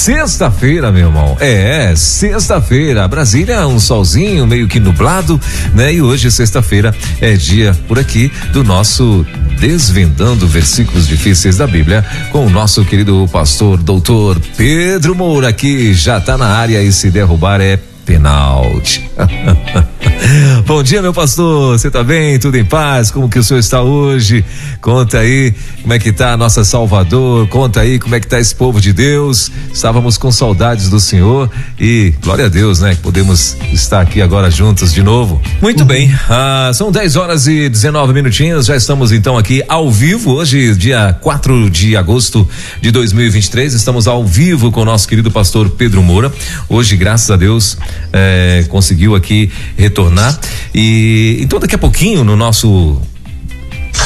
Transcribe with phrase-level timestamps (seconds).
[0.00, 1.36] Sexta-feira, meu irmão.
[1.38, 3.06] É, sexta-feira.
[3.06, 5.38] Brasília, um solzinho meio que nublado,
[5.74, 5.92] né?
[5.92, 9.26] E hoje, sexta-feira, é dia por aqui do nosso
[9.58, 16.18] Desvendando Versículos Difíceis da Bíblia com o nosso querido pastor doutor Pedro Moura, que já
[16.18, 19.08] tá na área e se derrubar é penalti.
[20.66, 21.78] Bom dia, meu pastor.
[21.78, 22.38] Você tá bem?
[22.38, 23.10] Tudo em paz?
[23.10, 24.44] Como que o senhor está hoje?
[24.80, 27.48] Conta aí como é que tá a nossa Salvador.
[27.48, 29.50] Conta aí como é que tá esse povo de Deus.
[29.72, 32.94] Estávamos com saudades do Senhor e glória a Deus, né?
[32.94, 35.40] Que podemos estar aqui agora juntos de novo.
[35.60, 35.86] Muito uhum.
[35.86, 36.14] bem.
[36.28, 38.66] Ah, são 10 horas e 19 minutinhos.
[38.66, 42.48] Já estamos então aqui ao vivo hoje, dia 4 de agosto
[42.80, 43.74] de 2023.
[43.74, 46.32] Estamos ao vivo com o nosso querido pastor Pedro Moura.
[46.68, 47.76] Hoje, graças a Deus,
[48.12, 50.38] eh, conseguiu aqui retornar.
[50.74, 53.00] E então daqui a pouquinho no nosso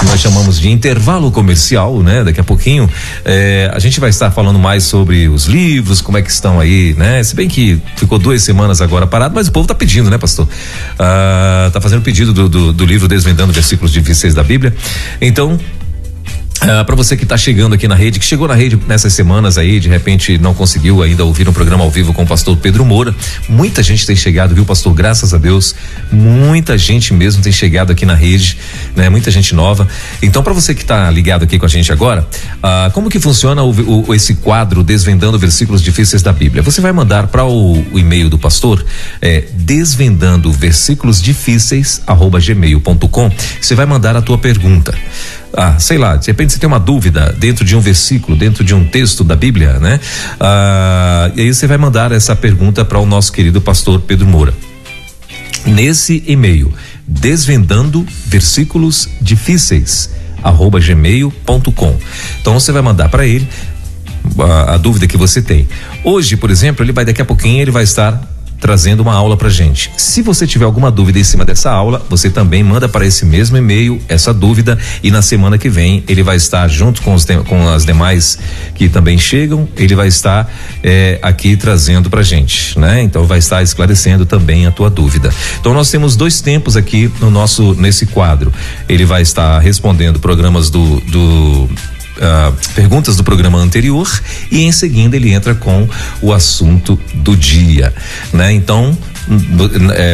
[0.02, 2.24] nós chamamos de intervalo comercial, né?
[2.24, 2.88] Daqui a pouquinho
[3.24, 6.94] eh, a gente vai estar falando mais sobre os livros, como é que estão aí,
[6.98, 7.22] né?
[7.22, 10.48] Se bem que ficou duas semanas agora parado, mas o povo tá pedindo, né, pastor?
[10.98, 14.74] Ah, tá fazendo pedido do, do, do livro Desvendando Versículos Difíceis da Bíblia.
[15.20, 15.58] Então,
[16.66, 19.58] Ah, para você que está chegando aqui na rede, que chegou na rede nessas semanas
[19.58, 22.86] aí, de repente não conseguiu ainda ouvir um programa ao vivo com o pastor Pedro
[22.86, 23.14] Moura.
[23.46, 24.94] Muita gente tem chegado, viu, pastor?
[24.94, 25.74] Graças a Deus.
[26.10, 28.56] Muita gente mesmo tem chegado aqui na rede,
[28.96, 29.10] né?
[29.10, 29.86] Muita gente nova.
[30.22, 33.62] Então, para você que está ligado aqui com a gente agora, uh, como que funciona
[33.62, 36.62] o, o, esse quadro Desvendando Versículos Difíceis da Bíblia?
[36.62, 38.82] Você vai mandar para o, o, e-mail do pastor,
[39.20, 43.30] é, desvendando versículos difíceis, arroba gmail.com.
[43.60, 44.94] Você vai mandar a tua pergunta
[45.56, 48.74] ah, sei lá, de repente você tem uma dúvida dentro de um versículo, dentro de
[48.74, 50.00] um texto da Bíblia, né?
[50.40, 54.54] Ah, e aí você vai mandar essa pergunta para o nosso querido pastor Pedro Moura.
[55.66, 56.72] Nesse e-mail,
[57.06, 60.10] desvendando versículos difíceis,
[60.42, 61.98] arroba gmail.com.
[62.40, 63.48] Então você vai mandar para ele
[64.38, 65.68] a, a, dúvida que você tem.
[66.02, 68.33] Hoje, por exemplo, ele vai daqui a pouquinho ele vai estar
[68.64, 69.90] trazendo uma aula pra gente.
[69.94, 73.58] Se você tiver alguma dúvida em cima dessa aula, você também manda para esse mesmo
[73.58, 77.68] e-mail essa dúvida e na semana que vem ele vai estar junto com, os, com
[77.68, 78.38] as demais
[78.74, 80.50] que também chegam, ele vai estar
[80.82, 83.02] é, aqui trazendo pra gente, né?
[83.02, 85.28] Então vai estar esclarecendo também a tua dúvida.
[85.60, 88.50] Então nós temos dois tempos aqui no nosso nesse quadro.
[88.88, 91.68] Ele vai estar respondendo programas do, do
[92.16, 94.08] uh, perguntas do programa anterior
[94.50, 95.88] e em seguida ele entra com
[96.20, 97.92] o assunto do dia,
[98.32, 98.52] né?
[98.52, 98.96] Então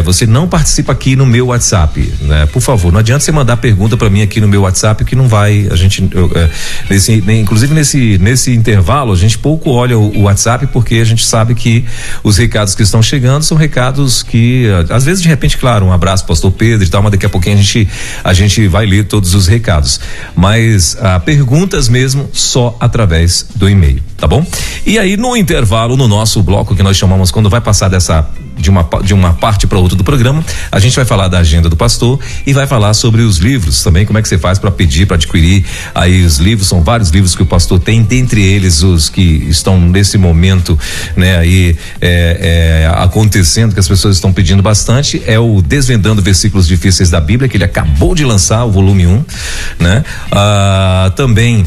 [0.05, 2.47] você não participa aqui no meu WhatsApp, né?
[2.47, 5.29] Por favor, não adianta você mandar pergunta para mim aqui no meu WhatsApp que não
[5.29, 6.49] vai, a gente, eu, é,
[6.89, 11.25] nesse, inclusive nesse nesse intervalo a gente pouco olha o, o, WhatsApp porque a gente
[11.25, 11.85] sabe que
[12.23, 16.25] os recados que estão chegando são recados que às vezes de repente, claro, um abraço
[16.25, 17.89] pastor Pedro e tal, mas daqui a pouquinho a gente
[18.23, 20.01] a gente vai ler todos os recados,
[20.37, 24.47] mas ah, perguntas mesmo só através do e-mail, tá bom?
[24.87, 28.29] E aí no intervalo no nosso bloco que nós chamamos quando vai passar dessa
[28.61, 30.45] de uma, de uma parte para outra do programa.
[30.71, 34.05] A gente vai falar da agenda do pastor e vai falar sobre os livros também,
[34.05, 36.69] como é que você faz para pedir, para adquirir aí os livros.
[36.69, 40.79] São vários livros que o pastor tem, dentre eles os que estão nesse momento,
[41.17, 46.67] né, aí é, é, acontecendo, que as pessoas estão pedindo bastante, é o Desvendando Versículos
[46.67, 49.25] Difíceis da Bíblia, que ele acabou de lançar, o volume 1, um,
[49.79, 50.05] né?
[50.31, 51.65] Ah, também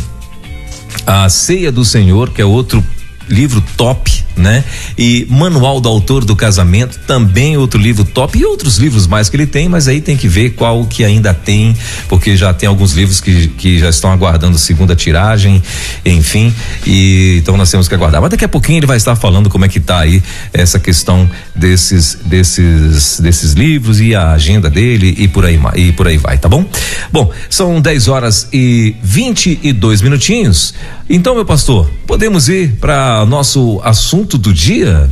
[1.06, 2.84] a Ceia do Senhor, que é outro
[3.30, 4.64] livro top, né?
[4.98, 9.36] E Manual do Autor do Casamento, também outro livro top e outros livros mais que
[9.36, 11.76] ele tem, mas aí tem que ver qual que ainda tem,
[12.08, 15.62] porque já tem alguns livros que, que já estão aguardando segunda tiragem,
[16.06, 16.54] enfim,
[16.86, 18.22] e então nós temos que aguardar.
[18.22, 21.30] Mas daqui a pouquinho ele vai estar falando como é que tá aí essa questão
[21.56, 26.38] desses desses desses livros e a agenda dele e por aí e por aí vai,
[26.38, 26.66] tá bom?
[27.12, 30.74] Bom, são 10 horas e 22 minutinhos.
[31.16, 35.08] Então, meu pastor, podemos ir para nosso assunto do dia?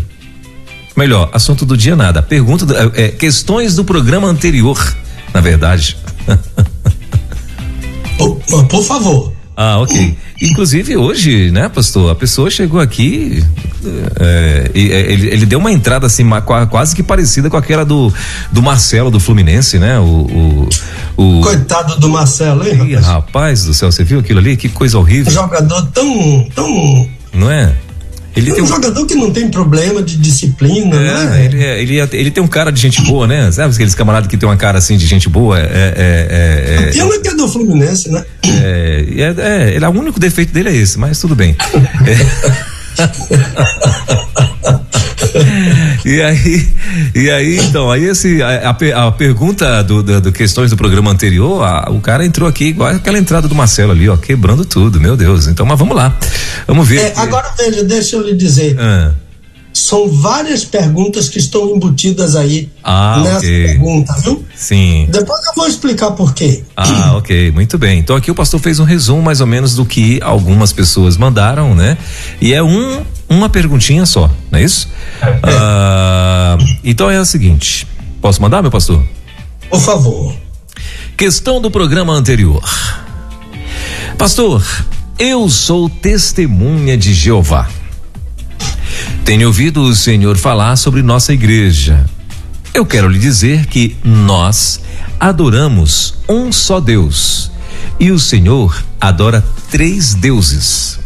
[0.98, 2.24] Melhor, assunto do dia nada.
[2.24, 4.98] Pergunta, do, é, questões do programa anterior,
[5.32, 5.96] na verdade.
[8.18, 9.32] por, por favor.
[9.64, 10.18] Ah, ok.
[10.42, 12.12] Inclusive hoje, né, pastor?
[12.12, 13.44] A pessoa chegou aqui
[14.20, 16.28] é, ele, ele, deu uma entrada assim
[16.70, 18.12] quase que parecida com aquela do,
[18.52, 20.00] do Marcelo do Fluminense, né?
[20.00, 20.68] O,
[21.16, 21.42] o, o...
[21.42, 22.92] coitado do Marcelo, hein?
[22.92, 24.58] Ih, rapaz do céu, você viu aquilo ali?
[24.58, 25.32] Que coisa horrível.
[25.32, 27.10] Um jogador tão, tão.
[27.32, 27.76] Não é?
[28.36, 31.46] Ele é um, um jogador que não tem problema de disciplina, é, né?
[31.46, 33.52] Ele, é, ele, é, ele tem um cara de gente boa, né?
[33.52, 35.60] Sabe aqueles camaradas que tem uma cara assim de gente boa?
[35.60, 38.24] É, é, é, é, que é do Fluminense, né?
[38.44, 41.56] É, é, é, o único defeito dele é esse, mas tudo bem.
[46.06, 46.70] e aí,
[47.16, 51.12] e aí, então, aí esse, a, a, a pergunta do, do, do, questões do programa
[51.12, 55.00] anterior, a, o cara entrou aqui igual aquela entrada do Marcelo ali, ó, quebrando tudo,
[55.00, 55.48] meu Deus.
[55.48, 56.18] Então, mas vamos lá,
[56.68, 57.00] vamos ver.
[57.00, 58.78] É, agora veja, deixa eu lhe dizer.
[58.80, 59.14] Ah.
[59.74, 63.68] São várias perguntas que estão embutidas aí ah, nessa okay.
[63.68, 64.44] pergunta, viu?
[64.56, 65.08] Sim.
[65.10, 66.64] Depois eu vou explicar por quê.
[66.76, 68.00] Ah, ok, muito bem.
[68.00, 71.74] Então aqui o pastor fez um resumo mais ou menos do que algumas pessoas mandaram,
[71.74, 71.98] né?
[72.42, 74.90] E é um uma perguntinha só, não é isso?
[75.22, 75.40] É.
[75.44, 77.88] Ah, então é o seguinte:
[78.22, 79.02] posso mandar, meu pastor?
[79.70, 80.36] Por favor.
[81.16, 82.62] Questão do programa anterior.
[84.18, 84.64] Pastor,
[85.18, 87.70] eu sou testemunha de Jeová.
[89.26, 92.06] Tenho ouvido o Senhor falar sobre nossa igreja.
[92.74, 94.82] Eu quero lhe dizer que nós
[95.20, 97.52] adoramos um só Deus
[98.00, 101.00] e o Senhor adora três deuses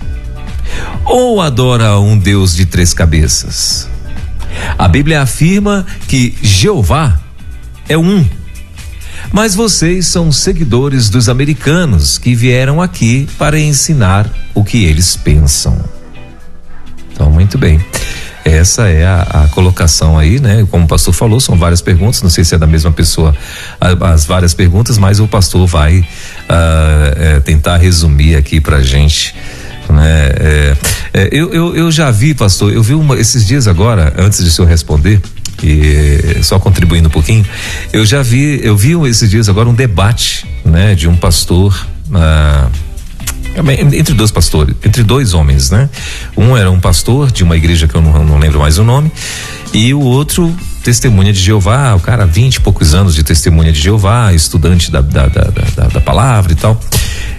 [1.06, 3.88] ou adora um Deus de três cabeças?
[4.78, 7.20] A Bíblia afirma que Jeová
[7.88, 8.26] é um.
[9.32, 15.95] Mas vocês são seguidores dos americanos que vieram aqui para ensinar o que eles pensam.
[17.16, 17.80] Então, muito bem.
[18.44, 20.68] Essa é a, a, colocação aí, né?
[20.70, 22.22] Como o pastor falou, são várias perguntas.
[22.22, 23.36] Não sei se é da mesma pessoa
[23.80, 26.06] as várias perguntas, mas o pastor vai uh,
[27.18, 29.34] é, tentar resumir aqui pra gente
[29.92, 30.30] né?
[30.40, 30.78] É,
[31.14, 34.50] é, eu, eu, eu já vi, pastor, eu vi uma, esses dias agora, antes de
[34.50, 35.22] o senhor responder,
[35.64, 37.46] e só contribuindo um pouquinho,
[37.94, 42.68] eu já vi, eu vi esses dias agora um debate, né, de um pastor, ah,
[43.94, 45.90] entre dois pastores, entre dois homens, né?
[46.36, 49.12] Um era um pastor de uma igreja que eu não, não lembro mais o nome,
[49.74, 50.54] e o outro
[50.84, 55.02] testemunha de Jeová, o cara vinte e poucos anos de testemunha de Jeová, estudante da,
[55.02, 55.44] da, da,
[55.75, 56.80] da, da palavra e tal.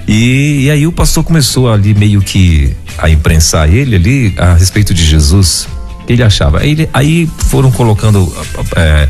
[0.09, 4.93] E, e, aí o pastor começou ali meio que a imprensar ele ali a respeito
[4.93, 5.69] de Jesus.
[6.09, 6.61] Ele achava.
[6.93, 8.33] Aí foram colocando,
[8.77, 9.09] é,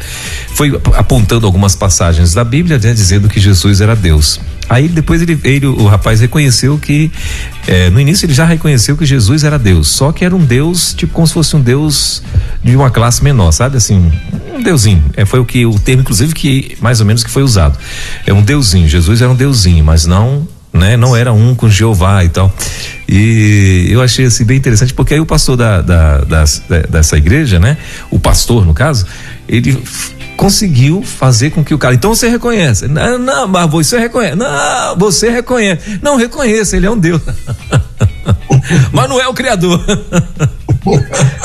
[0.54, 4.40] foi apontando algumas passagens da Bíblia, né, dizendo que Jesus era Deus.
[4.68, 7.10] Aí depois ele, ele o rapaz reconheceu que
[7.66, 10.92] é, no início ele já reconheceu que Jesus era Deus, só que era um Deus
[10.92, 12.22] tipo como se fosse um Deus
[12.62, 14.10] de uma classe menor, sabe assim,
[14.52, 15.04] um deusinho.
[15.16, 17.78] É, foi o que o termo inclusive que mais ou menos que foi usado.
[18.26, 18.88] É um deusinho.
[18.88, 20.46] Jesus era um deusinho, mas não
[20.76, 20.96] né?
[20.96, 22.54] Não era um com Jeová e tal.
[23.08, 26.44] E eu achei assim bem interessante, porque aí o pastor da, da, da,
[26.88, 27.78] dessa igreja, né?
[28.10, 29.06] O pastor, no caso,
[29.48, 29.82] ele
[30.36, 31.94] conseguiu fazer com que o cara.
[31.94, 32.86] Então você reconhece.
[32.86, 34.36] Não, não, mas você reconhece.
[34.36, 35.98] Não, você reconhece.
[36.02, 37.22] Não reconheça, ele é um Deus.
[38.92, 39.82] mas não é o Criador.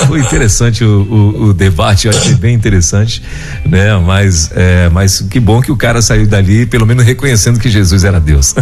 [0.08, 3.24] Foi interessante o, o, o, debate, eu achei bem interessante,
[3.66, 3.98] né?
[3.98, 8.04] Mas, é, mas que bom que o cara saiu dali, pelo menos reconhecendo que Jesus
[8.04, 8.54] era Deus.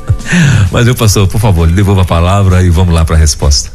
[0.72, 3.70] mas eu pastor, por favor, devolva a palavra e vamos lá para a resposta.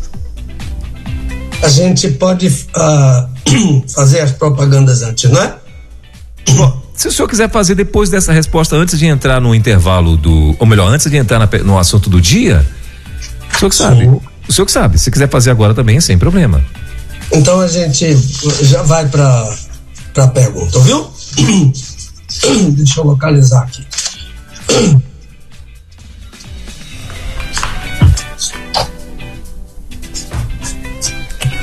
[1.62, 5.54] A gente pode uh, fazer as propagandas antes, não é?
[6.52, 10.56] Bom, se o senhor quiser fazer depois dessa resposta, antes de entrar no intervalo do.
[10.60, 12.66] Ou melhor, antes de entrar na, no assunto do dia,
[13.54, 14.02] o senhor que sabe.
[14.02, 14.22] Sim.
[14.48, 14.98] O senhor que sabe.
[14.98, 16.64] Se quiser fazer agora também, sem problema.
[17.32, 18.16] Então a gente
[18.62, 19.56] já vai para
[20.18, 21.12] a pergunta, viu?
[22.72, 23.86] Deixa eu localizar aqui.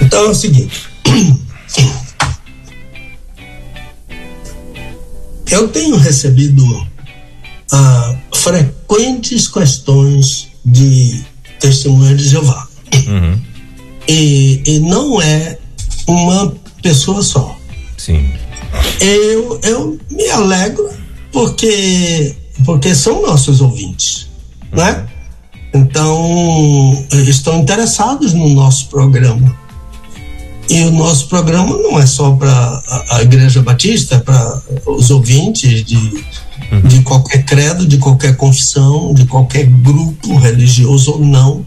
[0.01, 0.90] Então é o seguinte.
[5.50, 6.64] Eu tenho recebido
[7.73, 11.25] ah, frequentes questões de
[11.59, 12.69] testemunha de Jeová.
[12.95, 13.40] Uhum.
[14.09, 15.59] E, e não é
[16.07, 17.57] uma pessoa só.
[17.97, 18.33] Sim.
[19.00, 20.88] Eu, eu me alegro
[21.33, 24.28] porque, porque são nossos ouvintes,
[24.73, 24.78] uhum.
[24.78, 25.07] né?
[25.73, 29.57] Então, estão interessados no nosso programa.
[30.71, 35.11] E o nosso programa não é só para a, a, Igreja Batista, é para os
[35.11, 36.81] ouvintes de, uhum.
[36.85, 41.67] de qualquer credo, de qualquer confissão, de qualquer grupo religioso ou não.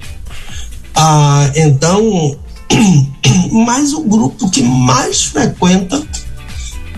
[0.96, 2.38] Ah, então,
[3.52, 6.02] mas o grupo que mais frequenta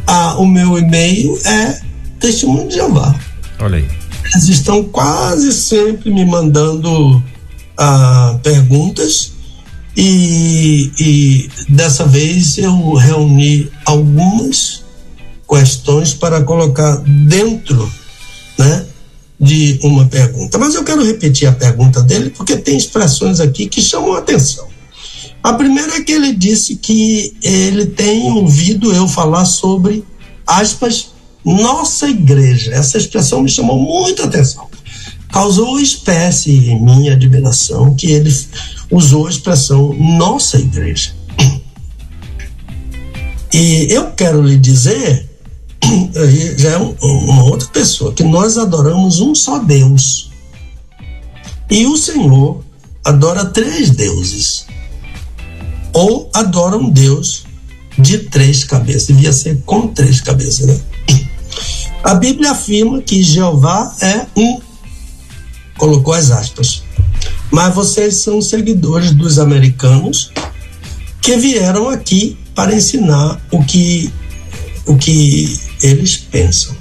[0.06, 1.80] ah, o meu e-mail é
[2.20, 3.16] Testemunho de Jeová.
[3.58, 3.88] Olha aí.
[4.32, 7.24] Eles estão quase sempre me mandando
[7.76, 9.35] ah, perguntas
[9.96, 14.84] e, e dessa vez eu reuni algumas
[15.48, 17.92] questões para colocar dentro,
[18.58, 18.86] né,
[19.40, 20.58] de uma pergunta.
[20.58, 24.68] Mas eu quero repetir a pergunta dele porque tem expressões aqui que chamam a atenção.
[25.44, 30.04] A primeira é que ele disse que ele tem ouvido eu falar sobre,
[30.46, 31.10] aspas,
[31.46, 32.74] nossa igreja.
[32.74, 34.68] Essa expressão me chamou muita atenção.
[35.32, 38.34] Causou espécie em minha admiração que ele
[38.92, 41.14] usou a expressão nossa igreja.
[43.54, 45.30] E eu quero lhe dizer,
[46.58, 50.30] já é uma outra pessoa, que nós adoramos um só Deus.
[51.70, 52.64] E o Senhor
[53.04, 54.66] adora três deuses
[55.94, 57.46] ou adora um Deus
[57.98, 59.08] de três cabeças.
[59.08, 60.80] Devia ser com três cabeças, né?
[62.04, 64.60] A Bíblia afirma que Jeová é um.
[65.78, 66.84] Colocou as aspas.
[67.52, 70.32] Mas vocês são seguidores dos americanos
[71.22, 74.12] que vieram aqui para ensinar o que,
[74.86, 76.76] o que eles pensam.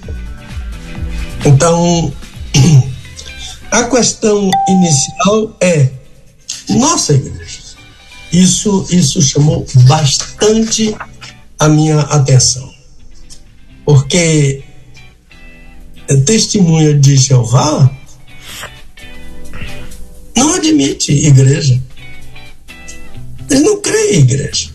[1.44, 2.12] Então,
[3.70, 5.90] a questão inicial é
[6.68, 7.64] nossa igreja
[8.34, 10.94] isso, isso chamou bastante
[11.58, 12.68] a minha atenção.
[13.84, 14.64] Porque
[16.26, 17.90] testemunha de Jeová
[20.36, 21.80] não admite igreja.
[23.50, 24.70] Eles não creem em igreja.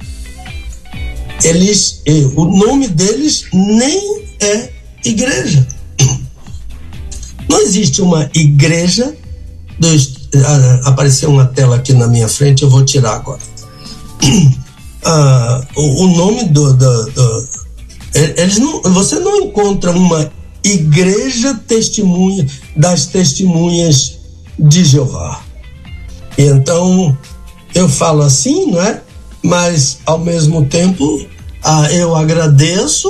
[1.44, 2.02] Eles,
[2.36, 4.70] o nome deles nem é
[5.06, 5.68] igreja.
[7.50, 9.16] Não existe uma igreja
[9.80, 10.20] dos
[10.86, 13.42] apareceu uma tela aqui na minha frente, eu vou tirar agora.
[15.02, 17.48] Ah, o, o, nome do, do, do,
[18.14, 20.30] eles não, você não encontra uma
[20.62, 24.20] igreja testemunha das testemunhas
[24.60, 25.42] de Jeová.
[26.40, 27.18] E então
[27.76, 29.02] eu falo assim, não é?
[29.44, 31.28] Mas ao mesmo tempo
[31.62, 33.10] ah, eu agradeço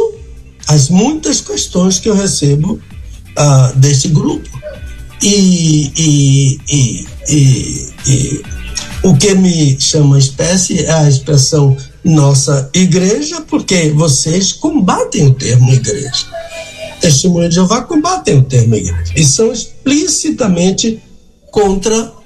[0.68, 2.82] as muitas questões que eu recebo
[3.36, 4.50] ah, desse grupo.
[5.22, 7.08] E, e, e,
[8.08, 8.44] e,
[9.04, 15.72] o que me chama espécie é a expressão nossa igreja, porque vocês combatem o termo
[15.72, 16.26] igreja.
[17.00, 21.00] Testemunha de Jeová combatem o termo igreja e são explicitamente
[21.52, 22.19] contra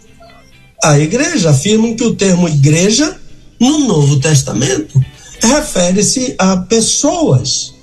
[0.83, 1.49] a igreja.
[1.49, 3.17] Afirmam que o termo igreja
[3.59, 5.01] no Novo Testamento
[5.41, 7.73] refere-se a pessoas,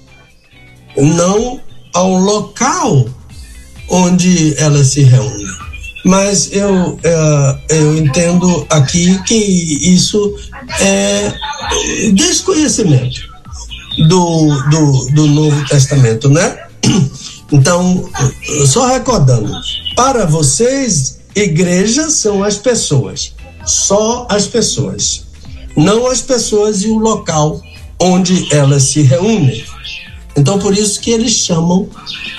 [0.96, 1.60] não
[1.92, 3.08] ao local
[3.88, 5.46] onde elas se reúnem.
[6.04, 10.34] Mas eu, é, eu entendo aqui que isso
[10.80, 11.32] é
[12.14, 13.20] desconhecimento
[14.08, 16.56] do, do, do Novo Testamento, né?
[17.52, 18.08] Então,
[18.66, 19.52] só recordando,
[19.96, 23.34] para vocês, igrejas são as pessoas,
[23.64, 25.24] só as pessoas,
[25.76, 27.60] não as pessoas e o local
[28.00, 29.64] onde elas se reúnem.
[30.36, 31.88] Então, por isso que eles chamam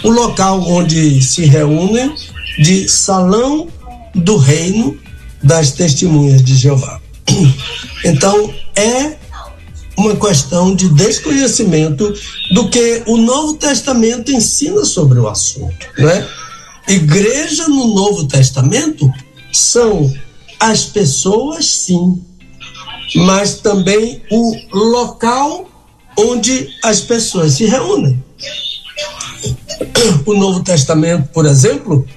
[0.04, 2.14] o local onde se reúnem
[2.58, 3.68] de Salão
[4.16, 4.98] do Reino
[5.44, 7.00] das Testemunhas de Jeová.
[8.04, 9.16] Então, é
[9.96, 12.12] uma questão de desconhecimento
[12.52, 16.28] do que o Novo Testamento ensina sobre o assunto, né?
[16.88, 19.12] Igreja no Novo Testamento
[19.52, 20.12] são
[20.60, 22.24] as pessoas, sim,
[23.16, 25.70] mas também o local
[26.18, 28.24] onde as pessoas se reúnem.
[30.26, 32.08] O Novo Testamento, por exemplo,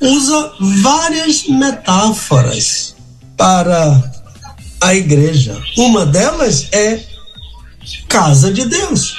[0.00, 0.52] usa
[0.82, 2.96] várias metáforas
[3.36, 4.12] para
[4.80, 5.60] a igreja.
[5.76, 7.00] Uma delas é
[8.08, 9.16] casa de Deus.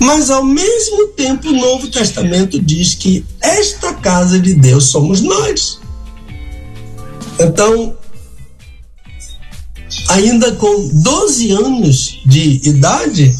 [0.00, 5.78] Mas ao mesmo tempo o Novo Testamento diz que esta casa de Deus somos nós.
[7.38, 7.94] Então,
[10.08, 13.34] ainda com 12 anos de idade,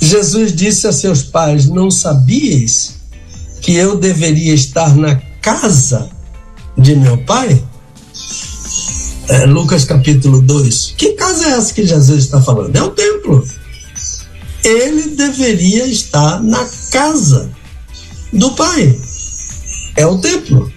[0.00, 2.94] Jesus disse a seus pais: Não sabias
[3.60, 6.10] que eu deveria estar na casa
[6.76, 7.62] de meu pai?
[9.28, 10.94] É, Lucas capítulo 2.
[10.96, 12.74] Que casa é essa que Jesus está falando?
[12.74, 13.46] É o templo.
[14.68, 17.50] Ele deveria estar na casa
[18.30, 19.00] do pai.
[19.96, 20.70] É o templo.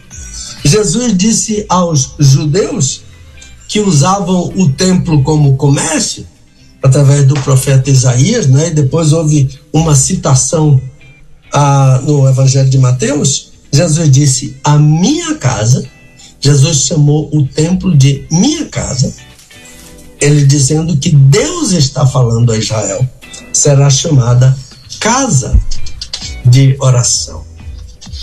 [0.64, 3.02] Jesus disse aos judeus
[3.68, 6.26] que usavam o templo como comércio,
[6.82, 8.70] através do profeta Isaías, né?
[8.70, 10.82] E depois houve uma citação
[11.52, 13.52] ah, no Evangelho de Mateus.
[13.74, 15.86] Jesus disse: A minha casa.
[16.40, 19.14] Jesus chamou o templo de minha casa.
[20.22, 23.06] Ele dizendo que Deus está falando a Israel.
[23.54, 24.58] Será chamada
[25.00, 25.60] casa
[26.46, 27.44] de oração.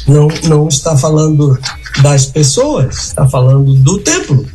[0.06, 1.58] Não, não está falando
[2.02, 4.46] das pessoas, está falando do templo.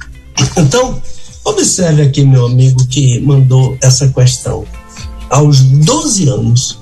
[0.57, 1.01] Então,
[1.43, 4.65] observe aqui meu amigo que mandou essa questão.
[5.29, 6.79] Aos 12 anos,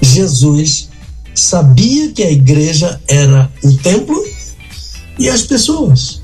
[0.00, 0.88] Jesus
[1.34, 4.22] sabia que a igreja era o templo
[5.18, 6.20] e as pessoas.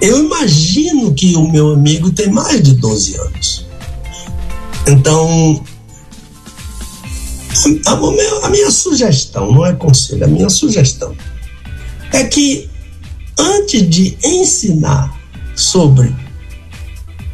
[0.00, 3.61] Eu imagino que o meu amigo tem mais de 12 anos.
[4.86, 5.64] Então,
[7.86, 11.14] a, minha sugestão, não é conselho, a minha sugestão
[12.12, 12.68] é que
[13.38, 15.18] antes de ensinar
[15.54, 16.14] sobre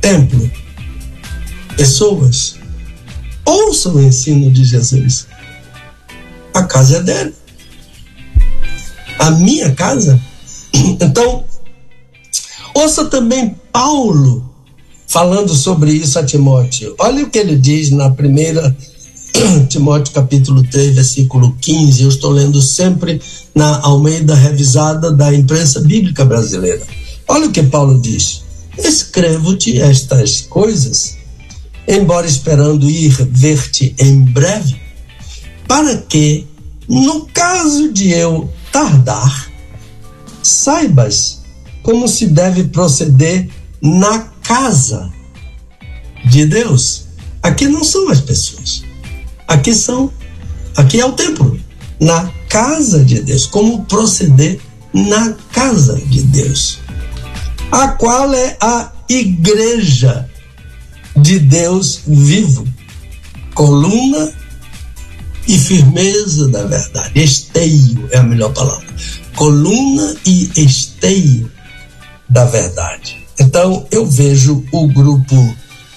[0.01, 0.51] templo,
[1.77, 2.57] pessoas,
[3.45, 5.27] ouçam o ensino de Jesus.
[6.53, 7.35] A casa é dele.
[9.19, 10.21] A minha casa.
[11.01, 11.45] Então,
[12.75, 14.48] ouça também Paulo
[15.09, 16.95] falando sobre isso a Timóteo.
[16.99, 18.77] Olha o que ele diz na primeira
[19.69, 22.03] Timóteo capítulo 3, versículo 15.
[22.03, 23.21] Eu estou lendo sempre
[23.55, 26.87] na Almeida revisada da imprensa bíblica brasileira.
[27.27, 28.43] Olha o que Paulo diz:
[28.77, 31.17] Escrevo-te estas coisas,
[31.87, 34.77] embora esperando ir ver-te em breve,
[35.67, 36.47] para que,
[36.87, 39.51] no caso de eu tardar,
[40.43, 41.41] saibas
[41.83, 43.49] como se deve proceder
[43.81, 45.13] na casa
[46.25, 47.05] de Deus.
[47.43, 48.83] Aqui não são as pessoas.
[49.47, 50.11] Aqui são,
[50.75, 51.61] aqui é o templo,
[52.01, 53.45] na casa de Deus.
[53.45, 54.59] Como proceder
[54.95, 56.79] na casa de Deus,
[57.71, 60.27] a qual é a igreja
[61.15, 62.67] de Deus vivo,
[63.55, 64.33] coluna
[65.47, 67.23] e firmeza da verdade.
[67.23, 68.87] Esteio é a melhor palavra.
[69.37, 71.51] Coluna e esteio
[72.29, 73.18] da verdade.
[73.39, 75.57] Então eu vejo o grupo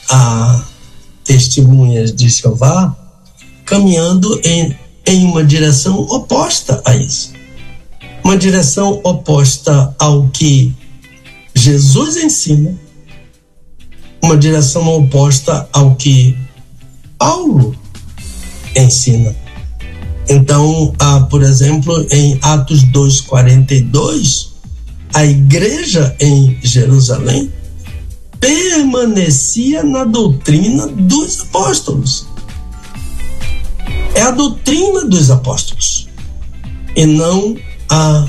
[0.09, 0.63] a
[1.23, 2.95] Testemunhas de Jeová
[3.65, 7.31] caminhando em, em uma direção oposta a isso.
[8.23, 10.73] Uma direção oposta ao que
[11.55, 12.77] Jesus ensina,
[14.21, 16.37] uma direção oposta ao que
[17.17, 17.75] Paulo
[18.75, 19.35] ensina.
[20.29, 20.93] Então,
[21.29, 24.50] por exemplo, em Atos 2,42,
[25.13, 27.51] a igreja em Jerusalém
[28.39, 32.27] permanecia na doutrina dos apóstolos.
[34.15, 36.09] É a doutrina dos apóstolos
[36.95, 37.55] e não
[37.89, 38.27] a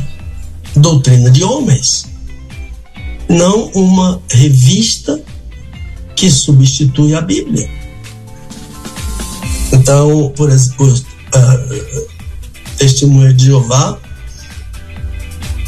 [0.77, 2.07] doutrina de homens.
[3.29, 5.21] Não uma revista
[6.15, 7.71] que substitui a Bíblia.
[9.73, 12.07] Então, por exemplo, uh,
[12.77, 13.99] Testemunha de Jeová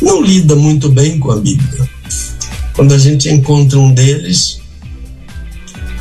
[0.04, 1.88] não lida muito bem com a Bíblia.
[2.74, 4.60] Quando a gente encontra um deles,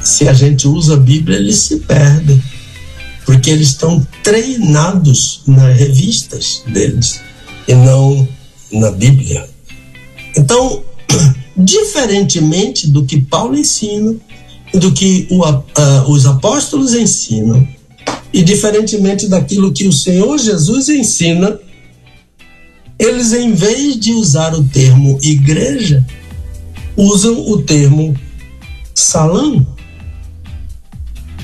[0.03, 2.41] se a gente usa a Bíblia, eles se perdem
[3.25, 7.21] porque eles estão treinados nas revistas deles
[7.67, 8.27] e não
[8.71, 9.47] na Bíblia.
[10.35, 10.83] Então,
[11.55, 14.15] diferentemente do que Paulo ensina,
[14.73, 15.63] do que o, uh,
[16.09, 17.65] os apóstolos ensinam,
[18.33, 21.59] e diferentemente daquilo que o Senhor Jesus ensina,
[23.03, 26.05] eles, em vez de usar o termo igreja,
[26.95, 28.15] usam o termo
[28.93, 29.65] salão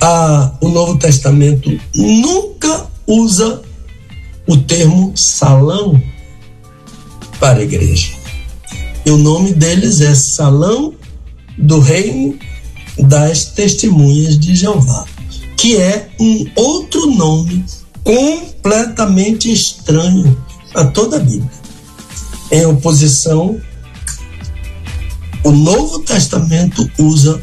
[0.02, 3.62] a, o Novo Testamento nunca usa
[4.48, 6.02] o termo salão
[7.40, 8.14] para a igreja.
[9.06, 10.94] E o nome deles é Salão
[11.58, 12.38] do Reino
[12.98, 15.06] das Testemunhas de Jeová,
[15.58, 17.64] que é um outro nome
[18.04, 20.38] completamente estranho
[20.82, 21.52] a toda a Bíblia.
[22.52, 23.60] Em oposição,
[25.44, 27.42] o Novo Testamento usa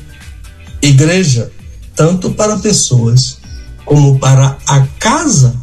[0.83, 1.51] igreja
[1.95, 3.39] tanto para pessoas
[3.85, 5.57] como para a casa,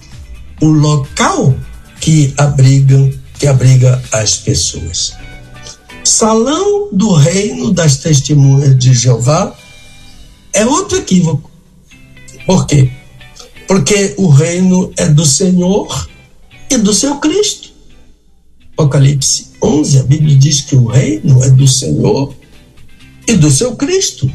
[0.61, 1.53] o local
[1.99, 5.13] que abriga, que abriga as pessoas.
[6.03, 9.55] Salão do reino das testemunhas de Jeová
[10.51, 11.51] é outro equívoco.
[12.45, 12.91] Por quê?
[13.67, 16.07] Porque o reino é do Senhor
[16.73, 17.71] e do seu Cristo.
[18.73, 22.35] Apocalipse 11, a Bíblia diz que o reino é do Senhor
[23.27, 24.29] e do seu Cristo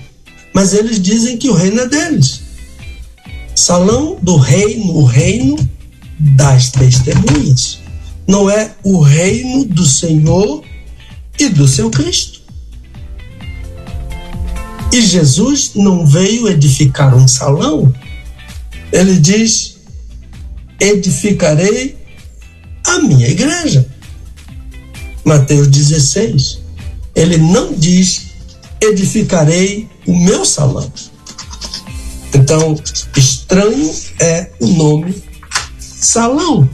[0.59, 2.41] mas eles dizem que o reino é deles.
[3.55, 5.57] Salão do reino, o reino
[6.19, 7.79] das testemunhas.
[8.27, 10.65] Não é o reino do Senhor
[11.39, 12.41] e do seu Cristo.
[14.93, 17.95] E Jesus não veio edificar um salão.
[18.91, 19.77] Ele diz:
[20.81, 21.97] edificarei
[22.89, 23.87] a minha igreja.
[25.25, 26.61] Mateus 16.
[27.15, 28.29] Ele não diz:
[28.81, 30.91] edificarei o meu salão.
[32.35, 32.79] Então,
[33.17, 35.15] estranho é o nome
[35.79, 36.69] salão.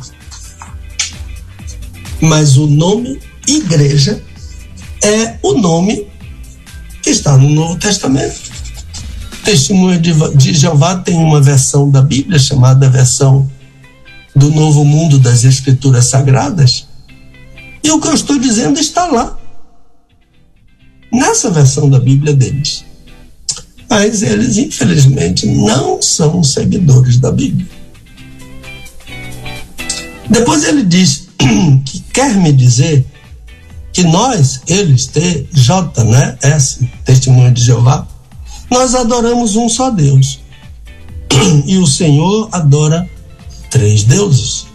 [2.21, 4.23] Mas o nome igreja
[5.03, 6.07] é o nome
[7.03, 8.53] que está no Novo Testamento.
[9.45, 13.51] Testemunha de Jeová tem uma versão da Bíblia chamada versão
[14.35, 16.87] do Novo Mundo das Escrituras Sagradas.
[17.83, 19.39] E o que eu estou dizendo está lá
[21.13, 22.85] nessa versão da Bíblia deles.
[23.89, 27.69] Mas eles, infelizmente, não são seguidores da Bíblia.
[30.29, 31.29] Depois ele diz
[31.85, 33.07] que quer me dizer
[33.93, 38.09] que nós, eles, T, J, né, S, testemunho de Jeová,
[38.69, 40.41] nós adoramos um só Deus.
[41.67, 43.09] E o Senhor adora
[43.75, 44.67] três deuses.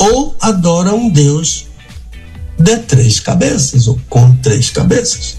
[0.00, 1.66] Ou adora um Deus
[2.58, 5.38] de três cabeças, ou com três cabeças.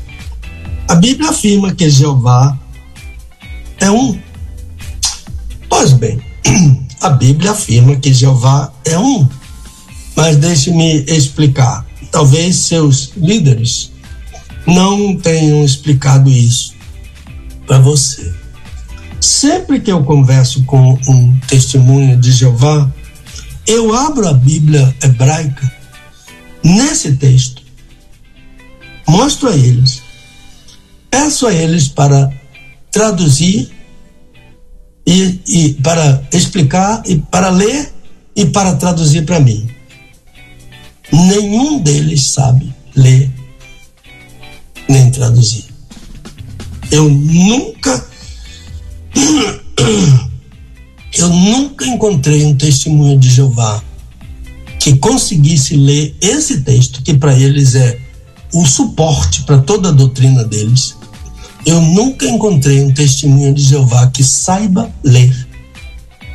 [0.88, 2.58] A Bíblia afirma que Jeová
[3.78, 4.18] é um.
[5.68, 6.22] Pois bem,
[7.02, 9.28] a Bíblia afirma que Jeová é um.
[10.16, 11.86] Mas deixe-me explicar.
[12.10, 13.92] Talvez seus líderes
[14.66, 16.74] não tenham explicado isso
[17.68, 18.43] para você.
[19.24, 22.92] Sempre que eu converso com um testemunho de Jeová,
[23.66, 25.72] eu abro a Bíblia hebraica
[26.62, 27.62] nesse texto,
[29.08, 30.02] mostro a eles,
[31.10, 32.30] peço a eles para
[32.92, 33.72] traduzir
[35.08, 37.94] e, e para explicar e para ler
[38.36, 39.74] e para traduzir para mim.
[41.14, 43.32] Nenhum deles sabe ler
[44.90, 45.64] nem traduzir.
[46.92, 48.12] Eu nunca
[51.18, 53.82] eu nunca encontrei um testemunho de Jeová
[54.80, 58.00] que conseguisse ler esse texto, que para eles é
[58.54, 60.98] o suporte para toda a doutrina deles.
[61.66, 65.48] Eu nunca encontrei um testemunho de Jeová que saiba ler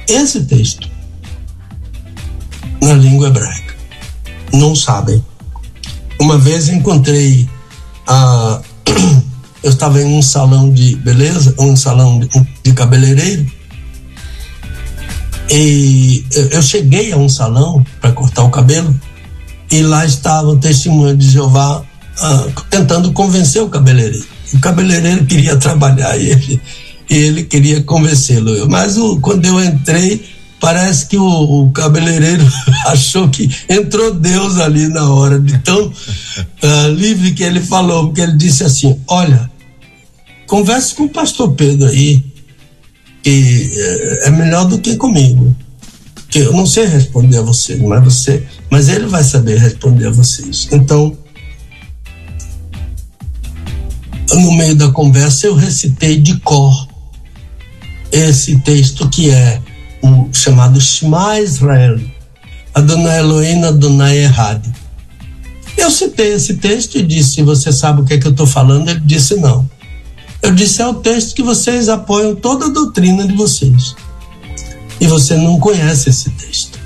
[0.09, 0.89] esse texto
[2.81, 3.77] na língua hebraica.
[4.53, 5.23] Não sabem.
[6.19, 7.49] Uma vez encontrei
[8.07, 8.63] a.
[9.63, 12.29] Eu estava em um salão de beleza, um salão de,
[12.63, 13.47] de cabeleireiro,
[15.51, 18.95] e eu cheguei a um salão para cortar o cabelo
[19.71, 21.83] e lá estava o testemunho de Jeová
[22.21, 24.27] ah, tentando convencer o cabeleireiro.
[24.53, 26.61] O cabeleireiro queria trabalhar e ele,
[27.09, 28.69] e ele queria convencê-lo.
[28.69, 30.23] Mas o, quando eu entrei,
[30.61, 32.47] parece que o, o, cabeleireiro
[32.87, 38.21] achou que entrou Deus ali na hora de tão uh, livre que ele falou, porque
[38.21, 39.51] ele disse assim: Olha,
[40.47, 42.23] converse com o pastor Pedro aí,
[43.23, 45.55] que é, é melhor do que comigo.
[46.29, 50.11] Que eu não sei responder a você, mas você, mas ele vai saber responder a
[50.11, 50.69] vocês.
[50.71, 51.17] Então,
[54.35, 56.87] no meio da conversa eu recitei de cor
[58.13, 59.61] esse texto que é
[60.03, 62.01] o chamado Shema Israel,
[62.75, 64.65] Adonai Elohim, Adonai Errad.
[65.77, 68.89] Eu citei esse texto e disse: Você sabe o que é que eu estou falando?
[68.89, 69.69] Ele disse: Não.
[70.43, 73.95] Eu disse: é o texto que vocês apoiam toda a doutrina de vocês.
[75.01, 76.79] E você não conhece esse texto.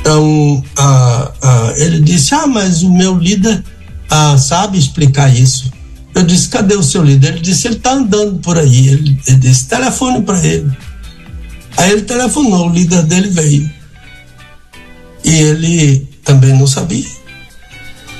[0.00, 3.64] Então, ah, ah, ele disse: Ah, mas o meu líder
[4.10, 5.72] ah, sabe explicar isso.
[6.14, 7.32] Eu disse: Cadê o seu líder?
[7.32, 8.88] Ele disse: Ele está andando por aí.
[8.88, 10.70] Ele, ele disse: Telefone para ele.
[11.76, 13.70] Aí ele telefonou, o líder dele veio.
[15.24, 17.06] E ele também não sabia.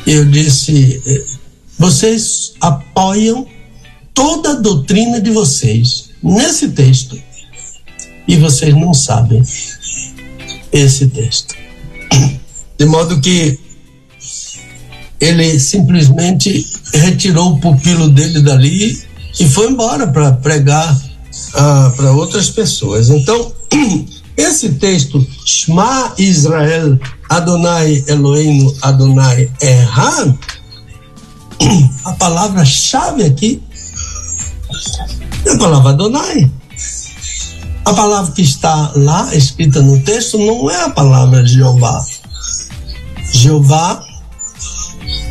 [0.07, 1.25] Eu disse: eh,
[1.79, 3.47] Vocês apoiam
[4.13, 7.21] toda a doutrina de vocês nesse texto
[8.27, 9.43] e vocês não sabem
[10.73, 11.55] esse texto.
[12.79, 13.59] De modo que
[15.21, 19.03] ele simplesmente retirou o pupilo dele dali
[19.39, 21.01] e foi embora para pregar
[21.55, 23.09] ah, para outras pessoas.
[23.09, 23.53] Então,
[24.37, 30.37] esse texto, Shema Israel, Adonai Elohim, Adonai Erran,
[32.05, 33.63] a palavra-chave aqui
[35.47, 36.51] é a palavra Adonai.
[37.85, 42.05] A palavra que está lá escrita no texto não é a palavra Jeová.
[43.31, 44.03] Jeová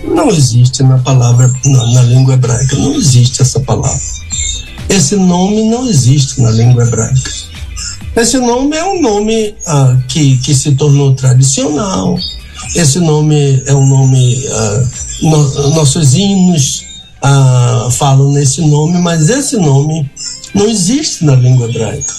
[0.03, 4.12] não existe na palavra, na, na língua hebraica, não existe essa palavra.
[4.89, 7.31] Esse nome não existe na língua hebraica.
[8.15, 12.17] Esse nome é um nome ah, que, que se tornou tradicional.
[12.75, 14.45] Esse nome é um nome.
[14.51, 14.83] Ah,
[15.23, 16.83] no, nossos hinos
[17.21, 20.09] ah, falam nesse nome, mas esse nome
[20.53, 22.13] não existe na língua hebraica.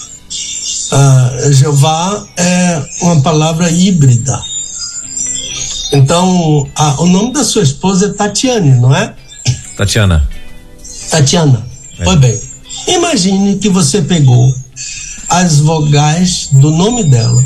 [0.91, 4.37] Ah, Jeová é uma palavra híbrida.
[5.93, 6.67] Então,
[6.99, 9.13] o nome da sua esposa é Tatiane, não é?
[9.77, 10.27] Tatiana.
[11.09, 11.65] Tatiana.
[11.99, 12.03] É.
[12.03, 12.54] Pois bem.
[12.87, 14.53] Imagine que você pegou
[15.27, 17.43] as vogais do nome dela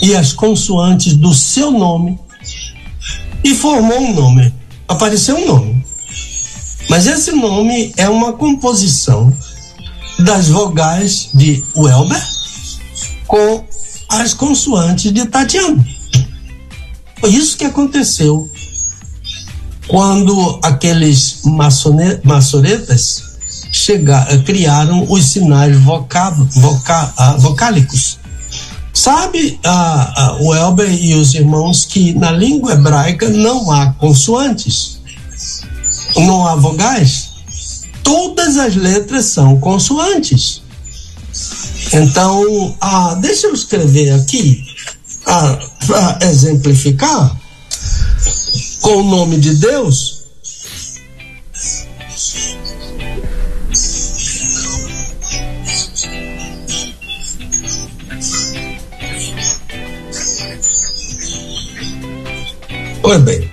[0.00, 2.18] e as consoantes do seu nome
[3.42, 4.54] e formou um nome.
[4.86, 5.84] Apareceu um nome.
[6.88, 9.36] Mas esse nome é uma composição
[10.20, 12.22] das vogais de Welber
[13.26, 13.64] com
[14.08, 15.84] as consoantes de Tatiana.
[17.18, 18.48] Foi isso que aconteceu
[19.88, 21.42] quando aqueles
[22.22, 23.33] maçoretas
[23.74, 28.20] chegar, criaram os sinais voca, voca, uh, vocálicos.
[28.92, 35.00] Sabe uh, uh, o Elber e os irmãos que na língua hebraica não há consoantes,
[36.14, 37.30] não há vogais?
[38.04, 40.62] Todas as letras são consoantes.
[41.92, 42.76] Então,
[43.20, 44.64] deixa eu escrever aqui
[45.24, 47.36] para exemplificar
[48.80, 50.13] com o nome de Deus.
[63.04, 63.48] Pois bem,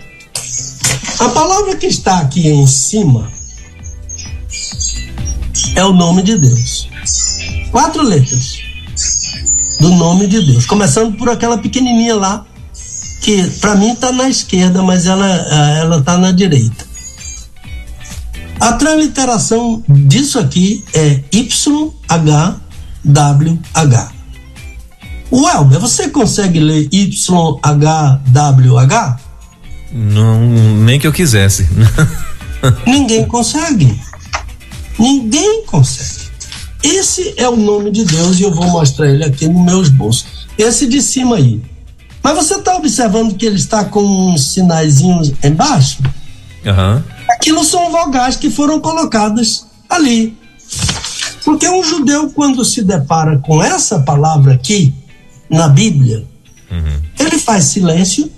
[1.19, 3.29] a palavra que está aqui em cima
[5.75, 6.87] é o nome de Deus.
[7.69, 8.59] Quatro letras
[9.77, 12.45] do nome de Deus, começando por aquela pequenininha lá
[13.21, 16.85] que para mim está na esquerda, mas ela ela está na direita.
[18.57, 21.91] A transliteração disso aqui é YHWH.
[25.29, 27.61] O Elber, você consegue ler YHWH?
[29.91, 31.67] Não, nem que eu quisesse.
[32.85, 33.99] Ninguém consegue.
[34.97, 36.31] Ninguém consegue.
[36.83, 40.47] Esse é o nome de Deus e eu vou mostrar ele aqui nos meus bolsos.
[40.57, 41.61] Esse de cima aí.
[42.23, 46.01] Mas você está observando que ele está com uns sinaizinhos embaixo?
[46.65, 47.03] Uhum.
[47.29, 50.37] Aquilo são vogais que foram colocadas ali.
[51.43, 54.93] Porque um judeu, quando se depara com essa palavra aqui
[55.49, 56.25] na Bíblia,
[56.69, 57.01] uhum.
[57.19, 58.31] ele faz silêncio,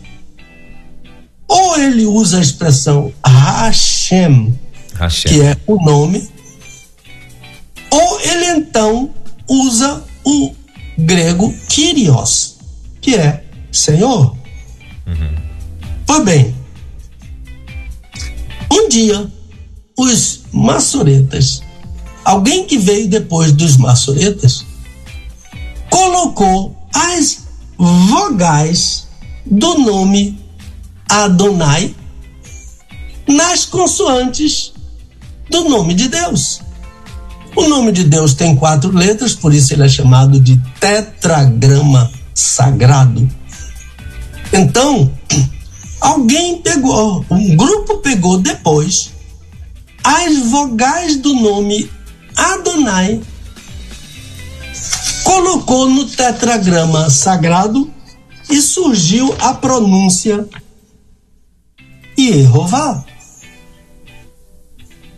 [1.54, 4.60] ou ele usa a expressão Hashem,
[4.96, 6.28] Hashem, que é o nome,
[7.92, 9.12] ou ele então
[9.48, 10.52] usa o
[10.98, 12.58] grego Kyrios,
[13.00, 14.36] que é Senhor.
[15.06, 15.36] Uhum.
[16.08, 16.56] Pois bem,
[18.72, 19.32] um dia
[19.96, 21.62] os maçoretas,
[22.26, 24.66] alguém que veio depois dos maçoretas,
[25.88, 27.44] colocou as
[27.78, 29.08] vogais
[29.46, 30.43] do nome
[31.14, 31.96] Adonai
[33.28, 34.74] nas consoantes
[35.48, 36.60] do nome de Deus.
[37.56, 43.30] O nome de Deus tem quatro letras, por isso ele é chamado de tetragrama sagrado.
[44.52, 45.12] Então,
[46.02, 49.12] alguém pegou, um grupo pegou depois
[50.04, 51.92] as vogais do nome
[52.36, 53.22] Adonai,
[55.24, 57.88] colocou no tetragrama sagrado
[58.50, 60.50] e surgiu a pronúncia
[62.18, 63.04] Yehová.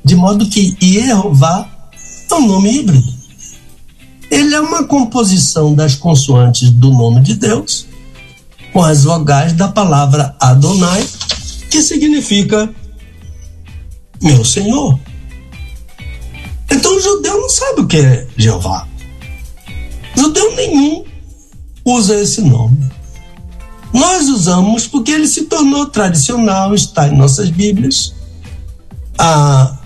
[0.04, 1.68] De modo que Yehová
[2.30, 3.14] é um nome híbrido.
[4.30, 7.88] Ele é uma composição das consoantes do nome de Deus
[8.74, 11.08] com as vogais da palavra Adonai,
[11.72, 12.70] que significa
[14.22, 15.00] meu Senhor.
[16.70, 18.88] Então o judeu não sabe o que é Jeová.
[20.16, 21.06] Judeu nenhum
[21.86, 22.78] usa esse nome.
[23.96, 28.14] Nós usamos porque ele se tornou tradicional, está em nossas Bíblias.
[29.18, 29.78] Ah,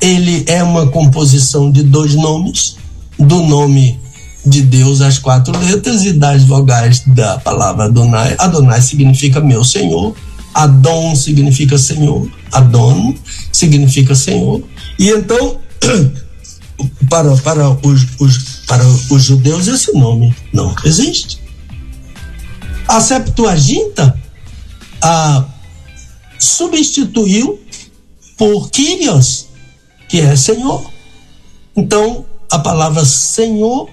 [0.00, 2.76] ele é uma composição de dois nomes,
[3.18, 3.98] do nome
[4.46, 8.36] de Deus as quatro letras e das vogais da palavra Adonai.
[8.38, 10.14] Adonai significa meu Senhor,
[10.54, 13.16] Adon significa Senhor, Adon
[13.50, 14.62] significa Senhor.
[14.96, 15.58] E então,
[17.10, 21.45] para, para, os, os, para os judeus, esse nome não existe.
[22.88, 24.18] A Septuaginta
[25.02, 25.44] a,
[26.38, 27.60] substituiu
[28.36, 29.46] por Kyrios,
[30.08, 30.90] que é Senhor.
[31.76, 33.88] Então, a palavra Senhor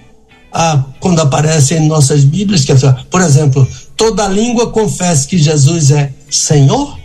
[0.56, 2.76] ah, quando aparece em nossas Bíblias, que é,
[3.10, 6.96] por exemplo, toda língua confessa que Jesus é Senhor.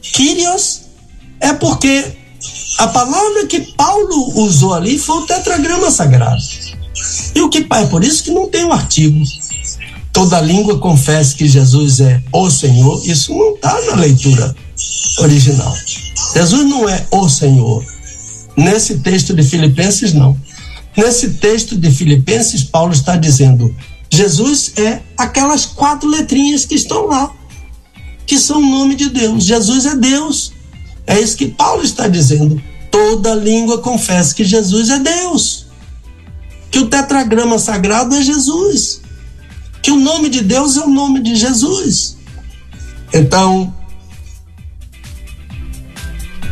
[0.00, 0.82] Kyrios
[1.38, 2.16] é porque
[2.78, 6.42] a palavra que Paulo usou ali foi o tetragrama sagrado.
[7.34, 9.22] E o que é por isso que não tem o um artigo.
[10.20, 14.54] Toda língua confessa que Jesus é o Senhor, isso não está na leitura
[15.20, 15.74] original.
[16.34, 17.82] Jesus não é o Senhor.
[18.54, 20.38] Nesse texto de Filipenses, não.
[20.94, 23.74] Nesse texto de Filipenses, Paulo está dizendo:
[24.10, 27.32] Jesus é aquelas quatro letrinhas que estão lá,
[28.26, 29.42] que são o nome de Deus.
[29.42, 30.52] Jesus é Deus.
[31.06, 32.62] É isso que Paulo está dizendo.
[32.90, 35.64] Toda língua confessa que Jesus é Deus.
[36.70, 38.99] Que o tetragrama sagrado é Jesus.
[39.82, 42.16] Que o nome de Deus é o nome de Jesus.
[43.12, 43.74] Então,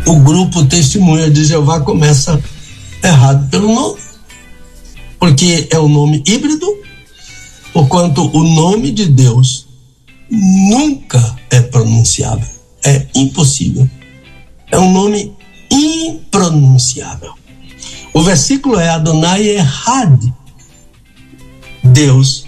[0.06, 2.42] o grupo Testemunha de Jeová começa
[3.02, 4.08] errado pelo nome
[5.18, 6.66] porque é um nome híbrido,
[7.72, 9.66] porquanto o nome de Deus
[10.30, 12.46] nunca é pronunciado
[12.84, 13.88] é impossível.
[14.70, 15.34] É um nome
[15.70, 17.34] impronunciável.
[18.14, 20.22] O versículo é Adonai Errad.
[21.82, 22.46] Deus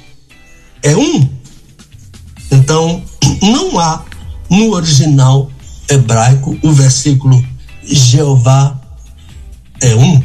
[0.82, 1.28] é um.
[2.50, 3.02] Então,
[3.42, 4.04] não há
[4.48, 5.50] no original
[5.88, 7.44] hebraico o versículo
[7.82, 8.80] Jeová
[9.80, 10.22] é um.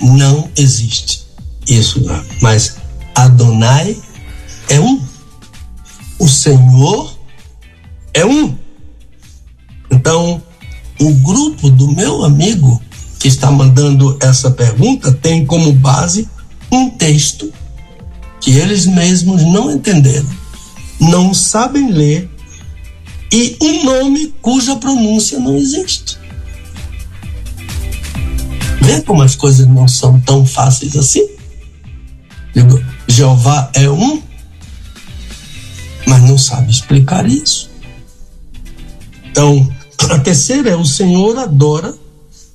[0.00, 1.26] Não existe
[1.66, 2.04] isso,
[2.40, 2.76] mas
[3.14, 3.96] Adonai
[4.68, 5.00] é um.
[6.18, 7.16] O Senhor
[8.12, 8.56] é um.
[9.90, 10.42] Então,
[11.00, 12.80] o grupo do meu amigo
[13.18, 16.28] que está mandando essa pergunta tem como base
[16.70, 17.52] um texto
[18.40, 20.28] que eles mesmos não entenderam,
[21.00, 22.30] não sabem ler
[23.32, 26.18] e um nome cuja pronúncia não existe.
[28.80, 31.28] Vê como as coisas não são tão fáceis assim?
[32.54, 34.22] Digo, Jeová é um,
[36.06, 37.68] mas não sabe explicar isso.
[39.24, 39.68] Então,
[40.10, 41.94] a terceira é o Senhor adora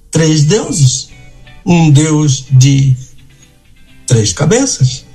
[0.09, 1.09] três deuses.
[1.65, 2.95] Um Deus de
[4.07, 5.05] três cabeças.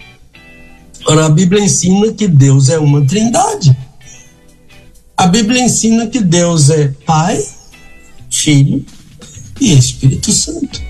[1.08, 3.76] Ora, a Bíblia ensina que Deus é uma trindade.
[5.16, 7.42] A Bíblia ensina que Deus é Pai,
[8.28, 8.84] Filho
[9.60, 10.82] e Espírito Santo.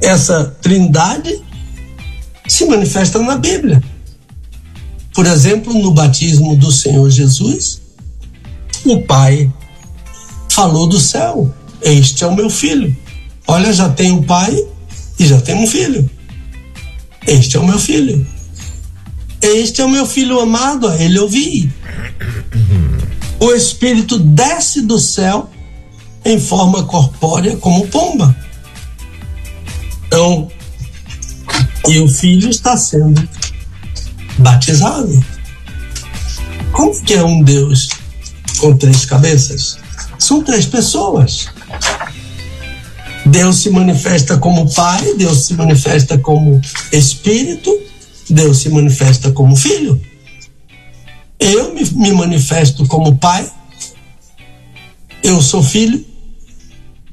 [0.00, 1.42] Essa trindade
[2.48, 3.82] se manifesta na Bíblia.
[5.12, 7.82] Por exemplo, no batismo do Senhor Jesus,
[8.84, 9.52] o Pai
[10.48, 12.96] falou do céu: Este é o meu filho.
[13.46, 14.56] Olha, já tem um pai
[15.18, 16.08] e já tem um filho.
[17.26, 18.24] Este é o meu filho.
[19.42, 21.72] Este é o meu filho amado, a ele ouvi.
[23.38, 25.50] O Espírito desce do céu
[26.24, 28.36] em forma corpórea como pomba.
[30.06, 30.50] Então,
[31.88, 33.26] e o filho está sendo
[34.38, 35.24] batizado.
[36.72, 37.88] Como que é um Deus
[38.58, 39.78] com três cabeças?
[40.18, 41.48] São três pessoas.
[43.24, 46.60] Deus se manifesta como Pai, Deus se manifesta como
[46.92, 47.70] Espírito,
[48.32, 50.00] Deus se manifesta como Filho.
[51.38, 53.50] Eu me, me manifesto como Pai,
[55.22, 56.04] eu sou filho,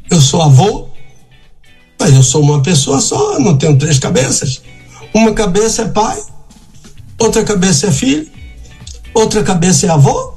[0.09, 0.87] eu sou avô,
[1.99, 4.61] mas eu sou uma pessoa só, não tenho três cabeças.
[5.13, 6.21] Uma cabeça é pai,
[7.17, 8.27] outra cabeça é filho,
[9.13, 10.33] outra cabeça é avô.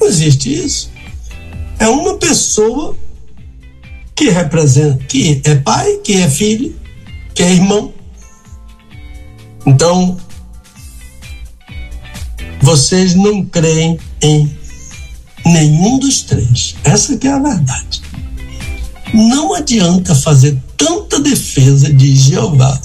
[0.00, 0.90] Não existe isso.
[1.78, 2.96] É uma pessoa
[4.14, 6.74] que representa, que é pai, que é filho,
[7.34, 7.92] que é irmão.
[9.66, 10.16] Então,
[12.60, 14.58] vocês não creem em
[15.44, 16.74] nenhum dos três.
[16.84, 18.02] Essa que é a verdade.
[19.12, 22.80] Não adianta fazer tanta defesa de Jeová,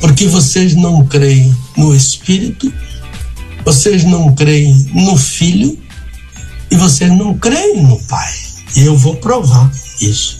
[0.00, 2.72] porque vocês não creem no Espírito,
[3.64, 5.78] vocês não creem no Filho
[6.70, 8.32] e vocês não creem no Pai.
[8.76, 9.70] E eu vou provar
[10.00, 10.38] isso.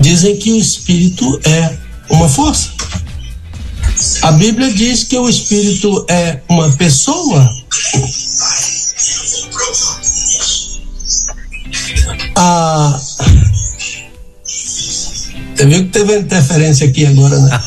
[0.00, 1.76] Dizem que o Espírito é
[2.08, 2.70] uma força.
[4.22, 7.48] A Bíblia diz que o Espírito é uma pessoa.
[12.36, 12.98] Ah,
[15.54, 17.60] você viu que teve interferência aqui agora, né?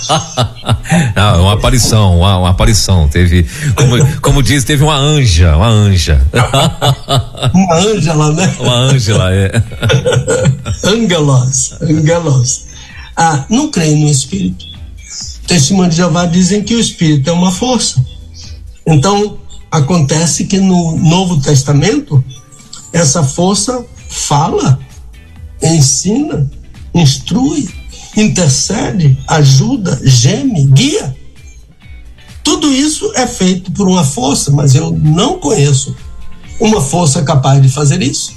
[1.15, 3.07] Não, uma aparição, uma, uma, aparição.
[3.07, 6.19] Teve, como, como diz, teve uma anja, uma anja.
[7.53, 8.55] uma ângela, né?
[8.59, 9.51] Uma ângela, é.
[10.83, 12.65] Angelos, angelos.
[13.15, 14.72] Ah, não creio no Espírito.
[15.47, 18.03] Testemunho de Jeová dizem que o Espírito é uma força.
[18.85, 19.37] Então,
[19.71, 22.23] acontece que no Novo Testamento,
[22.91, 24.79] essa força fala,
[25.61, 26.49] ensina,
[26.93, 27.69] instrui,
[28.15, 31.15] intercede, ajuda, geme, guia.
[32.43, 35.95] Tudo isso é feito por uma força, mas eu não conheço
[36.59, 38.33] uma força capaz de fazer isso.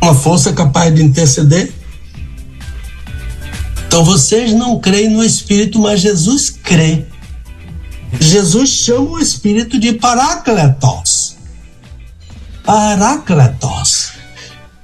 [0.00, 1.72] Uma força capaz de interceder.
[3.90, 7.06] Então vocês não creem no Espírito, mas Jesus crê.
[8.20, 11.36] Jesus chama o Espírito de Parácletos.
[12.64, 14.12] Parácletos.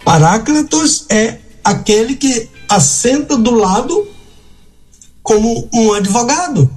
[0.04, 4.09] Parácletos é aquele que assenta do lado
[5.22, 6.68] como um advogado.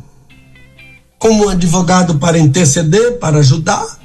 [1.17, 3.97] Como um advogado para interceder, para ajudar.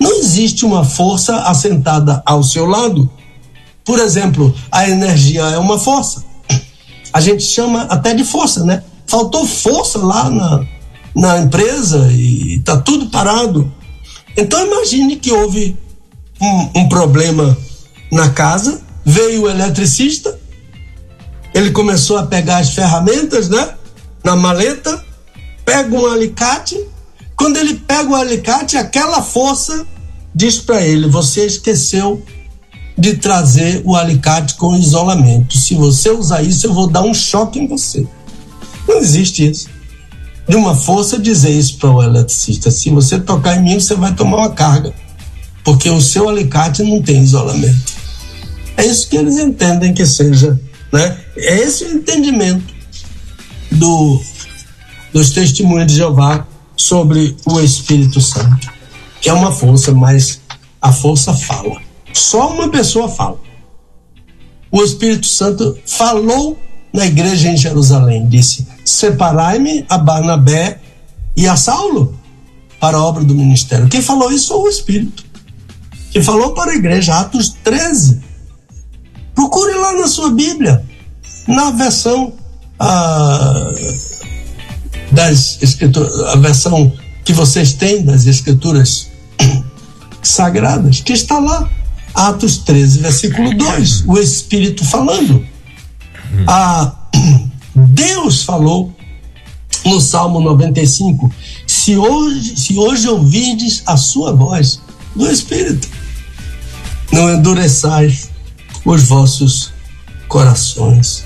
[0.00, 3.10] Não existe uma força assentada ao seu lado.
[3.84, 6.27] Por exemplo, a energia é uma força.
[7.12, 8.82] A gente chama até de força, né?
[9.06, 10.66] Faltou força lá na,
[11.14, 13.72] na empresa e está tudo parado.
[14.36, 15.76] Então imagine que houve
[16.40, 17.56] um, um problema
[18.12, 20.38] na casa, veio o eletricista,
[21.54, 23.74] ele começou a pegar as ferramentas, né?
[24.22, 25.04] Na maleta,
[25.64, 26.78] pega um alicate.
[27.36, 29.86] Quando ele pega o alicate, aquela força
[30.34, 32.22] diz para ele: Você esqueceu
[32.98, 35.56] de trazer o alicate com isolamento.
[35.56, 38.04] Se você usar isso, eu vou dar um choque em você.
[38.88, 39.68] Não existe isso.
[40.48, 44.12] De uma força dizer isso para o eletricista: se você tocar em mim, você vai
[44.14, 44.92] tomar uma carga,
[45.62, 47.92] porque o seu alicate não tem isolamento.
[48.76, 50.58] É isso que eles entendem que seja,
[50.92, 51.18] né?
[51.36, 52.74] É esse o entendimento
[53.70, 54.20] do,
[55.12, 56.46] dos testemunhos de Jeová
[56.76, 58.72] sobre o Espírito Santo,
[59.20, 60.40] que é uma força, mas
[60.80, 61.87] a força fala.
[62.18, 63.38] Só uma pessoa fala.
[64.70, 66.58] O Espírito Santo falou
[66.92, 70.80] na igreja em Jerusalém, disse: Separai-me a Barnabé
[71.36, 72.18] e a Saulo
[72.80, 73.88] para a obra do ministério.
[73.88, 75.24] Quem falou isso foi o Espírito.
[76.10, 78.20] Que falou para a igreja, Atos 13.
[79.34, 80.84] Procure lá na sua Bíblia,
[81.46, 82.32] na versão
[82.78, 83.70] ah,
[85.12, 86.92] das escrituras, a versão
[87.24, 89.08] que vocês têm das escrituras
[90.22, 91.68] sagradas, que está lá.
[92.18, 95.46] Atos 13, versículo 2, o Espírito falando.
[96.48, 96.92] Ah,
[97.72, 98.92] Deus falou
[99.84, 101.32] no Salmo 95:
[101.64, 104.80] se hoje, se hoje ouvides a sua voz
[105.14, 105.88] do Espírito,
[107.12, 108.30] não endureçais
[108.84, 109.72] os vossos
[110.26, 111.24] corações.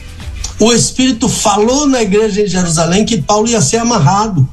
[0.61, 4.47] O Espírito falou na igreja em Jerusalém que Paulo ia ser amarrado.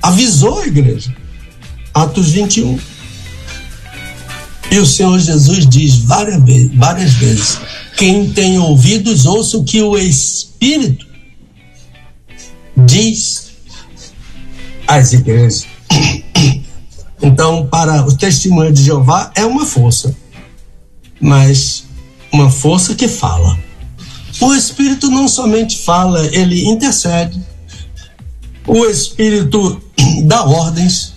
[0.00, 1.14] Avisou a igreja.
[1.92, 2.95] Atos 21.
[4.70, 7.58] E o Senhor Jesus diz várias vezes, várias vezes:
[7.96, 11.06] quem tem ouvidos, ouça o que o Espírito
[12.76, 13.52] diz
[14.86, 15.66] às igrejas.
[17.22, 20.14] Então, para o testemunho de Jeová é uma força,
[21.18, 21.84] mas
[22.30, 23.58] uma força que fala.
[24.38, 27.40] O Espírito não somente fala, ele intercede.
[28.66, 29.80] O Espírito
[30.24, 31.14] dá ordens.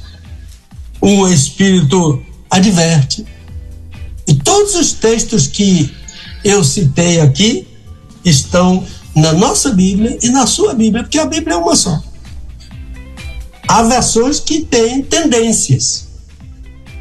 [1.01, 3.25] O Espírito adverte.
[4.29, 5.91] E todos os textos que
[6.43, 7.67] eu citei aqui
[8.23, 11.99] estão na nossa Bíblia e na sua Bíblia, porque a Bíblia é uma só.
[13.67, 16.07] Há versões que têm tendências,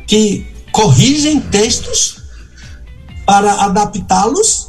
[0.06, 2.16] que corrigem textos
[3.26, 4.68] para adaptá-los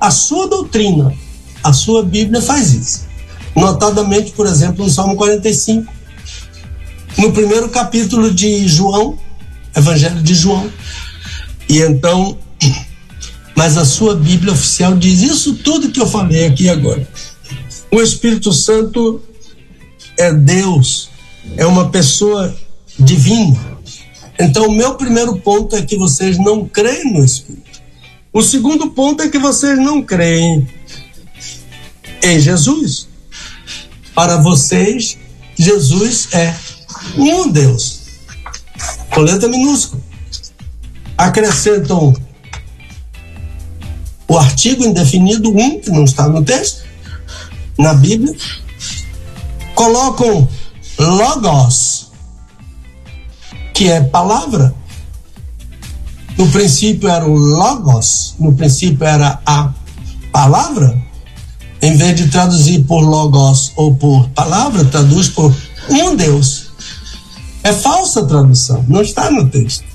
[0.00, 1.14] à sua doutrina.
[1.62, 3.04] A sua Bíblia faz isso.
[3.54, 5.92] Notadamente, por exemplo, no Salmo 45,
[7.18, 9.18] no primeiro capítulo de João,
[9.76, 10.72] Evangelho de João.
[11.70, 12.36] E então
[13.60, 17.06] mas a sua Bíblia oficial diz isso tudo que eu falei aqui agora.
[17.90, 19.20] O Espírito Santo
[20.16, 21.10] é Deus,
[21.58, 22.56] é uma pessoa
[22.98, 23.60] divina.
[24.38, 27.82] Então, o meu primeiro ponto é que vocês não creem no Espírito.
[28.32, 30.66] O segundo ponto é que vocês não creem
[32.22, 33.08] em Jesus.
[34.14, 35.18] Para vocês,
[35.54, 36.56] Jesus é
[37.18, 38.00] um Deus,
[39.10, 40.09] com letra minúscula.
[41.20, 42.16] Acrescentam
[44.26, 46.82] o artigo indefinido um, que não está no texto,
[47.78, 48.34] na Bíblia,
[49.74, 50.48] colocam
[50.98, 52.10] logos,
[53.74, 54.74] que é palavra.
[56.38, 59.74] No princípio era o logos, no princípio era a
[60.32, 60.98] palavra.
[61.82, 65.54] Em vez de traduzir por logos ou por palavra, traduz por
[65.90, 66.70] um Deus.
[67.62, 69.89] É falsa tradução, não está no texto.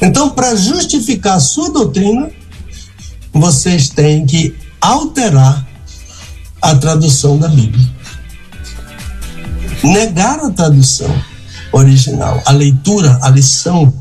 [0.00, 2.30] Então, para justificar sua doutrina,
[3.32, 5.66] vocês têm que alterar
[6.60, 7.86] a tradução da Bíblia.
[9.82, 11.14] Negar a tradução
[11.72, 13.92] original, a leitura, a lição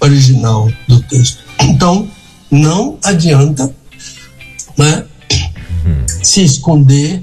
[0.00, 1.38] original do texto.
[1.60, 2.08] Então,
[2.50, 3.72] não adianta
[4.76, 5.04] né,
[6.22, 7.22] se esconder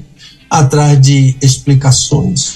[0.50, 2.55] atrás de explicações.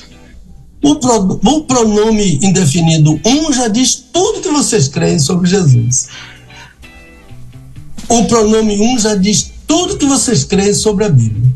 [0.82, 6.08] O, pro, o pronome indefinido um já diz tudo que vocês creem sobre Jesus.
[8.08, 11.52] O pronome um já diz tudo que vocês creem sobre a Bíblia.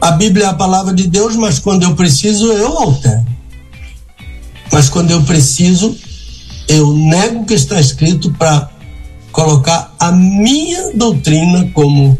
[0.00, 3.26] A Bíblia é a palavra de Deus, mas quando eu preciso, eu altero.
[4.70, 5.96] Mas quando eu preciso,
[6.68, 8.70] eu nego o que está escrito para
[9.32, 12.18] colocar a minha doutrina como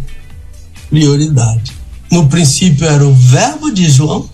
[0.89, 1.73] prioridade.
[2.11, 4.29] No princípio era o verbo de João,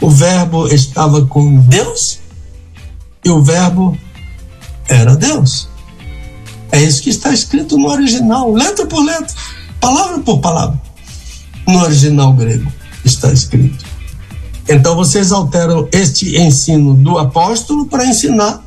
[0.00, 2.20] o verbo estava com Deus
[3.24, 3.96] e o verbo
[4.88, 5.68] era Deus.
[6.72, 9.34] É isso que está escrito no original, letra por letra,
[9.80, 10.80] palavra por palavra.
[11.66, 12.70] No original grego
[13.04, 13.84] está escrito.
[14.68, 18.62] Então vocês alteram este ensino do apóstolo para ensinar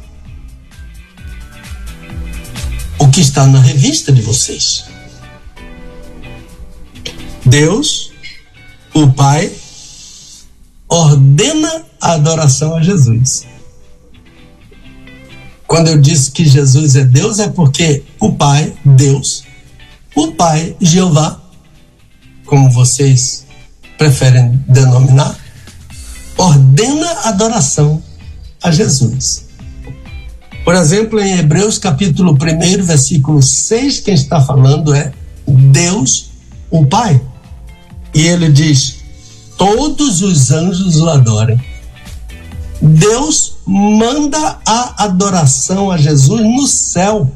[3.00, 4.86] o que está na revista de vocês.
[7.46, 8.12] Deus,
[8.94, 9.52] o Pai,
[10.94, 13.48] ordena a adoração a Jesus.
[15.66, 19.44] Quando eu disse que Jesus é Deus, é porque o Pai, Deus,
[20.16, 21.42] o Pai, Jeová,
[22.46, 23.48] como vocês
[23.98, 25.36] preferem denominar,
[26.38, 28.04] ordena adoração
[28.62, 29.48] a Jesus.
[30.64, 35.12] Por exemplo, em Hebreus capítulo 1, versículo 6, quem está falando é
[35.48, 36.30] Deus,
[36.70, 37.20] o Pai.
[38.14, 39.03] E ele diz:
[39.58, 41.60] Todos os anjos o adorem.
[42.82, 47.32] Deus manda a adoração a Jesus no céu.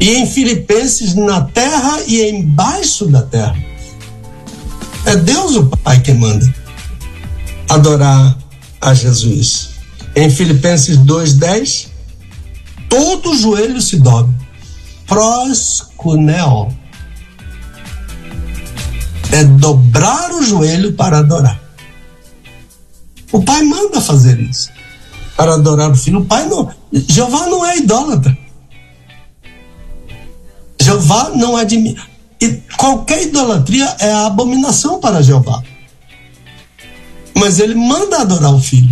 [0.00, 3.56] E em Filipenses, na terra e embaixo da terra.
[5.04, 6.54] É Deus o Pai que manda
[7.68, 8.36] adorar
[8.80, 9.70] a Jesus.
[10.14, 11.88] Em Filipenses 2:10,
[12.88, 14.34] todo joelho se dobre.
[15.06, 16.68] Proscuneo.
[19.32, 21.60] É dobrar o joelho para adorar.
[23.30, 24.70] O pai manda fazer isso
[25.36, 26.20] para adorar o filho.
[26.20, 26.70] O pai não.
[26.92, 28.36] Jeová não é idólatra.
[30.80, 32.00] Jeová não admite.
[32.40, 35.62] E qualquer idolatria é abominação para Jeová.
[37.34, 38.88] Mas ele manda adorar o filho.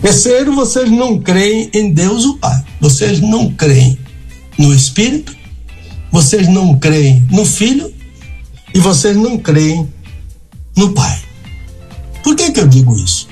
[0.00, 2.64] Terceiro, vocês não creem em Deus o Pai.
[2.80, 3.98] Vocês não creem
[4.56, 5.36] no Espírito,
[6.10, 7.92] vocês não creem no Filho
[8.74, 9.88] e vocês não creem
[10.76, 11.18] no Pai.
[12.22, 13.28] Por que, que eu digo isso?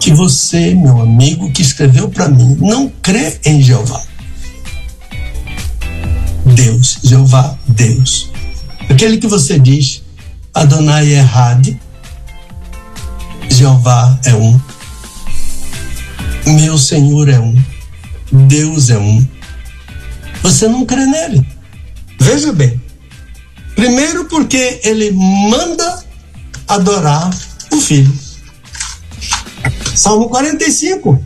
[0.00, 4.02] Que você, meu amigo, que escreveu para mim, não crê em Jeová.
[6.54, 8.30] Deus, Jeová, Deus.
[8.88, 10.02] Aquele que você diz,
[10.52, 11.76] Adonai é Had,
[13.50, 14.60] Jeová é um,
[16.46, 17.56] meu Senhor é um,
[18.30, 19.26] Deus é um.
[20.44, 21.44] Você não crê nele.
[22.20, 22.78] Veja bem.
[23.74, 26.04] Primeiro, porque ele manda
[26.68, 27.30] adorar
[27.72, 28.12] o filho.
[29.94, 31.18] Salmo 45.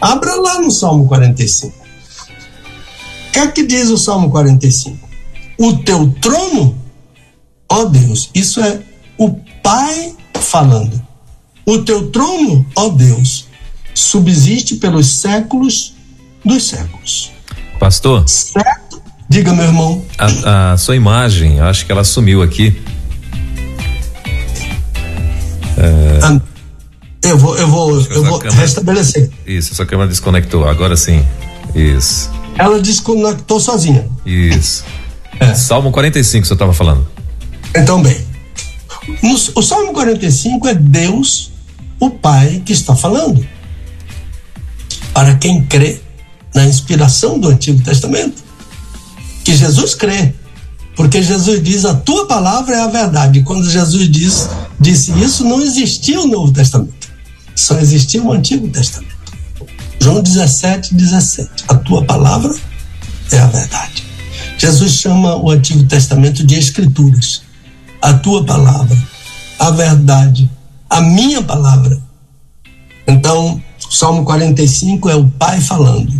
[0.00, 1.76] Abra lá no Salmo 45.
[1.76, 5.06] O que é que diz o Salmo 45?
[5.58, 6.78] O teu trono,
[7.68, 8.80] ó Deus, isso é
[9.18, 9.32] o
[9.62, 10.98] Pai falando.
[11.66, 13.48] O teu trono, ó Deus,
[13.92, 15.94] subsiste pelos séculos
[16.42, 17.37] dos séculos.
[17.78, 18.28] Pastor?
[18.28, 19.02] Certo?
[19.28, 20.04] Diga, meu irmão.
[20.18, 22.80] A, a sua imagem, acho que ela sumiu aqui.
[25.76, 26.38] É...
[27.22, 28.60] Eu vou, eu vou, eu vou câmera...
[28.60, 29.30] restabelecer.
[29.46, 31.24] Isso, sua câmera desconectou, agora sim.
[31.74, 32.30] Isso.
[32.56, 34.08] Ela desconectou sozinha.
[34.24, 34.84] Isso.
[35.38, 35.54] É.
[35.54, 37.06] Salmo 45, você estava falando.
[37.76, 38.16] Então, bem.
[39.22, 41.52] No, o Salmo 45 é Deus,
[42.00, 43.46] o Pai, que está falando
[45.12, 46.00] para quem crê
[46.54, 48.42] na inspiração do Antigo Testamento.
[49.44, 50.34] Que Jesus crê,
[50.96, 53.42] porque Jesus diz: a tua palavra é a verdade.
[53.42, 54.48] Quando Jesus diz,
[54.80, 57.08] disse isso, não existia o Novo Testamento,
[57.54, 59.16] só existia o Antigo Testamento.
[60.00, 61.64] João 17, 17.
[61.68, 62.54] A tua palavra
[63.30, 64.04] é a verdade.
[64.58, 67.42] Jesus chama o Antigo Testamento de Escrituras.
[68.02, 68.96] A tua palavra,
[69.58, 70.50] a verdade,
[70.90, 72.00] a minha palavra.
[73.06, 76.12] Então, Salmo 45 é o Pai falando: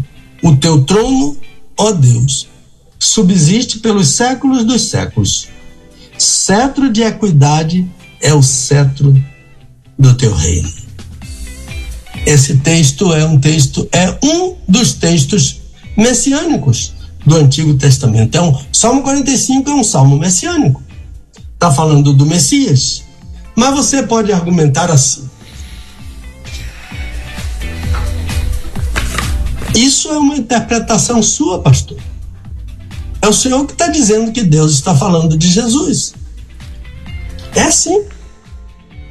[0.42, 1.36] O teu trono,
[1.76, 2.48] ó Deus,
[2.98, 5.48] subsiste pelos séculos dos séculos.
[6.16, 7.88] Cetro de equidade
[8.20, 9.14] é o cetro
[9.98, 10.72] do teu reino.
[12.26, 15.60] Esse texto é um texto, é um dos textos
[15.96, 16.92] messiânicos
[17.24, 18.40] do Antigo Testamento.
[18.40, 20.82] Um, salmo 45 é um salmo messiânico.
[21.54, 23.02] Está falando do Messias.
[23.56, 25.27] Mas você pode argumentar assim:
[29.74, 31.98] Isso é uma interpretação sua, pastor.
[33.20, 36.14] É o Senhor que está dizendo que Deus está falando de Jesus.
[37.54, 38.04] É sim.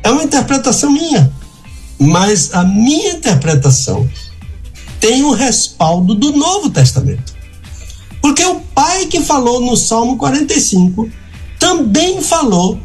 [0.04, 1.32] É uma interpretação minha.
[2.00, 4.08] Mas a minha interpretação
[5.00, 7.36] tem o respaldo do Novo Testamento.
[8.22, 11.10] Porque o pai que falou no Salmo 45
[11.60, 12.80] também falou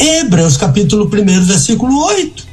[0.00, 2.47] em Hebreus capítulo 1, versículo 8.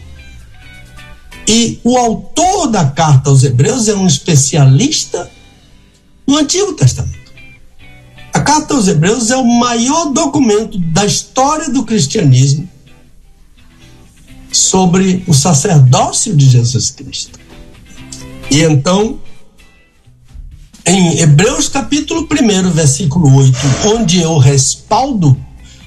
[1.47, 5.29] E o autor da carta aos Hebreus é um especialista
[6.25, 7.31] no Antigo Testamento.
[8.33, 12.67] A carta aos Hebreus é o maior documento da história do cristianismo
[14.51, 17.39] sobre o sacerdócio de Jesus Cristo.
[18.49, 19.19] E então,
[20.85, 23.57] em Hebreus capítulo 1, versículo 8,
[23.95, 25.37] onde eu respaldo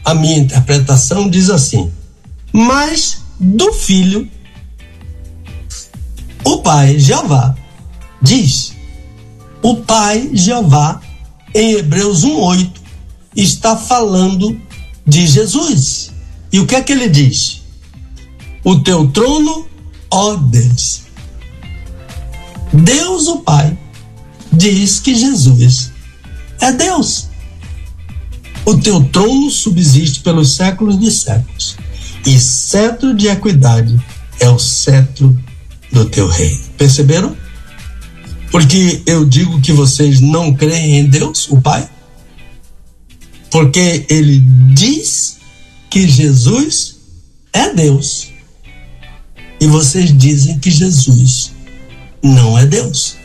[0.04, 1.92] a minha interpretação, diz assim:
[2.52, 4.28] Mas do filho
[6.48, 7.54] o Pai Jeová
[8.20, 8.72] diz:
[9.62, 11.00] o Pai Jeová,
[11.54, 12.70] em Hebreus 1,8,
[13.36, 14.60] está falando
[15.06, 16.10] de Jesus.
[16.52, 17.58] E o que é que ele diz?
[18.64, 19.66] o teu trono,
[20.10, 21.02] ó Deus.
[22.70, 23.78] Deus, o Pai,
[24.52, 25.90] diz que Jesus
[26.60, 27.28] é Deus.
[28.66, 31.76] O teu trono subsiste pelos séculos dos séculos,
[32.26, 33.98] e cetro de equidade
[34.38, 35.34] é o cetro
[35.92, 36.60] do teu reino.
[36.76, 37.36] Perceberam?
[38.50, 41.88] Porque eu digo que vocês não creem em Deus, o Pai?
[43.50, 44.42] Porque ele
[44.74, 45.38] diz
[45.90, 46.96] que Jesus
[47.52, 48.28] é Deus.
[49.60, 51.52] E vocês dizem que Jesus
[52.22, 53.16] não é Deus.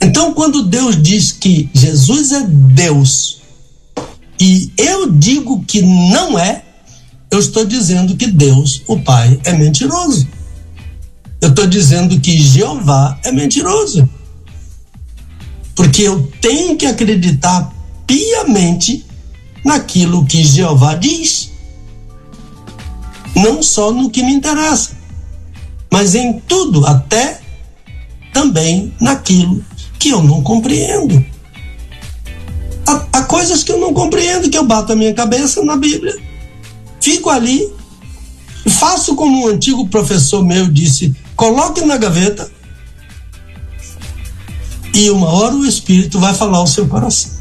[0.00, 3.36] Então, quando Deus diz que Jesus é Deus
[4.38, 6.62] e eu digo que não é,
[7.30, 10.28] eu estou dizendo que Deus, o Pai, é mentiroso.
[11.40, 14.08] Eu estou dizendo que Jeová é mentiroso.
[15.74, 17.72] Porque eu tenho que acreditar
[18.06, 19.04] piamente
[19.64, 21.50] naquilo que Jeová diz.
[23.34, 24.96] Não só no que me interessa,
[25.90, 27.40] mas em tudo, até
[28.32, 29.62] também naquilo
[29.98, 31.24] que eu não compreendo.
[32.86, 36.16] Há, há coisas que eu não compreendo, que eu bato a minha cabeça na Bíblia,
[37.00, 37.68] fico ali,
[38.68, 42.50] faço como um antigo professor meu disse: coloque na gaveta
[44.94, 47.32] e uma hora o Espírito vai falar ao seu coração.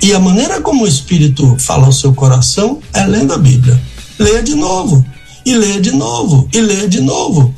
[0.00, 3.78] E a maneira como o Espírito fala ao seu coração é lendo a Bíblia.
[4.16, 5.04] Leia de novo,
[5.44, 7.52] e leia de novo, e leia de novo.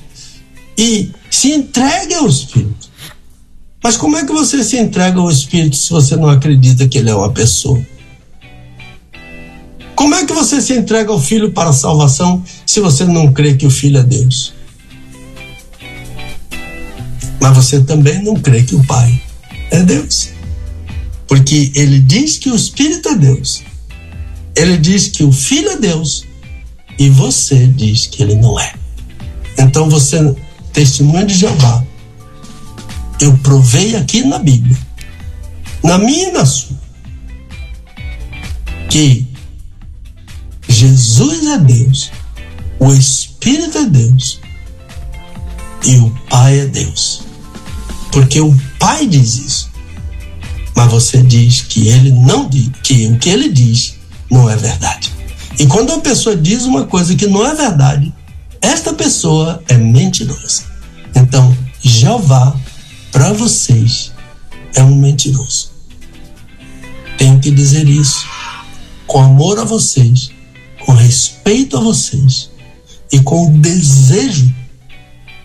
[0.79, 2.89] E se entregue ao Espírito.
[3.85, 7.11] Mas como é que você se entrega ao Espírito se você não acredita que ele
[7.11, 7.79] é uma pessoa?
[9.95, 13.55] Como é que você se entrega ao Filho para a salvação se você não crê
[13.55, 14.55] que o Filho é Deus?
[17.41, 19.21] Mas você também não crê que o Pai
[19.71, 20.31] é Deus.
[21.27, 23.63] Porque ele diz que o Espírito é Deus.
[24.55, 26.25] Ele diz que o Filho é Deus.
[26.99, 28.75] E você diz que ele não é.
[29.59, 30.35] Então você,
[30.73, 31.85] testemunha de Jeová,
[33.21, 34.77] eu provei aqui na Bíblia,
[35.85, 36.77] na minha e na sua,
[38.89, 39.27] que
[40.67, 42.11] Jesus é Deus,
[42.79, 44.41] o Espírito é Deus
[45.85, 47.30] e o Pai é Deus.
[48.11, 49.71] Porque o Pai diz isso.
[50.75, 53.95] Mas você diz que ele não diz, que o que ele diz
[54.31, 55.13] não é verdade.
[55.59, 58.13] E quando uma pessoa diz uma coisa que não é verdade,
[58.63, 60.65] esta pessoa é mentirosa.
[61.15, 62.57] Então, Jeová,
[63.13, 64.13] para vocês,
[64.75, 65.71] é um mentiroso.
[67.19, 68.27] Tenho que dizer isso
[69.07, 70.31] com amor a vocês,
[70.87, 72.51] com respeito a vocês
[73.13, 74.55] e com o desejo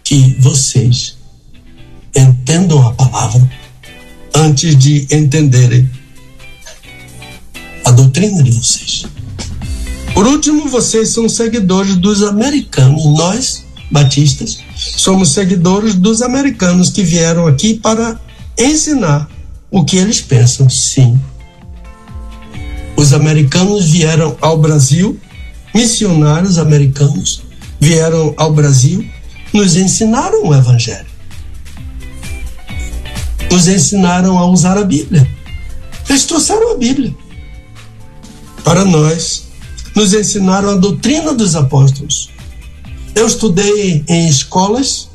[0.03, 1.14] que vocês
[2.15, 3.49] entendam a palavra
[4.33, 5.89] antes de entenderem
[7.83, 9.05] a doutrina de vocês.
[10.13, 13.05] Por último, vocês são seguidores dos americanos.
[13.05, 18.19] Nós, batistas, somos seguidores dos americanos que vieram aqui para
[18.57, 19.29] ensinar
[19.69, 20.69] o que eles pensam.
[20.69, 21.19] Sim.
[22.95, 25.19] Os americanos vieram ao Brasil,
[25.73, 27.41] missionários americanos
[27.79, 29.05] vieram ao Brasil,
[29.53, 31.14] nos ensinaram o Evangelho
[33.51, 35.27] nos ensinaram a usar a Bíblia.
[36.09, 37.15] Eles trouxeram a Bíblia
[38.63, 39.45] para nós,
[39.95, 42.29] nos ensinaram a doutrina dos apóstolos.
[43.13, 45.09] Eu estudei em escolas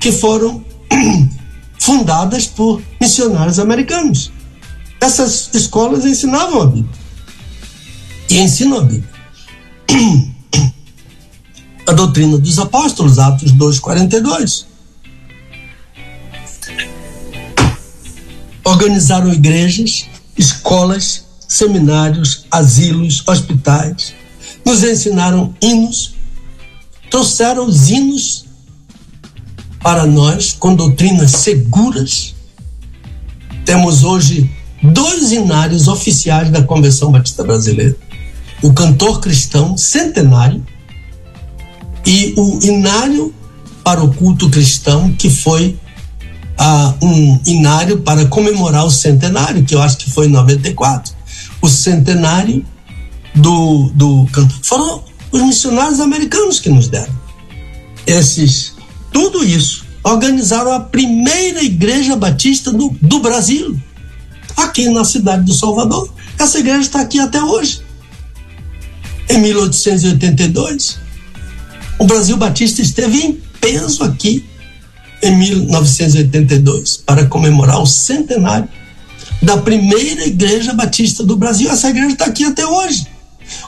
[0.00, 0.64] que foram
[1.78, 4.30] fundadas por missionários americanos.
[5.00, 6.98] Essas escolas ensinavam a Bíblia.
[8.28, 9.18] E ensinam a Bíblia.
[11.86, 14.67] A doutrina dos apóstolos, Atos 2,42.
[18.68, 20.06] Organizaram igrejas,
[20.36, 24.14] escolas, seminários, asilos, hospitais,
[24.64, 26.14] nos ensinaram hinos,
[27.10, 28.44] trouxeram os hinos
[29.80, 32.34] para nós com doutrinas seguras.
[33.64, 34.50] Temos hoje
[34.82, 37.96] dois hinários oficiais da Convenção Batista Brasileira:
[38.62, 40.64] o cantor cristão centenário
[42.04, 43.34] e o inário
[43.82, 45.78] para o culto cristão que foi
[46.58, 51.14] uh, um inário para comemorar o centenário, que eu acho que foi em 94.
[51.60, 52.64] O centenário
[53.34, 54.26] do, do
[54.62, 57.12] foram os missionários americanos que nos deram.
[58.06, 58.74] Esses,
[59.12, 63.78] tudo isso, organizaram a primeira igreja batista do, do Brasil,
[64.56, 66.12] aqui na cidade do Salvador.
[66.38, 67.82] Essa igreja está aqui até hoje.
[69.28, 70.98] Em 1882,
[71.98, 74.47] o Brasil Batista esteve em peso aqui
[75.22, 78.68] em 1982 para comemorar o centenário
[79.42, 81.70] da primeira igreja batista do Brasil.
[81.70, 83.06] Essa igreja está aqui até hoje.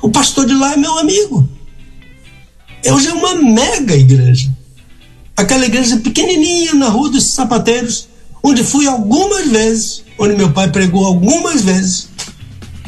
[0.02, 1.48] O pastor de lá é meu amigo.
[2.86, 4.50] hoje é uma mega igreja.
[5.36, 8.08] Aquela igreja pequenininha na Rua dos Sapateiros,
[8.42, 12.08] onde fui algumas vezes, onde meu pai pregou algumas vezes.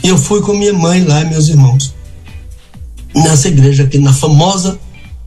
[0.02, 1.94] E eu fui com minha mãe lá e meus irmãos.
[3.14, 4.78] Nessa igreja aqui, na famosa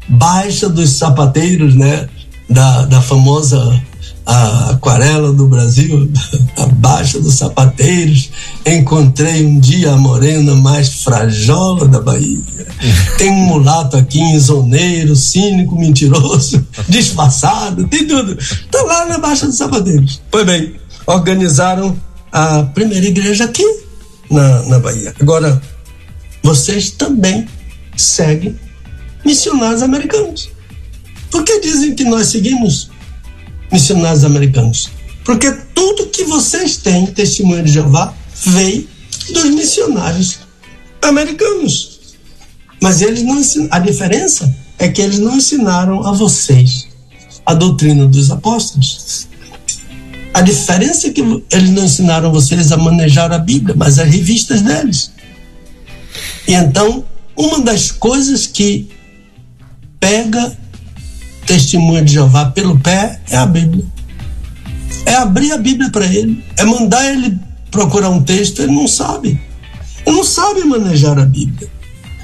[0.07, 2.07] Baixa dos Sapateiros, né?
[2.47, 3.81] Da, da famosa
[4.25, 6.11] a aquarela do Brasil,
[6.57, 8.31] a Baixa dos Sapateiros.
[8.65, 12.41] Encontrei um dia a morena mais frajola da Bahia.
[13.17, 18.37] Tem um mulato aqui, isoneiro, cínico, mentiroso, disfarçado, tem tudo.
[18.71, 20.21] Tá lá na Baixa dos Sapateiros.
[20.31, 20.75] Pois bem,
[21.05, 21.95] organizaram
[22.31, 23.63] a primeira igreja aqui
[24.29, 25.13] na, na Bahia.
[25.19, 25.61] Agora,
[26.43, 27.47] vocês também
[27.95, 28.59] seguem
[29.23, 30.49] missionários americanos.
[31.35, 32.89] Por que dizem que nós seguimos
[33.69, 34.89] missionários americanos.
[35.25, 38.13] Porque tudo que vocês têm, testemunho de Jeová,
[38.45, 38.87] veio
[39.33, 40.39] dos missionários
[41.01, 42.15] americanos.
[42.81, 43.41] Mas eles não.
[43.69, 46.87] A diferença é que eles não ensinaram a vocês
[47.45, 49.27] a doutrina dos apóstolos.
[50.33, 51.19] A diferença é que
[51.51, 55.11] eles não ensinaram vocês a manejar a Bíblia, mas as revistas deles.
[56.47, 57.03] E então,
[57.35, 58.87] uma das coisas que
[59.99, 60.55] pega
[61.45, 63.85] testemunha de Jeová pelo pé é a Bíblia.
[65.05, 67.37] É abrir a Bíblia para ele, é mandar ele
[67.69, 69.39] procurar um texto, ele não sabe.
[70.05, 71.69] Ele não sabe manejar a Bíblia.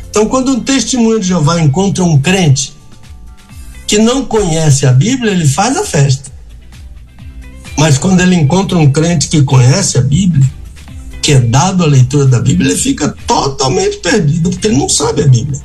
[0.09, 2.73] Então, quando um testemunho de Jeová encontra um crente
[3.87, 6.31] que não conhece a Bíblia, ele faz a festa.
[7.77, 10.49] Mas quando ele encontra um crente que conhece a Bíblia,
[11.21, 15.23] que é dado a leitura da Bíblia, ele fica totalmente perdido, porque ele não sabe
[15.23, 15.59] a Bíblia.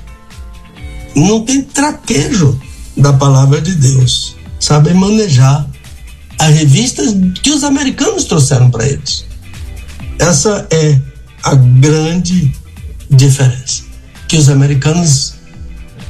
[1.14, 2.60] Não tem traquejo
[2.96, 5.68] da palavra de Deus, sabem manejar
[6.38, 9.24] as revistas que os americanos trouxeram para eles.
[10.18, 10.98] Essa é
[11.42, 12.54] a grande
[13.10, 13.84] diferença.
[14.28, 15.34] Que os americanos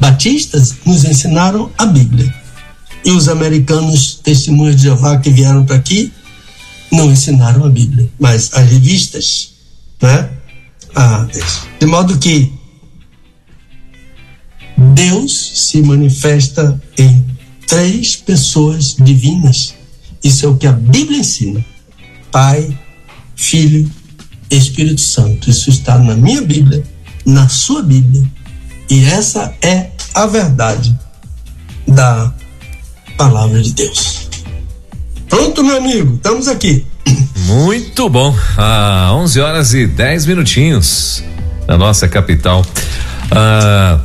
[0.01, 2.33] batistas nos ensinaram a Bíblia.
[3.05, 6.13] E os americanos testemunhas de Jeová que vieram para aqui
[6.91, 9.51] não ensinaram a Bíblia, mas as revistas,
[10.01, 10.31] né?
[10.95, 11.27] Ah,
[11.79, 12.53] de modo que
[14.77, 17.25] Deus se manifesta em
[17.67, 19.75] três pessoas divinas.
[20.23, 21.65] Isso é o que a Bíblia ensina:
[22.31, 22.77] Pai,
[23.35, 23.91] Filho,
[24.51, 25.51] Espírito Santo.
[25.51, 26.83] Isso está na minha Bíblia,
[27.25, 28.25] na sua Bíblia.
[28.91, 30.97] E essa é a verdade
[31.87, 32.33] da
[33.17, 34.29] palavra de Deus.
[35.29, 36.87] Pronto, meu amigo, estamos aqui.
[37.47, 38.35] Muito bom.
[38.57, 41.23] Ah, 11 horas e 10 minutinhos
[41.67, 42.65] na nossa capital.
[43.31, 44.01] Ah,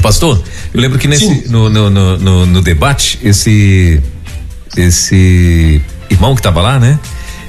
[0.00, 0.42] Pastor,
[0.72, 4.00] eu lembro que nesse no, no, no, no, debate, esse
[4.76, 6.98] esse irmão que estava lá, né?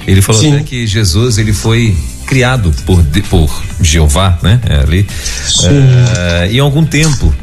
[0.07, 0.55] Ele falou Sim.
[0.55, 1.95] até que Jesus ele foi
[2.25, 4.59] criado por por Jeová, né?
[4.67, 7.33] É, ali uh, em algum tempo.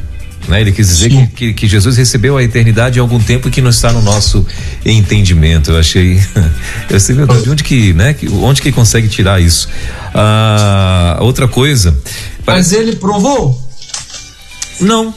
[0.46, 0.62] Né?
[0.62, 3.68] Ele quis dizer que, que, que, Jesus recebeu a eternidade em algum tempo que não
[3.68, 4.46] está no nosso
[4.82, 5.72] entendimento.
[5.72, 6.18] Eu achei,
[6.88, 8.16] eu sei de onde que, né?
[8.40, 9.68] Onde que consegue tirar isso?
[10.14, 11.94] Uh, outra coisa.
[12.46, 13.67] Mas ele provou
[14.80, 15.14] não.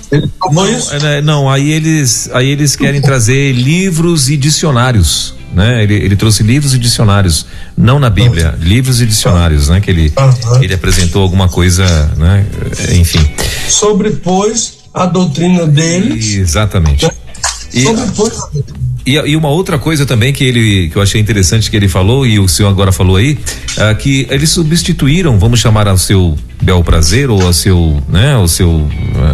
[0.51, 5.83] Não, é, não, aí eles, aí eles querem trazer livros e dicionários, né?
[5.83, 7.45] Ele, ele trouxe livros e dicionários,
[7.77, 9.79] não na Bíblia, livros e dicionários, né?
[9.81, 10.13] Que ele,
[10.61, 11.85] ele apresentou alguma coisa,
[12.17, 12.45] né?
[12.93, 13.25] Enfim.
[13.67, 16.19] Sobrepôs a doutrina dele.
[16.39, 17.09] Exatamente.
[17.73, 18.90] E, Sobrepôs a doutrina.
[19.05, 22.25] E, e, uma outra coisa também que ele que eu achei interessante que ele falou
[22.25, 23.37] e o senhor agora falou aí,
[23.77, 28.47] é que eles substituíram, vamos chamar ao seu bel prazer ou ao seu, né, ao
[28.47, 28.87] seu,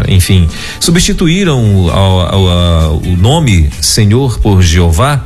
[0.07, 0.47] eh, enfim,
[0.79, 5.25] substituíram ao, ao, ao, o nome Senhor por Jeová,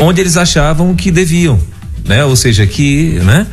[0.00, 1.60] onde eles achavam que deviam,
[2.04, 2.24] né?
[2.24, 3.46] Ou seja, que, né?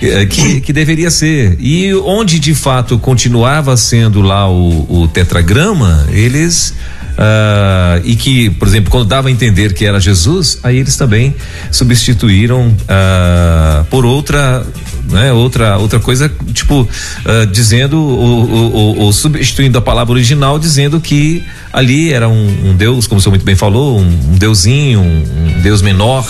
[0.00, 1.56] Eh, que, que deveria ser.
[1.58, 6.74] E onde de fato continuava sendo lá o, o tetragrama, eles
[7.18, 11.34] uh, e que, por exemplo, quando dava a entender que era Jesus, aí eles também
[11.70, 14.64] substituíram uh, por outra
[15.10, 15.32] né?
[15.32, 21.42] Outra, outra coisa, tipo, uh, dizendo, ou, substituindo a palavra original, dizendo que
[21.72, 25.04] ali era um, um Deus, como o senhor muito bem falou, um, um deusinho, um,
[25.04, 26.28] um, Deus menor,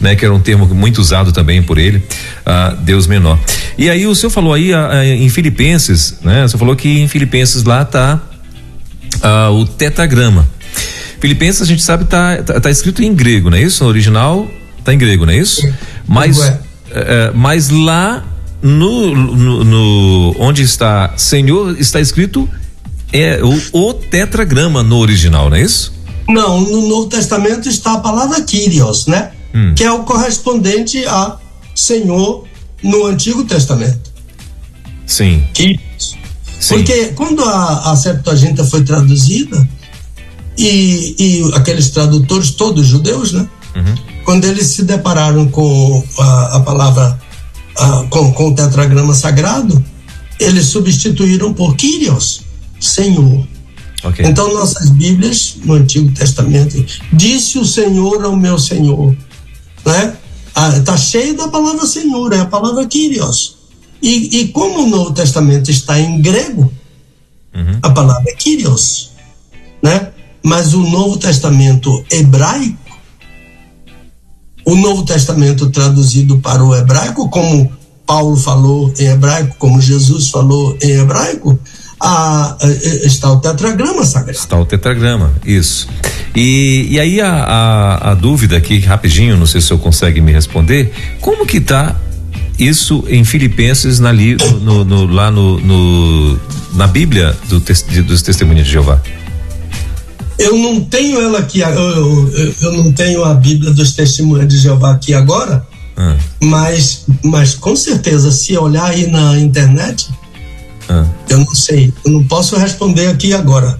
[0.00, 0.14] né?
[0.14, 3.38] Que era um termo muito usado também por ele, uh, Deus menor.
[3.78, 6.44] E aí o senhor falou aí uh, em Filipenses, né?
[6.44, 8.20] O senhor falou que em Filipenses lá tá
[9.22, 10.48] uh, o tetagrama.
[11.20, 13.84] Filipenses a gente sabe tá, tá, tá escrito em grego, não é isso?
[13.84, 14.48] No original
[14.82, 15.68] tá em grego, não é isso?
[16.06, 16.52] Mas, uh,
[17.34, 18.24] mas lá
[18.62, 22.48] no, no, no, onde está Senhor está escrito
[23.12, 25.92] é o, o tetragrama no original, não é isso?
[26.28, 29.32] Não, no Novo Testamento está a palavra Kyrios, né?
[29.52, 29.74] Hum.
[29.74, 31.36] Que é o correspondente a
[31.74, 32.46] Senhor
[32.82, 34.12] no Antigo Testamento.
[35.06, 35.44] Sim.
[35.52, 35.89] Kyrios.
[36.60, 36.76] Sim.
[36.76, 39.66] Porque quando a, a Septuaginta foi traduzida,
[40.60, 43.48] e, e aqueles tradutores, todos judeus, né?
[43.74, 43.94] Uhum.
[44.24, 47.18] Quando eles se depararam com a, a palavra,
[47.76, 49.82] a, com, com o tetragrama sagrado,
[50.38, 52.42] eles substituíram por Kyrios,
[52.78, 53.46] Senhor.
[54.02, 54.26] Okay.
[54.26, 59.16] Então, nossas Bíblias, no Antigo Testamento, disse o Senhor ao meu Senhor.
[59.84, 60.16] Né?
[60.76, 63.56] Está ah, cheio da palavra Senhor, é a palavra Kyrios.
[64.02, 66.72] E, e como o Novo Testamento está em grego,
[67.54, 67.78] uhum.
[67.82, 69.12] a palavra é Kyrios.
[69.82, 70.08] Né?
[70.42, 72.78] Mas o Novo Testamento hebraico,
[74.64, 77.70] o Novo Testamento traduzido para o hebraico, como
[78.06, 81.58] Paulo falou em hebraico, como Jesus falou em hebraico,
[82.00, 82.66] a, a,
[83.04, 84.38] está o tetragrama sagrado.
[84.38, 85.86] Está o tetragrama, isso.
[86.34, 90.20] E, e aí a, a, a, dúvida aqui, rapidinho, não sei se o senhor consegue
[90.20, 91.96] me responder, como que está
[92.60, 96.40] isso em Filipenses na, no, no, lá no, no,
[96.74, 99.00] na Bíblia do, dos Testemunhos de Jeová?
[100.38, 104.58] Eu não tenho ela aqui, eu, eu, eu não tenho a Bíblia dos Testemunhos de
[104.58, 106.16] Jeová aqui agora, ah.
[106.40, 110.08] mas, mas com certeza, se olhar aí na internet,
[110.90, 111.06] ah.
[111.28, 113.78] Eu não sei, eu não posso responder aqui agora.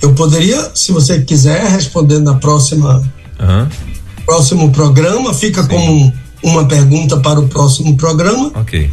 [0.00, 2.98] Eu poderia, se você quiser, responder na próxima
[3.38, 3.68] uhum.
[4.26, 5.32] próximo programa.
[5.32, 5.68] Fica Sim.
[5.68, 6.12] como
[6.42, 8.52] uma pergunta para o próximo programa.
[8.54, 8.90] Ok.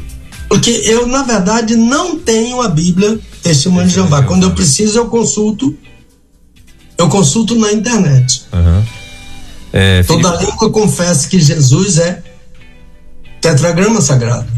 [0.48, 4.24] Porque eu, na verdade, não tenho a Bíblia Testemunho de Jeová.
[4.24, 5.76] Quando eu preciso, eu consulto.
[6.98, 8.44] Eu consulto na internet.
[8.52, 8.84] Uhum.
[9.72, 10.52] É, Toda Felipe...
[10.52, 12.24] língua confessa que Jesus é
[13.40, 14.52] tetragrama sagrado.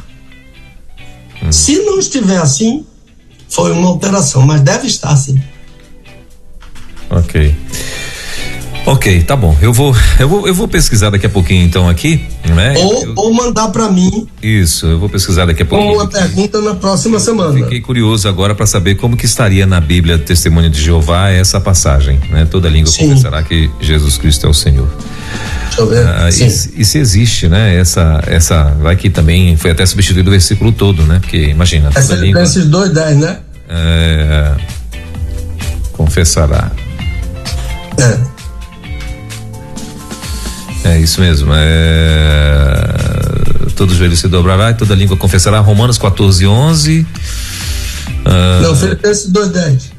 [1.43, 1.51] Hum.
[1.51, 2.85] Se não estiver assim,
[3.49, 5.39] foi uma alteração, mas deve estar assim.
[7.09, 7.55] Ok.
[8.85, 9.55] Ok, tá bom.
[9.61, 12.73] Eu vou, eu vou, eu vou pesquisar daqui a pouquinho então aqui, né?
[12.77, 14.27] Ou, eu, ou mandar para mim.
[14.41, 15.93] Isso, eu vou pesquisar daqui a pouquinho.
[15.93, 17.53] Com uma pergunta na próxima semana.
[17.53, 22.19] Fiquei curioso agora para saber como que estaria na Bíblia Testemunho de Jeová essa passagem,
[22.31, 22.47] né?
[22.49, 23.09] Toda língua Sim.
[23.09, 24.89] confessará que Jesus Cristo é o Senhor.
[25.67, 26.05] Deixa eu ver.
[26.05, 27.77] Ah, e, e, se existe, né?
[27.77, 31.19] Essa, essa, vai que também foi até substituído o versículo todo, né?
[31.21, 31.91] Porque imagina.
[31.95, 33.37] Essa língua, esses dois dez, né?
[33.69, 34.55] É,
[35.93, 36.71] confessará.
[37.97, 38.30] É.
[40.83, 41.51] É isso mesmo.
[41.53, 42.87] É...
[43.75, 45.59] Todo joelho se dobrará e toda língua confessará.
[45.59, 46.99] Romanos 14, 11.
[47.01, 48.61] Uh...
[48.61, 49.91] Não, Filipenses 2, 10.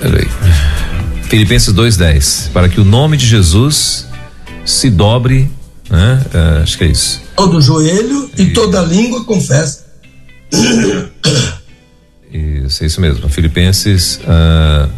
[0.00, 0.28] Peraí.
[1.30, 4.06] Filipenses 2:10, para que o nome de Jesus
[4.64, 5.48] se dobre,
[5.88, 6.24] né?
[6.34, 7.22] É, acho que é isso.
[7.36, 9.86] Todo joelho e, e toda língua confessa.
[12.32, 13.28] Isso, é isso mesmo.
[13.28, 14.90] Filipenses, uh,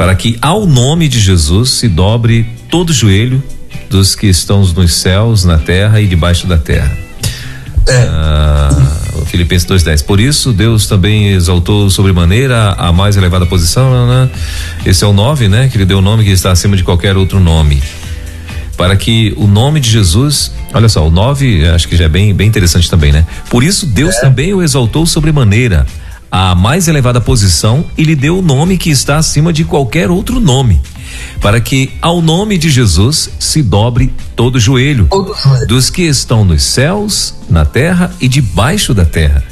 [0.00, 3.42] para que ao nome de Jesus se dobre todo joelho
[3.90, 6.90] dos que estão nos céus, na terra e debaixo da terra.
[7.86, 8.06] É.
[8.06, 10.02] Uh, Filipenses 2:10.
[10.02, 14.30] Por isso Deus também exaltou sobremaneira a mais elevada posição, né?
[14.86, 15.68] Esse é o 9, né?
[15.68, 17.82] Que ele deu o nome que está acima de qualquer outro nome.
[18.78, 22.32] Para que o nome de Jesus, olha só, o 9, acho que já é bem,
[22.32, 23.26] bem interessante também, né?
[23.50, 24.20] Por isso Deus é.
[24.22, 25.84] também o exaltou sobremaneira
[26.30, 30.38] a mais elevada posição e lhe deu o nome que está acima de qualquer outro
[30.38, 30.80] nome
[31.40, 36.02] para que ao nome de Jesus se dobre todo o joelho, todo joelho dos que
[36.02, 39.42] estão nos céus, na terra e debaixo da terra,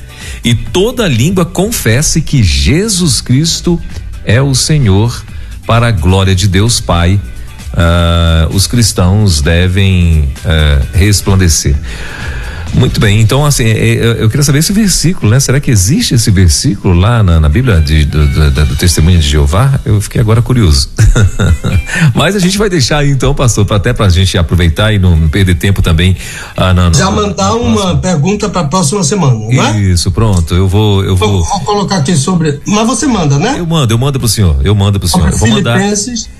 [0.44, 3.80] e toda língua confesse que Jesus Cristo
[4.24, 5.24] é o Senhor,
[5.66, 7.20] para a glória de Deus Pai.
[7.74, 11.76] Uh, os cristãos devem uh, resplandecer.
[12.74, 15.40] Muito bem, então assim, é, é, eu queria saber esse versículo, né?
[15.40, 19.28] Será que existe esse versículo lá na, na Bíblia de, do, do, do, Testemunho de
[19.28, 19.80] Jeová?
[19.84, 20.90] Eu fiquei agora curioso.
[22.14, 25.28] Mas a gente vai deixar aí então, pastor, pra, até pra gente aproveitar e não
[25.28, 26.16] perder tempo também.
[26.56, 29.80] Ah, não, Já mandar uma pergunta pra próxima semana, né?
[29.80, 31.42] Isso, pronto, eu vou, eu vou.
[31.42, 32.60] Vou colocar aqui sobre.
[32.66, 33.56] Mas você manda, né?
[33.58, 35.30] Eu mando, eu mando pro senhor, eu mando pro senhor.
[35.30, 35.78] Eu vou mandar.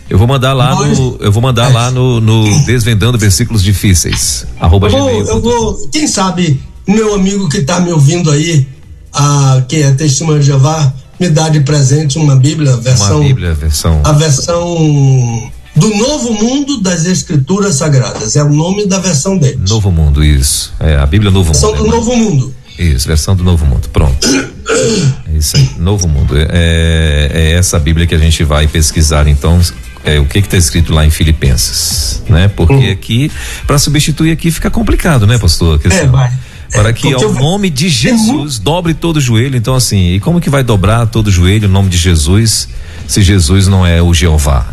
[0.09, 4.47] Eu vou mandar lá Dois, no, eu vou mandar lá no, no Desvendando Versículos Difíceis.
[4.59, 8.67] Arroba eu vou, eu vou, quem sabe, meu amigo que está me ouvindo aí,
[9.13, 13.19] a, que é Testemunho de Jeová, me dá de presente uma Bíblia, versão.
[13.21, 14.01] Uma Bíblia, versão.
[14.05, 18.37] A versão do Novo Mundo das Escrituras Sagradas.
[18.37, 19.69] É o nome da versão deles.
[19.69, 20.73] Novo Mundo, isso.
[20.81, 21.61] É a Bíblia Novo Mundo.
[21.61, 22.55] Versão do é, Novo Mundo.
[22.79, 23.89] Isso, versão do Novo Mundo.
[23.93, 24.27] Pronto.
[25.39, 26.35] É isso aí, Novo Mundo.
[26.37, 29.61] É, é essa Bíblia que a gente vai pesquisar, então,
[30.05, 32.49] é, o que está escrito lá em Filipenses, né?
[32.49, 32.93] Porque uhum.
[32.93, 33.31] aqui,
[33.67, 35.81] para substituir aqui fica complicado, né, pastor?
[35.85, 36.33] é, vai.
[36.73, 39.57] Para que ao nome de Jesus dobre todo o joelho.
[39.57, 42.69] Então, assim, e como que vai dobrar todo o joelho o nome de Jesus
[43.07, 44.67] se Jesus não é o Jeová?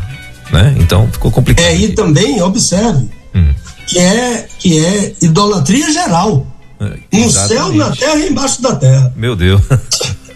[0.51, 0.75] Né?
[0.79, 1.65] Então ficou complicado.
[1.65, 3.53] É, e também, observe, hum.
[3.87, 6.45] que, é, que é idolatria geral.
[7.13, 9.13] no céu, na terra e embaixo da terra.
[9.15, 9.61] Meu Deus.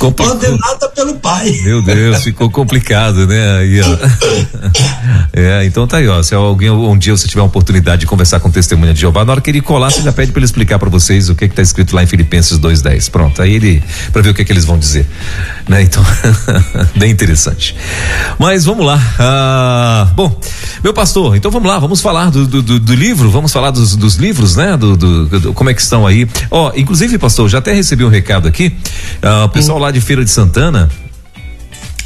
[0.00, 1.60] Ordenada pelo pai.
[1.62, 3.58] Meu Deus, ficou complicado, né?
[3.58, 3.90] Aí, ó.
[5.32, 6.20] É, então tá aí, ó.
[6.22, 9.32] Se alguém um dia você tiver a oportunidade de conversar com testemunha de Jeová, na
[9.32, 11.54] hora que ele colar, você já pede para ele explicar para vocês o que que
[11.54, 13.08] tá escrito lá em Filipenses 2:10.
[13.10, 13.82] Pronto, aí ele
[14.12, 15.06] para ver o que que eles vão dizer,
[15.68, 15.82] né?
[15.82, 16.04] Então,
[16.96, 17.76] bem interessante.
[18.38, 19.00] Mas vamos lá.
[19.18, 20.38] Ah, bom,
[20.82, 23.94] meu pastor, então vamos lá, vamos falar do, do, do, do livro, vamos falar dos,
[23.94, 24.76] dos livros, né?
[24.76, 26.28] Do, do, como é que estão aí.
[26.50, 28.76] Ó, inclusive, pastor, já até recebi um recado aqui.
[29.22, 30.88] Ah, o pessoal lá de Feira de Santana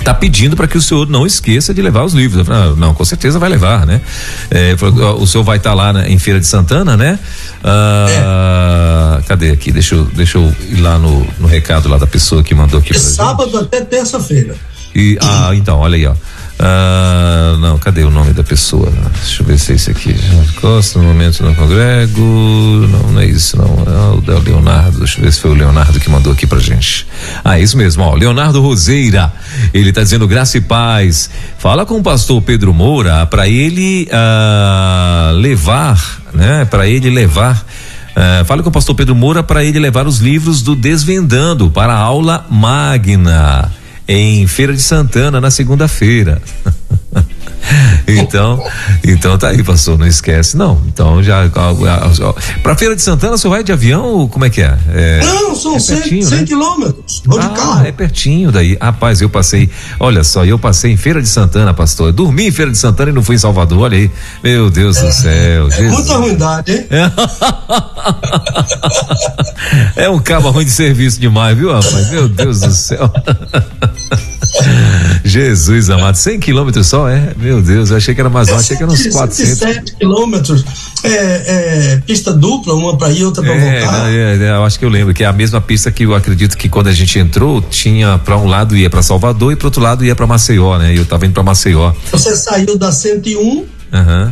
[0.04, 2.46] tá pedindo para que o senhor não esqueça de levar os livros.
[2.46, 4.02] Falei, ah, não, com certeza vai levar, né?
[4.50, 4.76] É,
[5.18, 7.18] o senhor vai estar tá lá né, em Feira de Santana, né?
[7.62, 9.22] Ah, é.
[9.22, 9.72] Cadê aqui?
[9.72, 12.94] Deixa eu, deixa eu ir lá no, no recado lá da pessoa que mandou aqui.
[12.94, 13.62] É sábado gente.
[13.62, 14.54] até terça-feira.
[14.94, 16.14] E, ah, então, olha aí, ó.
[16.58, 18.92] Ah, não, cadê o nome da pessoa?
[19.14, 20.14] Deixa eu ver se é esse aqui.
[20.60, 22.20] Costa, no momento não congrego.
[22.20, 23.66] Não, não é isso, não.
[23.66, 24.98] É o da Leonardo.
[24.98, 27.06] Deixa eu ver se foi o Leonardo que mandou aqui pra gente.
[27.44, 28.14] Ah, é isso mesmo, ó.
[28.14, 29.32] Leonardo Roseira.
[29.72, 31.28] Ele tá dizendo graça e paz.
[31.58, 36.64] Fala com o pastor Pedro Moura para ele ah, levar, né?
[36.64, 37.64] Para ele levar.
[38.14, 41.98] Uh, com o pastor Pedro Moura para ele levar os livros do Desvendando para a
[41.98, 43.72] aula magna
[44.06, 46.40] em Feira de Santana na segunda-feira.
[48.06, 48.62] então,
[49.02, 50.80] então tá aí, pastor, não esquece, não.
[50.86, 51.48] Então já
[52.62, 54.76] para Feira de Santana, você vai de avião ou como é que é?
[54.92, 56.44] é não, são é 100, pertinho, 100 né?
[56.44, 57.22] quilômetros.
[57.24, 57.86] Vou ah, de carro.
[57.86, 58.76] É pertinho daí.
[58.80, 62.08] Rapaz, eu passei, olha só, eu passei em Feira de Santana, pastor.
[62.08, 64.10] Eu dormi em Feira de Santana e não fui em Salvador, olha aí.
[64.42, 65.68] Meu Deus é, do céu.
[65.70, 66.86] É muita ruindade, hein?
[66.90, 67.10] É.
[70.04, 72.10] é um cabo ruim de serviço demais, viu, rapaz?
[72.10, 73.10] Meu Deus do céu.
[75.24, 77.33] Jesus amado, 100 quilômetros só, é?
[77.36, 79.58] Meu Deus, eu achei que era mais longe, achei que era uns 400.
[79.58, 80.64] 107 quilômetros,
[81.02, 84.12] é, é, pista dupla, uma para ir, outra para é, voltar.
[84.12, 86.56] É, é, eu acho que eu lembro que é a mesma pista que eu acredito
[86.56, 89.82] que quando a gente entrou, tinha para um lado ia para Salvador e para outro
[89.82, 90.94] lado ia para Maceió, né?
[90.94, 91.92] E eu tava indo para Maceió.
[92.10, 93.66] Você saiu da 101 uhum.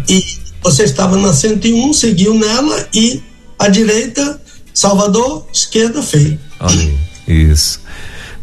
[0.09, 0.25] e
[0.63, 3.23] você estava na 101, seguiu nela e
[3.59, 4.41] à direita,
[4.73, 6.39] Salvador, esquerda, feio.
[6.61, 6.95] Olha,
[7.27, 7.81] isso.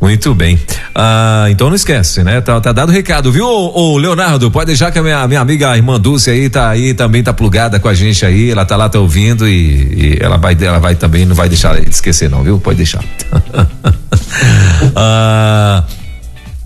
[0.02, 0.58] Muito bem.
[0.96, 2.40] Ah, então não esquece, né?
[2.40, 4.50] Tá, tá dado o recado, viu, ô, ô, Leonardo?
[4.50, 7.34] Pode deixar que a minha, minha amiga a irmã Dulce aí tá aí, também tá
[7.34, 8.50] plugada com a gente aí.
[8.50, 11.80] Ela tá lá, tá ouvindo e, e ela vai, ela vai também, não vai deixar
[11.82, 12.60] de esquecer, não, viu?
[12.60, 13.04] Pode deixar.
[14.96, 15.84] ah,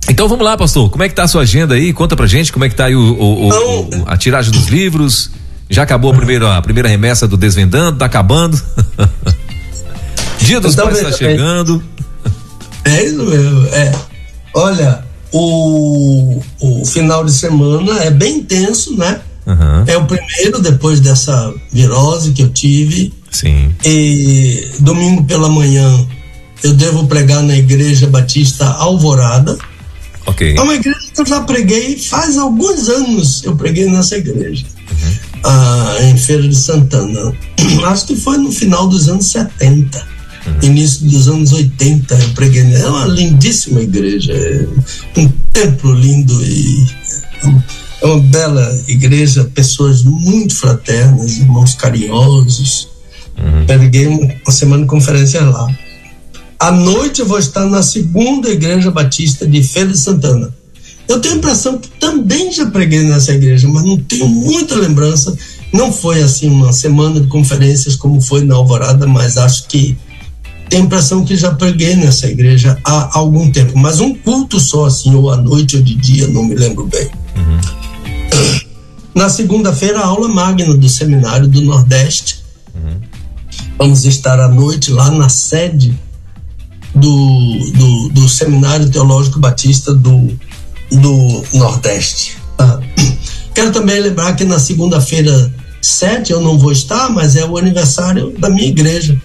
[0.08, 0.92] então vamos lá, pastor.
[0.92, 1.92] Como é que tá a sua agenda aí?
[1.92, 4.68] Conta pra gente como é que tá aí o, o, o, o a tiragem dos
[4.68, 5.32] livros.
[5.70, 8.62] Já acabou a primeira, a primeira remessa do Desvendando, tá acabando.
[10.38, 11.82] Dia dos então, pais tá chegando.
[12.86, 13.92] É isso mesmo, é.
[14.54, 19.22] Olha, o, o final de semana é bem intenso, né?
[19.46, 19.84] Uhum.
[19.88, 23.14] É o primeiro depois dessa virose que eu tive.
[23.32, 23.74] Sim.
[23.84, 26.08] E domingo pela manhã
[26.64, 29.58] eu devo pregar na Igreja Batista Alvorada.
[30.26, 30.56] Ok.
[30.56, 33.44] É uma igreja que eu já preguei faz alguns anos.
[33.44, 34.66] Eu preguei nessa igreja.
[34.90, 35.14] Uhum.
[35.44, 37.34] Ah, em Feira de Santana.
[37.86, 40.13] Acho que foi no final dos anos 70 uhum.
[40.62, 42.62] Início dos anos 80, eu preguei.
[42.74, 46.86] É uma lindíssima igreja, é um templo lindo e
[48.02, 52.90] é uma bela igreja, pessoas muito fraternas, irmãos carinhosos.
[53.38, 53.66] Uhum.
[53.66, 55.68] Preguei uma semana de conferência lá.
[56.60, 60.54] À noite eu vou estar na segunda igreja batista de Feira de Santana.
[61.08, 65.36] Eu tenho a impressão que também já preguei nessa igreja, mas não tenho muita lembrança.
[65.72, 69.98] Não foi assim uma semana de conferências como foi na Alvorada, mas acho que
[70.74, 74.86] tenho a impressão que já preguei nessa igreja há algum tempo, mas um culto só,
[74.86, 77.12] assim, ou à noite ou de dia, não me lembro bem.
[77.36, 77.60] Uhum.
[79.14, 82.44] Na segunda-feira, a aula magna do Seminário do Nordeste.
[82.74, 83.00] Uhum.
[83.78, 85.96] Vamos estar à noite lá na sede
[86.96, 90.36] do, do, do Seminário Teológico Batista do,
[90.92, 92.38] do Nordeste.
[92.58, 92.80] Ah.
[93.54, 98.34] Quero também lembrar que na segunda-feira 7 eu não vou estar, mas é o aniversário
[98.40, 99.22] da minha igreja.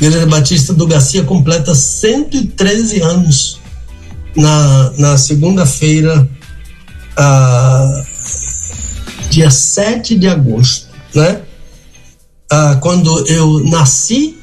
[0.00, 3.60] Igreja Batista do Garcia completa 113 anos
[4.36, 6.28] na, na segunda-feira,
[7.16, 8.04] ah,
[9.30, 11.42] dia 7 de agosto, né?
[12.50, 14.36] Ah, quando eu nasci,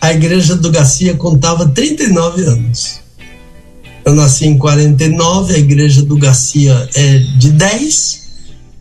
[0.00, 3.00] a Igreja do Garcia contava 39 anos.
[4.04, 8.22] Eu nasci em 49, a Igreja do Garcia é de 10,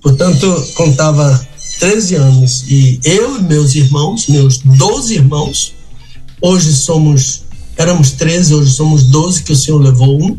[0.01, 1.47] portanto, contava
[1.79, 2.65] 13 anos.
[2.67, 5.75] E eu e meus irmãos, meus 12 irmãos,
[6.41, 7.43] Hoje somos,
[7.77, 10.37] éramos 13, hoje somos 12, que o Senhor levou um.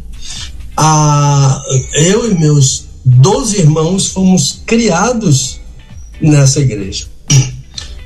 [0.76, 1.62] Ah,
[1.94, 5.58] eu e meus 12 irmãos fomos criados
[6.20, 7.06] nessa igreja.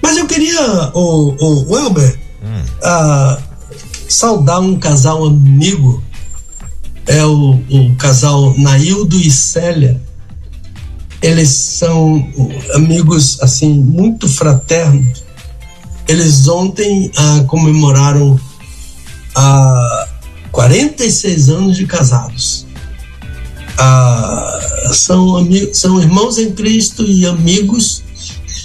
[0.03, 2.63] Mas eu queria, o, o Welber, hum.
[2.79, 3.43] uh,
[4.09, 6.03] saudar um casal amigo,
[7.07, 10.01] é o, o casal Naildo e Célia.
[11.23, 12.27] Eles são
[12.75, 15.23] amigos, assim, muito fraternos.
[16.09, 18.41] Eles ontem uh, comemoraram
[19.37, 20.09] uh,
[20.51, 22.67] 46 anos de casados.
[23.79, 28.03] Uh, são, amigos, são irmãos em Cristo e amigos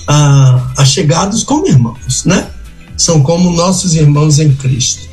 [0.07, 2.49] ah, achegados como irmãos, né?
[2.97, 5.09] São como nossos irmãos em Cristo.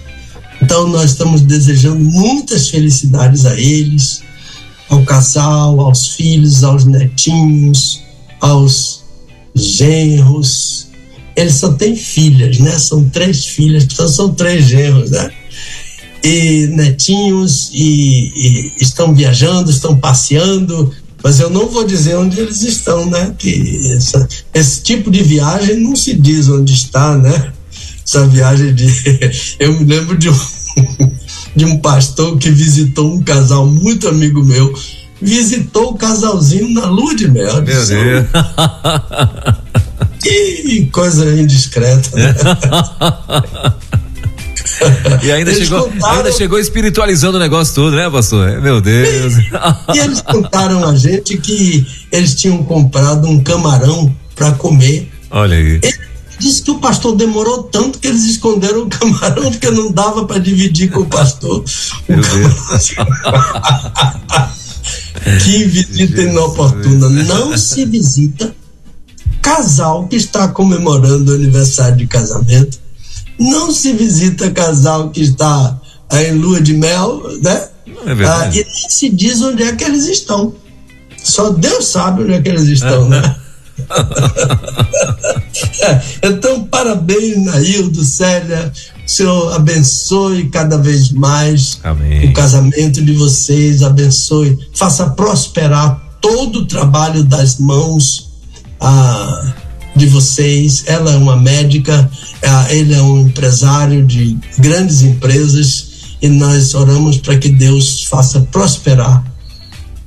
[0.61, 4.22] Então nós estamos desejando muitas felicidades a eles,
[4.93, 8.03] ao casal, aos filhos, aos netinhos,
[8.41, 9.03] aos
[9.55, 10.89] genros.
[11.35, 12.79] Eles só têm filhas, né?
[12.79, 15.31] São três filhas, então são três genros, né?
[16.23, 20.93] E netinhos e, e estão viajando, estão passeando,
[21.25, 23.35] mas eu não vou dizer onde eles estão, né?
[23.39, 27.51] Que essa, esse tipo de viagem não se diz onde está, né?
[28.05, 28.87] Essa viagem de.
[29.59, 30.37] Eu me lembro de um,
[31.55, 34.73] de um pastor que visitou um casal muito amigo meu,
[35.21, 37.63] visitou o casalzinho na lua de mel.
[37.63, 37.89] Meu Deus.
[40.21, 42.35] Que coisa indiscreta, né?
[45.23, 46.17] E ainda chegou, contaram...
[46.17, 48.61] ainda chegou espiritualizando o negócio todo, né, pastor?
[48.61, 49.35] Meu Deus.
[49.35, 49.51] E,
[49.95, 55.11] e eles contaram a gente que eles tinham comprado um camarão para comer.
[55.31, 55.81] Olha aí.
[55.83, 55.99] Ele
[56.43, 60.39] disse que o pastor demorou tanto que eles esconderam o camarão porque não dava para
[60.39, 61.65] dividir com o pastor.
[62.09, 62.95] Meu o Deus.
[65.45, 67.09] que visita inoportuna.
[67.09, 68.55] Não se visita
[69.41, 72.83] casal que está comemorando o aniversário de casamento
[73.43, 75.81] não se visita casal que está
[76.13, 77.69] em lua de mel, né?
[78.07, 78.59] É verdade.
[78.59, 80.55] Ah, e nem se diz onde é que eles estão.
[81.23, 83.37] Só Deus sabe onde é que eles estão, né?
[86.23, 88.73] então, parabéns, Naildo, Célia.
[89.07, 92.29] O Senhor abençoe cada vez mais Amém.
[92.29, 98.31] o casamento de vocês, abençoe, faça prosperar todo o trabalho das mãos.
[98.81, 99.55] Ah,
[99.95, 100.85] de vocês.
[100.87, 102.11] Ela é uma médica,
[102.41, 108.41] é, ele é um empresário de grandes empresas e nós oramos para que Deus faça
[108.41, 109.25] prosperar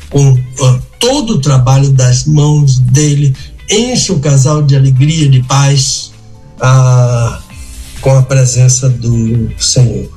[0.09, 0.38] com
[0.99, 3.36] todo o trabalho das mãos dele,
[3.70, 6.11] enche o casal de alegria, de paz,
[6.59, 7.41] ah,
[8.01, 10.09] com a presença do Senhor.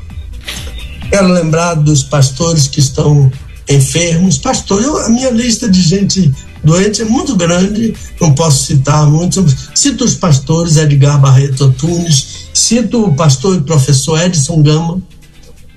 [1.10, 3.30] Quero lembrar dos pastores que estão
[3.68, 4.38] enfermos.
[4.38, 6.32] Pastor, eu, a minha lista de gente
[6.62, 9.70] doente é muito grande, não posso citar muitos.
[9.74, 15.02] Cito os pastores Edgar Barreto Antunes, cito o pastor e professor Edson Gama,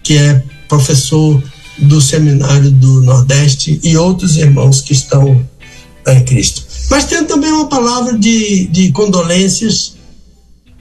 [0.03, 1.41] que é professor
[1.78, 5.43] do Seminário do Nordeste, e outros irmãos que estão
[6.07, 6.70] em Cristo.
[6.91, 9.95] Mas tem também uma palavra de, de condolências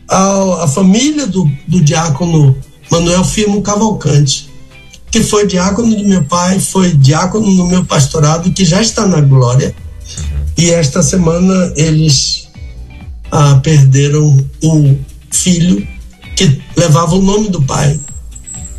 [0.08, 2.56] à, à família do, do diácono
[2.90, 4.50] Manuel Firmo Cavalcante,
[5.08, 9.20] que foi diácono do meu pai, foi diácono no meu pastorado, que já está na
[9.20, 9.72] glória
[10.58, 12.48] e esta semana eles
[13.30, 14.96] ah, perderam o
[15.30, 15.86] filho
[16.34, 18.00] que levava o nome do pai,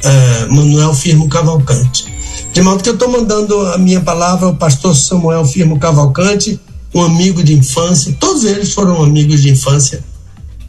[0.03, 2.11] eh, Manuel Firmo Cavalcante.
[2.51, 6.59] De modo que eu estou mandando a minha palavra ao pastor Samuel Firmo Cavalcante,
[6.93, 10.03] um amigo de infância, todos eles foram amigos de infância,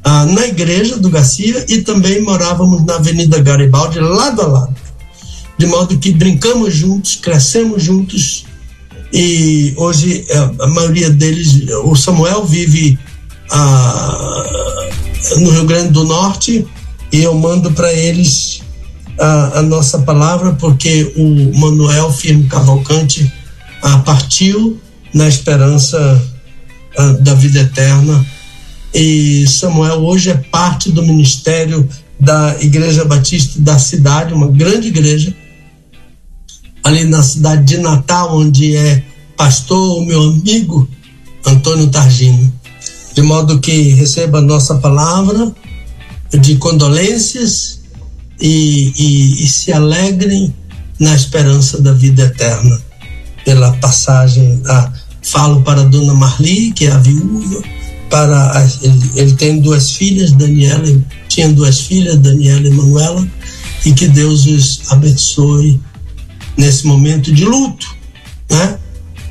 [0.04, 4.76] ah, na igreja do Garcia e também morávamos na Avenida Garibaldi, lado a lado.
[5.58, 8.44] De modo que brincamos juntos, crescemos juntos
[9.12, 12.98] e hoje é, a maioria deles, o Samuel vive
[13.50, 14.44] a,
[15.38, 16.66] no Rio Grande do Norte
[17.12, 18.62] e eu mando para eles
[19.20, 23.30] a, a, nossa palavra porque o Manuel Firmo Cavalcante
[23.82, 24.80] a, partiu
[25.12, 26.22] na esperança
[27.20, 28.24] da vida eterna
[28.94, 31.88] e Samuel hoje é parte do ministério
[32.20, 35.34] da Igreja Batista da cidade, uma grande igreja
[36.84, 39.02] ali na cidade de Natal, onde é
[39.36, 40.88] pastor, o meu amigo
[41.46, 42.52] Antônio Targino.
[43.14, 45.52] De modo que receba nossa palavra
[46.30, 47.80] de condolências
[48.40, 50.54] e, e, e se alegrem
[50.98, 52.80] na esperança da vida eterna.
[53.44, 57.62] Pela passagem, a, falo para a dona Marli, que é a viúva,
[58.10, 60.86] para ele, ele, tem duas filhas, Daniela,
[61.28, 63.26] tinha duas filhas, Daniela e Manuela,
[63.86, 65.80] e que Deus os abençoe
[66.56, 67.96] nesse momento de luto,
[68.50, 68.78] né?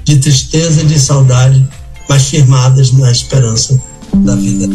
[0.04, 1.64] de tristeza de saudade,
[2.10, 3.82] mas firmadas na esperança
[4.14, 4.68] da vida.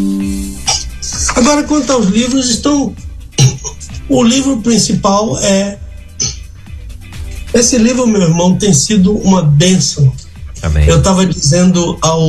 [1.35, 2.95] Agora, quanto aos livros, estão.
[4.09, 5.77] O livro principal é.
[7.53, 10.11] Esse livro, meu irmão, tem sido uma bênção.
[10.61, 10.85] Amém.
[10.87, 12.21] Eu estava dizendo ao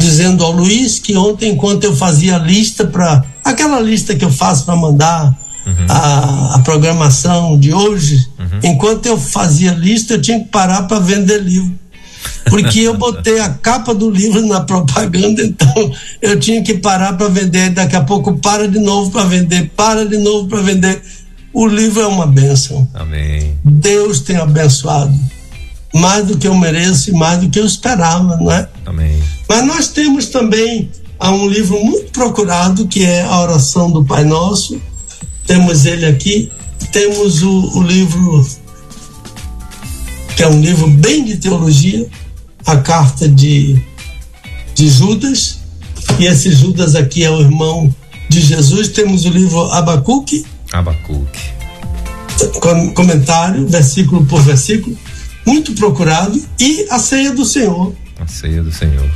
[0.00, 4.32] dizendo ao Luiz que ontem, enquanto eu fazia a lista para aquela lista que eu
[4.32, 5.86] faço para mandar uhum.
[5.88, 8.60] a, a, programação de hoje, uhum.
[8.64, 11.78] enquanto eu fazia a lista, eu tinha que parar para vender livro.
[12.48, 15.92] Porque eu botei a capa do livro na propaganda, então
[16.22, 17.70] eu tinha que parar para vender.
[17.70, 21.02] Daqui a pouco para de novo para vender, para de novo para vender.
[21.52, 22.88] O livro é uma bênção.
[22.94, 23.58] Amém.
[23.64, 25.12] Deus tem abençoado
[25.94, 28.68] mais do que eu mereço e mais do que eu esperava, não é?
[28.86, 29.22] Amém.
[29.48, 34.24] Mas nós temos também há um livro muito procurado que é a oração do Pai
[34.24, 34.80] Nosso.
[35.46, 36.50] Temos ele aqui.
[36.92, 38.46] Temos o, o livro
[40.36, 42.08] que é um livro bem de teologia,
[42.64, 43.78] a carta de,
[44.74, 45.58] de Judas.
[46.18, 47.94] E esse Judas aqui é o irmão
[48.28, 48.88] de Jesus.
[48.88, 50.46] Temos o livro Abacuque.
[50.72, 51.40] Abacuque.
[52.94, 54.96] Comentário, versículo por versículo
[55.50, 57.92] muito procurado, e a ceia do Senhor.
[58.20, 59.10] A ceia do Senhor.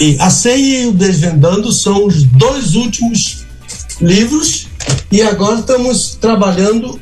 [0.00, 3.44] E a ceia e o desvendando são os dois últimos
[4.00, 4.66] livros,
[5.12, 7.00] e agora estamos trabalhando.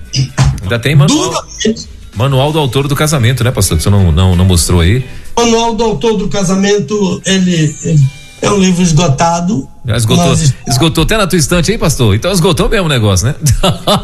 [0.63, 1.89] Ainda tem manual, duramente.
[2.15, 3.79] manual do autor do casamento, né, pastor?
[3.79, 5.03] Que você não, não, não mostrou aí.
[5.35, 8.05] Manual do autor do casamento, ele, ele
[8.43, 9.67] é um livro esgotado.
[9.87, 10.35] Já esgotou,
[10.69, 12.15] esgotou até na tua estante aí, pastor?
[12.15, 13.35] Então esgotou mesmo o negócio, né?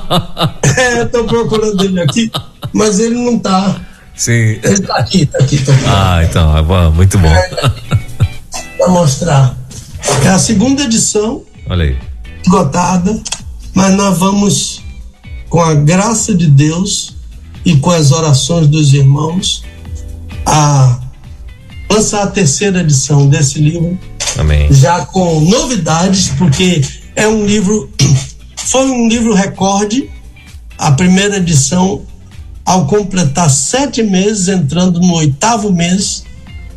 [0.79, 2.33] é, eu tô procurando ele aqui,
[2.73, 3.90] mas ele não tá.
[4.21, 4.61] Sim.
[4.63, 5.59] Ele tá aqui, tá aqui.
[5.65, 5.73] Tá.
[5.87, 7.27] Ah, então, muito bom.
[7.27, 7.49] É,
[8.77, 9.57] para mostrar.
[10.23, 11.43] É a segunda edição.
[11.67, 11.99] Olha aí.
[12.43, 13.19] Esgotada,
[13.73, 14.83] mas nós vamos,
[15.49, 17.17] com a graça de Deus
[17.65, 19.65] e com as orações dos irmãos,
[20.45, 21.01] a
[21.91, 23.99] lançar a terceira edição desse livro.
[24.37, 24.71] Amém.
[24.71, 26.83] Já com novidades, porque
[27.17, 27.91] é um livro,
[28.55, 30.11] foi um livro recorde.
[30.77, 32.03] A primeira edição
[32.71, 36.23] ao completar sete meses, entrando no oitavo mês,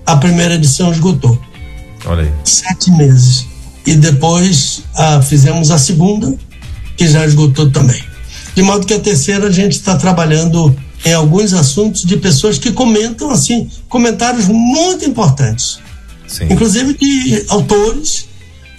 [0.03, 1.39] a primeira edição esgotou.
[2.07, 2.31] Olha aí.
[2.43, 3.45] Sete meses.
[3.85, 6.35] E depois ah, fizemos a segunda,
[6.97, 8.03] que já esgotou também.
[8.55, 10.75] De modo que a terceira a gente está trabalhando
[11.05, 15.77] em alguns assuntos de pessoas que comentam assim, comentários muito importantes.
[16.27, 16.45] Sim.
[16.49, 18.25] Inclusive de autores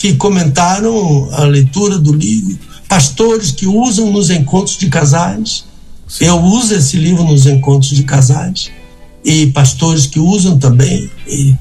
[0.00, 2.58] que comentaram a leitura do livro,
[2.88, 5.64] pastores que usam nos encontros de casais
[6.20, 8.70] eu uso esse livro nos encontros de casais
[9.24, 11.56] e pastores que usam também, e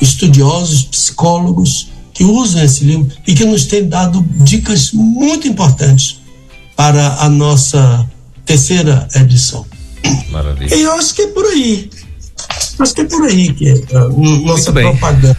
[0.00, 6.20] estudiosos, psicólogos que usam esse livro e que nos têm dado dicas muito importantes
[6.76, 8.08] para a nossa
[8.46, 9.66] terceira edição.
[10.30, 10.74] Maravilha.
[10.74, 11.90] E eu acho que é por aí.
[12.78, 15.36] Acho que é por aí que é a nossa propaganda.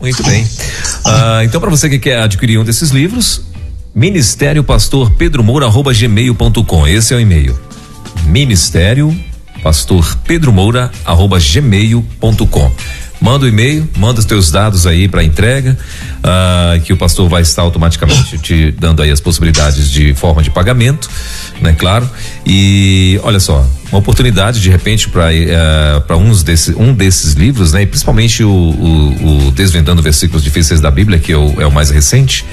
[0.00, 0.44] Muito bem.
[0.44, 3.42] Uh, então, para você que quer adquirir um desses livros,
[3.94, 6.86] Ministério Pastor Pedro Moura, arroba gmail.com.
[6.86, 7.71] Esse é o e-mail
[8.26, 9.14] ministério
[9.62, 12.70] pastor Pedro Moura arroba gmail.com
[13.22, 15.78] manda o um e-mail, manda os teus dados aí para entrega,
[16.18, 20.50] uh, que o pastor vai estar automaticamente te dando aí as possibilidades de forma de
[20.50, 21.08] pagamento,
[21.60, 21.72] né?
[21.78, 22.10] Claro.
[22.44, 27.34] E olha só, uma oportunidade de repente para uh, eh, para uns desse, um desses
[27.34, 27.82] livros, né?
[27.82, 31.70] E principalmente o, o, o, Desvendando Versículos Difíceis da Bíblia, que é o, é o
[31.70, 32.44] mais recente,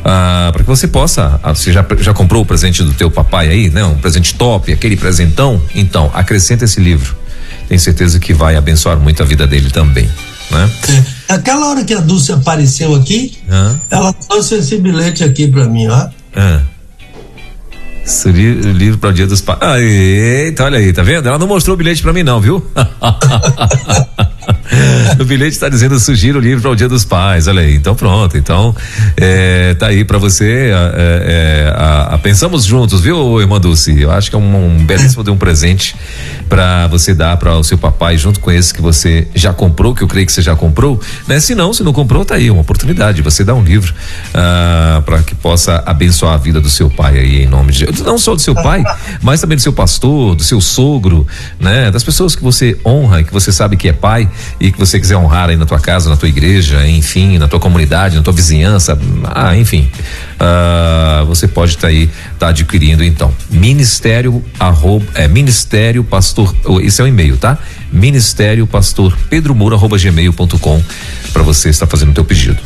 [0.00, 3.48] uh, para que você possa, uh, você já, já comprou o presente do teu papai
[3.48, 3.84] aí, né?
[3.84, 7.25] Um presente top, aquele presentão, então acrescenta esse livro
[7.68, 10.08] tenho certeza que vai abençoar muito a vida dele também.
[10.50, 10.70] Né?
[11.28, 11.34] É.
[11.34, 13.36] Aquela hora que a Dulce apareceu aqui,
[13.90, 16.08] ela trouxe esse bilhete aqui para mim, ó.
[16.34, 16.60] Ah.
[18.74, 19.58] Livro para o Dia dos Pais.
[19.60, 21.28] Ah, eita, olha aí, tá vendo?
[21.28, 22.64] Ela não mostrou o bilhete para mim, não, viu?
[25.18, 27.46] no bilhete está dizendo sugiro o livro para o Dia dos Pais.
[27.46, 28.36] Olha aí, então pronto.
[28.36, 28.74] Então,
[29.16, 30.72] é, tá aí para você.
[30.72, 34.00] É, é, a, a, pensamos juntos, viu, irmã Dulce?
[34.00, 35.96] Eu acho que é um, um belíssimo de um presente
[36.48, 40.02] para você dar para o seu papai, junto com esse que você já comprou, que
[40.02, 41.00] eu creio que você já comprou.
[41.26, 41.40] Né?
[41.40, 43.22] Se não, se não comprou, tá aí uma oportunidade.
[43.22, 43.94] Você dá um livro
[44.34, 47.86] ah, para que possa abençoar a vida do seu pai aí, em nome de.
[48.02, 48.82] Não só do seu pai,
[49.22, 51.26] mas também do seu pastor, do seu sogro,
[51.58, 51.90] né?
[51.90, 54.28] Das pessoas que você honra, que você sabe que é pai
[54.58, 57.60] e que você quiser honrar aí na tua casa, na tua igreja, enfim, na tua
[57.60, 59.88] comunidade, na tua vizinhança, ah, enfim,
[60.40, 63.32] uh, você pode estar tá aí, tá adquirindo então.
[63.50, 67.58] Ministério arroba, é Ministério Pastor, esse é o e-mail, tá?
[67.92, 70.82] Ministério Pastor Pedro Moura arroba gmail.com
[71.32, 72.58] para você estar fazendo o teu pedido.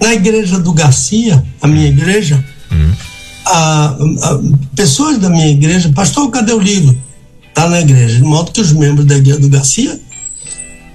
[0.00, 2.90] Na igreja do Garcia, a minha igreja, hum.
[3.46, 4.40] a, a,
[4.74, 6.96] pessoas da minha igreja, pastor, cadê o livro?
[7.54, 10.00] Tá na igreja, de modo que os membros da igreja do Garcia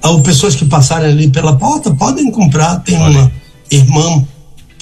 [0.03, 2.80] ou pessoas que passarem ali pela porta podem comprar.
[2.80, 3.32] Tem uma
[3.72, 4.26] irmã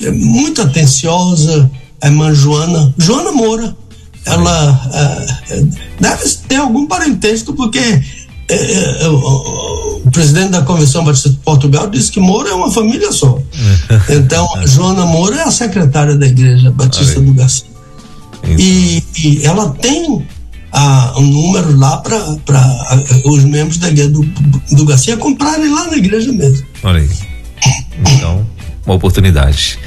[0.01, 1.71] é muito atenciosa,
[2.01, 3.75] a irmã Joana, Joana Moura.
[4.25, 4.81] Ela
[5.49, 5.63] é,
[5.99, 11.89] deve ter algum parentesco, porque é, é, é o, presidente da Convenção Batista de Portugal
[11.89, 13.39] disse que Moura é uma família só.
[14.09, 17.67] Então, Joana Moura é a secretária da Igreja Batista do Garcia.
[18.57, 20.27] E, e, ela tem
[20.75, 22.19] a, um número lá para
[23.25, 24.23] os membros da igreja do,
[24.71, 26.67] do Garcia comprarem lá na igreja mesmo.
[26.83, 27.09] Olha aí.
[27.99, 28.45] Então,
[28.85, 29.79] uma oportunidade.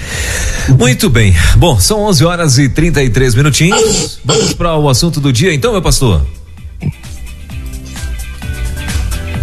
[0.79, 1.35] Muito bem.
[1.57, 4.19] Bom, são 11 horas e 33 minutinhos.
[4.25, 6.27] Vamos para o assunto do dia, então, meu pastor?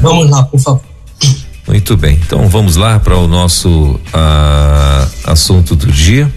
[0.02, 0.82] Vamos lá, por favor.
[1.68, 2.20] Muito bem.
[2.26, 6.32] Então, vamos lá para o nosso uh, assunto do dia.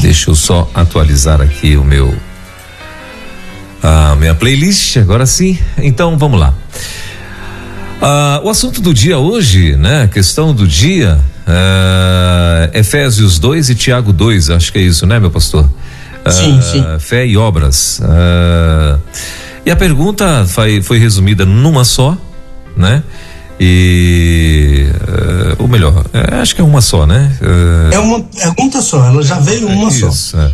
[0.00, 2.14] Deixa eu só atualizar aqui o meu
[3.82, 5.58] a minha playlist, agora sim.
[5.78, 6.54] Então vamos lá.
[8.00, 10.08] Ah, o assunto do dia hoje, né?
[10.12, 15.30] Questão do dia, ah, Efésios 2 e Tiago 2, acho que é isso, né, meu
[15.30, 15.68] pastor?
[16.28, 16.84] sim, ah, sim.
[16.98, 18.00] Fé e obras.
[18.02, 18.98] Ah,
[19.64, 22.16] e a pergunta foi, foi resumida numa só,
[22.76, 23.02] né?
[23.60, 24.86] E.
[24.92, 27.32] Uh, ou melhor, é, acho que é uma só, né?
[27.40, 30.38] Uh, é uma pergunta só, ela já veio uma isso, só.
[30.38, 30.52] É.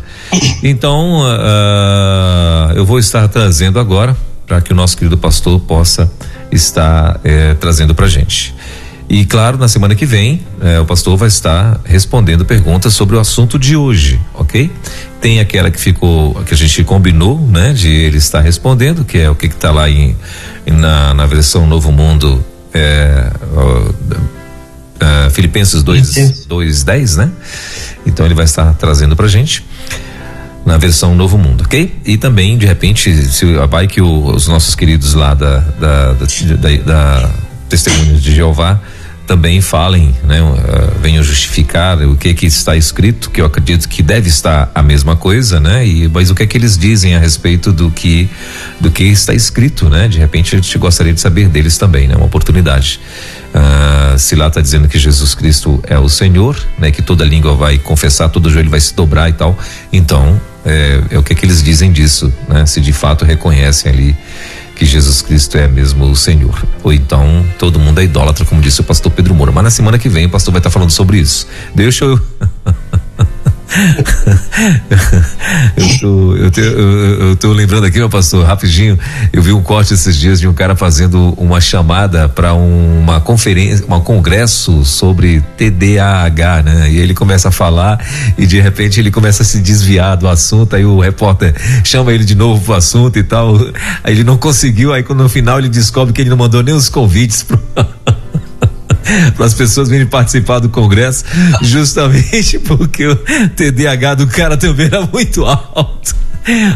[0.62, 4.16] Então, uh, eu vou estar trazendo agora,
[4.48, 6.10] para que o nosso querido pastor possa
[6.50, 8.54] estar eh, trazendo para gente.
[9.08, 13.20] E claro, na semana que vem, eh, o pastor vai estar respondendo perguntas sobre o
[13.20, 14.70] assunto de hoje, ok?
[15.20, 19.30] Tem aquela que ficou, que a gente combinou, né, de ele estar respondendo, que é
[19.30, 20.16] o que está lá em,
[20.66, 27.30] na, na versão Novo Mundo é, uh, Filipenses 2:10, né?
[28.06, 29.64] Então ele vai estar trazendo pra gente
[30.64, 31.96] na versão Novo Mundo, ok?
[32.04, 36.26] E também, de repente, se vai que o, os nossos queridos lá da, da, da,
[36.56, 37.30] da, da
[37.68, 38.80] Testemunhos de Jeová
[39.28, 44.02] também falem, né, uh, venham justificar o que que está escrito, que eu acredito que
[44.02, 45.86] deve estar a mesma coisa, né?
[45.86, 48.26] E mas o que é que eles dizem a respeito do que
[48.80, 50.08] do que está escrito, né?
[50.08, 52.16] De repente a gente gostaria de saber deles também, né?
[52.16, 52.98] Uma oportunidade.
[53.54, 56.90] Uh, se lá está dizendo que Jesus Cristo é o Senhor, né?
[56.90, 59.58] Que toda língua vai confessar, todo joelho vai se dobrar e tal.
[59.92, 62.64] Então, é, é o que é que eles dizem disso, né?
[62.64, 64.16] Se de fato reconhecem ali
[64.78, 66.64] que Jesus Cristo é mesmo o Senhor.
[66.84, 69.50] Ou então todo mundo é idólatra, como disse o pastor Pedro Moura.
[69.50, 71.48] Mas na semana que vem o pastor vai estar falando sobre isso.
[71.74, 72.18] Deixa eu.
[75.76, 78.98] eu, tô, eu, eu, eu, tô lembrando aqui, meu pastor, rapidinho.
[79.32, 83.20] Eu vi um corte esses dias de um cara fazendo uma chamada para um, uma
[83.20, 86.90] conferência, um congresso sobre TDAH, né?
[86.90, 88.02] E ele começa a falar
[88.36, 90.74] e de repente ele começa a se desviar do assunto.
[90.74, 91.54] Aí o repórter
[91.84, 93.56] chama ele de novo pro assunto e tal.
[94.02, 94.92] Aí ele não conseguiu.
[94.92, 97.58] Aí no final ele descobre que ele não mandou nem os convites pro.
[99.36, 101.24] para as pessoas virem participar do congresso,
[101.62, 106.14] justamente porque o TDAH do cara também era muito alto.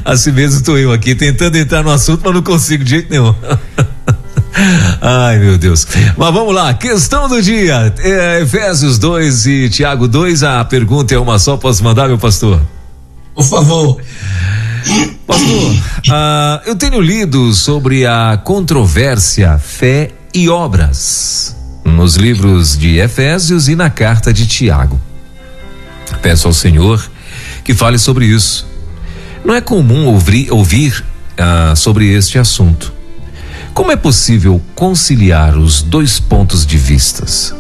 [0.05, 3.35] Assim mesmo estou eu aqui tentando entrar no assunto, mas não consigo de jeito nenhum.
[5.01, 5.87] Ai, meu Deus.
[6.17, 7.93] Mas vamos lá, questão do dia.
[7.99, 10.43] É, Efésios 2 e Tiago 2.
[10.43, 11.57] A pergunta é uma só.
[11.57, 12.61] Posso mandar, meu pastor?
[13.35, 13.99] Por favor.
[15.27, 21.57] Pastor, uh, eu tenho lido sobre a controvérsia fé e obras
[21.93, 25.01] nos livros de Efésios e na carta de Tiago.
[26.21, 27.09] Peço ao Senhor
[27.63, 28.67] que fale sobre isso.
[29.45, 31.05] Não é comum ouvir, ouvir
[31.39, 32.93] ah, sobre este assunto.
[33.75, 37.55] Como é possível conciliar os dois pontos de vistas?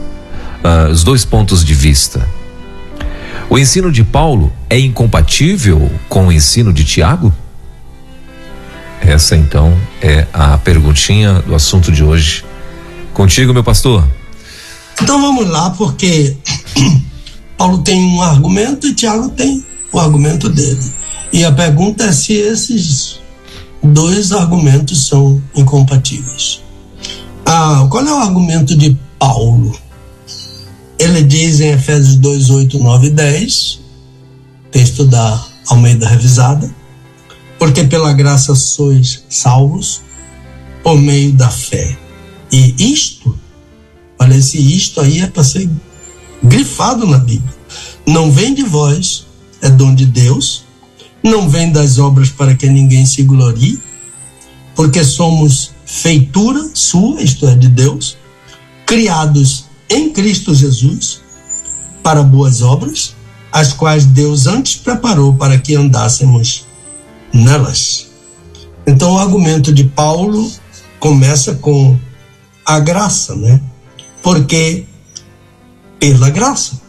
[0.64, 2.26] Ah, os dois pontos de vista.
[3.48, 7.32] O ensino de Paulo é incompatível com o ensino de Tiago?
[9.00, 12.44] Essa então é a perguntinha do assunto de hoje.
[13.12, 14.06] Contigo, meu pastor.
[15.00, 16.36] Então vamos lá, porque
[17.56, 20.92] Paulo tem um argumento e Tiago tem o argumento dele.
[21.32, 23.20] E a pergunta é se esses
[23.82, 26.60] dois argumentos são incompatíveis.
[27.44, 29.76] Ah, qual é o argumento de Paulo?
[30.98, 33.80] Ele diz em Efésios 2, 8, 9 e 10,
[34.70, 36.72] texto da Almeida Revisada,
[37.58, 40.00] porque pela graça sois salvos
[40.82, 41.96] por meio da fé.
[42.52, 43.38] E isto,
[44.22, 45.68] parece isto aí é para ser
[46.40, 47.52] grifado na Bíblia.
[48.06, 49.26] Não vem de vós,
[49.60, 50.64] é dom de Deus,
[51.24, 53.80] não vem das obras para que ninguém se glorie,
[54.76, 58.16] porque somos feitura sua, isto é, de Deus,
[58.86, 61.20] criados em Cristo Jesus
[62.00, 63.16] para boas obras,
[63.50, 66.64] as quais Deus antes preparou para que andássemos
[67.34, 68.06] nelas.
[68.86, 70.48] Então, o argumento de Paulo
[71.00, 71.98] começa com
[72.64, 73.60] a graça, né?
[74.22, 74.86] Porque
[76.02, 76.80] pela graça.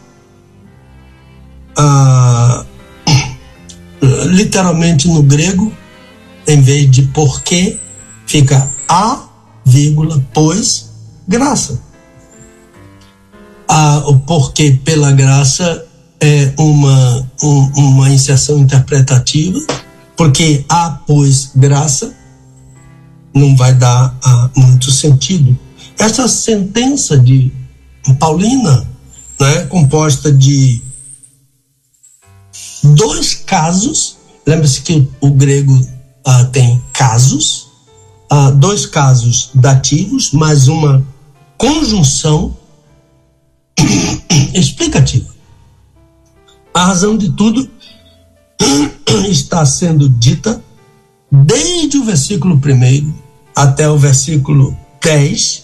[1.76, 2.64] Ah,
[4.26, 5.72] literalmente no grego,
[6.46, 7.78] em vez de porquê,
[8.26, 9.24] fica a,
[9.64, 10.90] vírgula, pois
[11.28, 11.80] graça.
[13.68, 15.86] A, porque pela graça
[16.20, 19.60] é uma, um, uma inserção interpretativa,
[20.16, 22.14] porque a, pois graça
[23.32, 25.56] não vai dar a, muito sentido.
[25.98, 27.52] Essa sentença de
[28.18, 28.86] Paulina,
[29.40, 30.82] né, composta de
[32.82, 35.78] dois casos, lembre-se que o grego
[36.24, 37.68] ah, tem casos,
[38.30, 41.04] ah, dois casos dativos, mais uma
[41.56, 42.56] conjunção
[44.54, 45.32] explicativa.
[46.72, 47.70] A razão de tudo
[49.30, 50.62] está sendo dita
[51.30, 53.12] desde o versículo 1
[53.54, 55.63] até o versículo 10,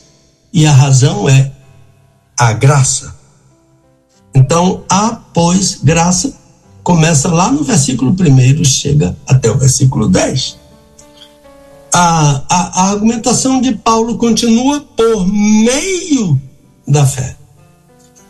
[0.52, 1.52] e a razão é
[2.38, 3.14] a graça.
[4.34, 6.34] Então, a, pois, graça
[6.82, 10.58] começa lá no versículo 1, chega até o versículo 10.
[11.92, 16.40] A, a, a, argumentação de Paulo continua por meio
[16.86, 17.36] da fé.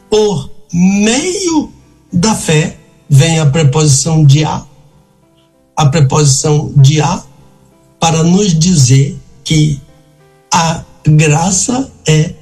[0.09, 1.71] Por meio
[2.13, 2.79] da fé
[3.09, 4.65] vem a preposição de a,
[5.77, 7.23] a preposição de a,
[7.99, 9.81] para nos dizer que
[10.53, 12.35] a graça é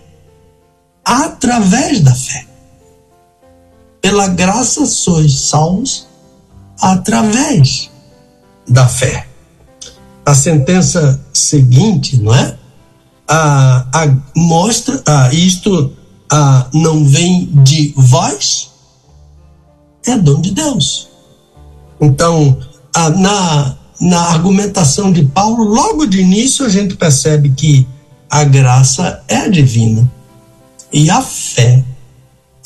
[1.05, 2.47] através da fé.
[4.01, 6.07] Pela graça sois salvos
[6.81, 7.91] através
[8.69, 9.27] da fé.
[10.25, 12.57] A sentença seguinte, não é?
[13.27, 13.87] A,
[14.37, 15.93] mostra, a, isto
[16.31, 18.71] a, não vem de vós,
[20.07, 21.09] é dom de Deus.
[22.01, 22.59] Então,
[23.17, 27.87] na, na argumentação de Paulo, logo de início a gente percebe que
[28.31, 30.11] a graça é divina
[30.93, 31.85] e a fé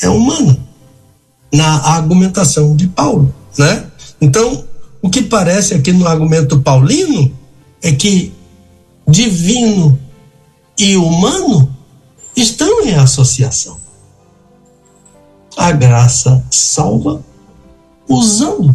[0.01, 0.59] é humana
[1.53, 3.87] na argumentação de Paulo, né?
[4.21, 4.65] Então,
[5.03, 7.31] o que parece aqui no argumento paulino
[7.83, 8.33] é que
[9.07, 9.99] divino
[10.79, 11.75] e humano
[12.35, 13.79] estão em associação.
[15.57, 17.23] A graça salva
[18.09, 18.75] usando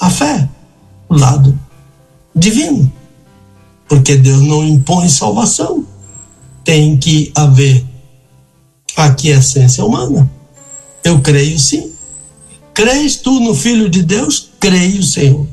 [0.00, 0.48] a fé,
[1.08, 1.58] o lado
[2.34, 2.90] divino.
[3.92, 5.86] Porque Deus não impõe salvação.
[6.64, 7.84] Tem que haver
[8.96, 10.30] aqui a essência humana.
[11.04, 11.92] Eu creio sim.
[12.72, 14.48] Crês tu no Filho de Deus?
[14.58, 15.46] Creio, Senhor.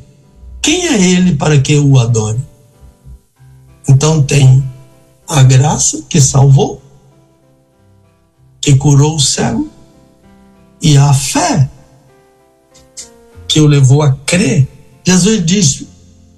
[0.62, 2.40] Quem é ele para que eu o adore?
[3.86, 4.64] Então tem
[5.28, 6.82] a graça que salvou,
[8.62, 9.70] que curou o cego,
[10.82, 11.70] e a fé
[13.50, 14.66] que o levou a crer.
[15.04, 15.90] Jesus disse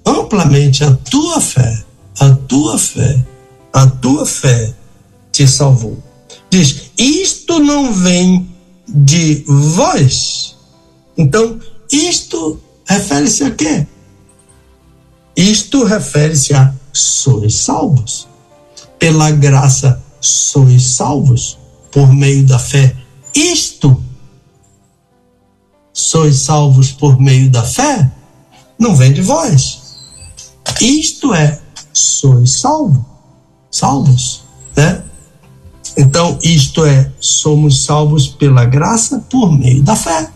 [0.04, 1.91] amplamente: a tua fé,
[2.22, 3.24] a tua fé,
[3.72, 4.72] a tua fé
[5.32, 6.00] te salvou.
[6.48, 8.48] Diz: isto não vem
[8.88, 10.56] de vós.
[11.18, 11.58] Então,
[11.90, 13.86] isto refere-se a quê?
[15.36, 18.28] Isto refere-se a sois salvos.
[19.00, 21.58] Pela graça sois salvos
[21.90, 22.94] por meio da fé.
[23.34, 24.00] Isto
[25.92, 28.08] sois salvos por meio da fé
[28.78, 29.80] não vem de vós.
[30.80, 31.61] Isto é
[31.92, 33.04] sois salvo,
[33.70, 34.42] salvos,
[34.76, 35.02] né?
[35.96, 40.30] Então, isto é, somos salvos pela graça por meio da fé.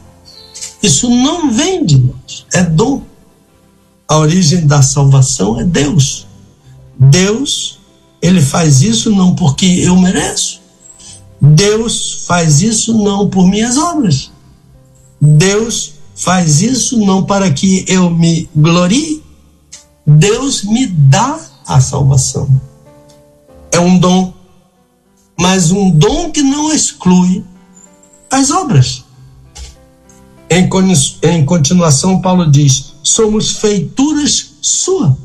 [0.82, 3.02] Isso não vem de nós, é dom.
[4.08, 6.26] A origem da salvação é Deus.
[6.98, 7.78] Deus,
[8.20, 10.60] ele faz isso não porque eu mereço.
[11.40, 14.30] Deus faz isso não por minhas obras.
[15.20, 19.22] Deus faz isso não para que eu me glorie.
[20.06, 22.48] Deus me dá a salvação.
[23.72, 24.36] É um dom
[25.38, 27.44] mas um dom que não exclui
[28.30, 29.04] as obras.
[30.48, 30.68] Em,
[31.22, 35.16] em continuação, Paulo diz: somos feituras sua,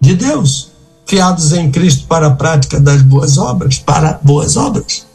[0.00, 0.70] de Deus,
[1.04, 5.06] criados em Cristo para a prática das boas obras, para boas obras,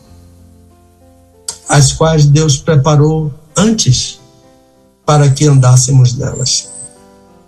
[1.68, 4.20] as quais Deus preparou antes
[5.06, 6.70] para que andássemos nelas.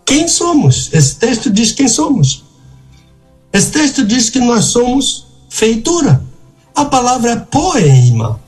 [0.05, 0.89] Quem somos?
[0.93, 2.43] Esse texto diz quem somos.
[3.51, 6.23] Esse texto diz que nós somos feitura.
[6.75, 8.39] A palavra é poema,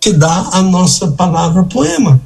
[0.00, 2.20] que dá a nossa palavra poema.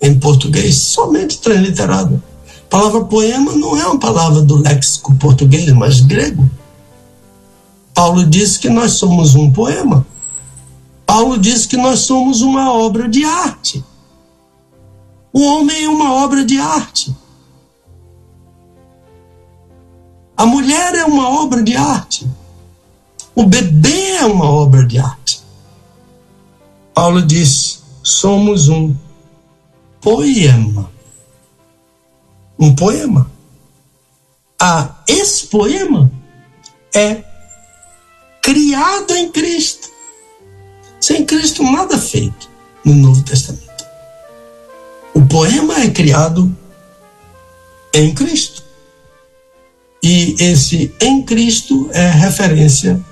[0.00, 2.22] Em português, somente transliterada.
[2.64, 6.48] A palavra poema não é uma palavra do léxico português, mas grego.
[7.92, 10.06] Paulo diz que nós somos um poema.
[11.04, 13.84] Paulo diz que nós somos uma obra de arte.
[15.32, 17.14] O homem é uma obra de arte.
[20.38, 22.24] A mulher é uma obra de arte.
[23.34, 25.42] O bebê é uma obra de arte.
[26.94, 28.94] Paulo diz: somos um
[30.00, 30.92] poema.
[32.56, 33.28] Um poema.
[34.60, 36.08] Ah, esse poema
[36.94, 37.24] é
[38.40, 39.90] criado em Cristo.
[41.00, 42.48] Sem Cristo, nada feito
[42.84, 43.84] no Novo Testamento.
[45.12, 46.56] O poema é criado
[47.92, 48.67] em Cristo.
[50.02, 53.04] E esse em Cristo é referência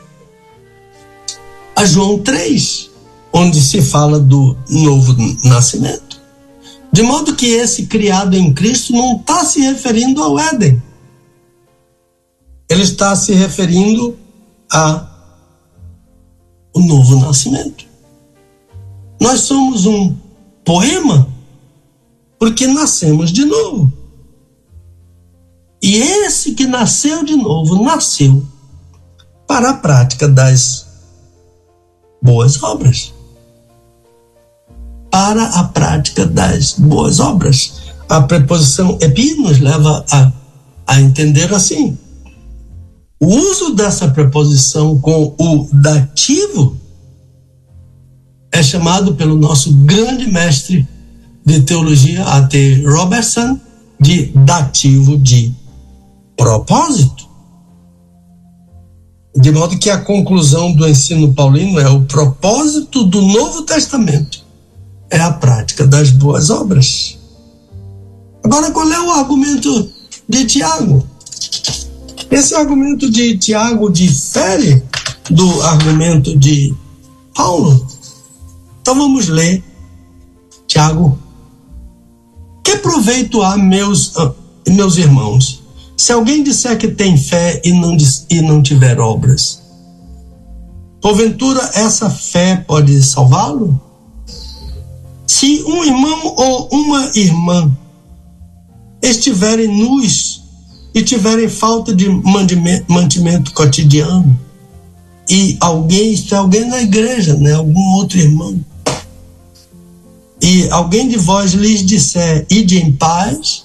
[1.75, 2.91] a João 3,
[3.33, 5.15] onde se fala do novo
[5.45, 6.23] nascimento.
[6.91, 10.83] De modo que esse criado em Cristo não está se referindo ao Éden.
[12.69, 14.17] Ele está se referindo
[14.73, 15.07] a
[16.73, 17.85] o novo nascimento.
[19.21, 20.15] Nós somos um
[20.65, 21.29] poema
[22.39, 23.93] porque nascemos de novo.
[25.87, 28.45] E esse que nasceu de novo, nasceu
[29.47, 30.85] para a prática das
[32.21, 33.15] boas obras.
[35.09, 37.75] Para a prática das boas obras.
[38.09, 40.33] A preposição epi nos leva a,
[40.89, 41.97] a entender assim.
[43.21, 46.77] O uso dessa preposição com o dativo
[48.51, 50.85] é chamado pelo nosso grande mestre
[51.45, 52.83] de teologia, A.T.
[52.85, 53.61] Robertson,
[54.01, 55.55] de dativo de
[56.37, 57.27] propósito.
[59.35, 64.47] De modo que a conclusão do ensino paulino é o propósito do Novo Testamento
[65.11, 67.19] é a prática das boas obras.
[68.43, 69.91] Agora, qual é o argumento
[70.29, 71.07] de Tiago?
[72.31, 74.83] Esse argumento de Tiago difere
[75.31, 76.75] do argumento de
[77.35, 77.87] Paulo.
[78.81, 79.63] Então vamos ler
[80.67, 81.19] Tiago.
[82.65, 84.33] Que proveito há, meus, ah,
[84.69, 85.63] meus irmãos,
[85.97, 87.97] se alguém disser que tem fé e não,
[88.29, 89.63] e não tiver obras?
[91.01, 93.81] Porventura essa fé pode salvá-lo?
[95.27, 97.77] Se um irmão ou uma irmã
[99.03, 100.43] estiverem nus
[100.95, 102.09] e tiverem falta de
[102.89, 104.39] mantimento cotidiano,
[105.29, 108.59] e alguém, se alguém na igreja, né, algum outro irmão,
[110.41, 113.65] e alguém de vós lhes disser, ide em paz,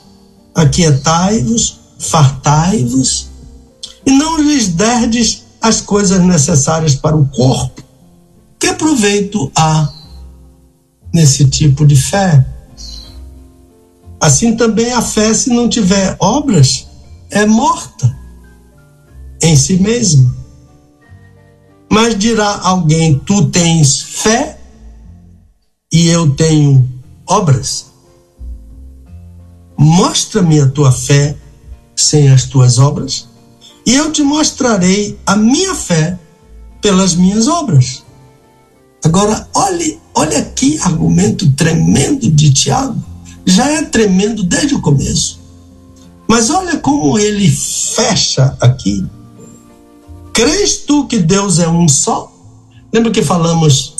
[0.55, 3.29] aquietai-vos, fartai-vos,
[4.05, 7.83] e não lhes derdes as coisas necessárias para o corpo,
[8.59, 9.87] que proveito há
[11.13, 12.45] nesse tipo de fé?
[14.19, 16.87] Assim também a fé, se não tiver obras,
[17.29, 18.15] é morta
[19.41, 20.35] em si mesma.
[21.89, 24.59] Mas dirá alguém: Tu tens fé
[25.91, 26.87] e eu tenho
[27.27, 27.87] obras?
[29.77, 31.35] Mostra-me a tua fé
[32.03, 33.27] sem as tuas obras,
[33.85, 36.17] e eu te mostrarei a minha fé
[36.81, 38.03] pelas minhas obras.
[39.03, 43.01] Agora, olhe, olha que argumento tremendo de Tiago.
[43.45, 45.39] Já é tremendo desde o começo.
[46.27, 49.05] Mas olha como ele fecha aqui.
[50.33, 52.31] Crês tu que Deus é um só?
[52.93, 53.95] Lembra que falamos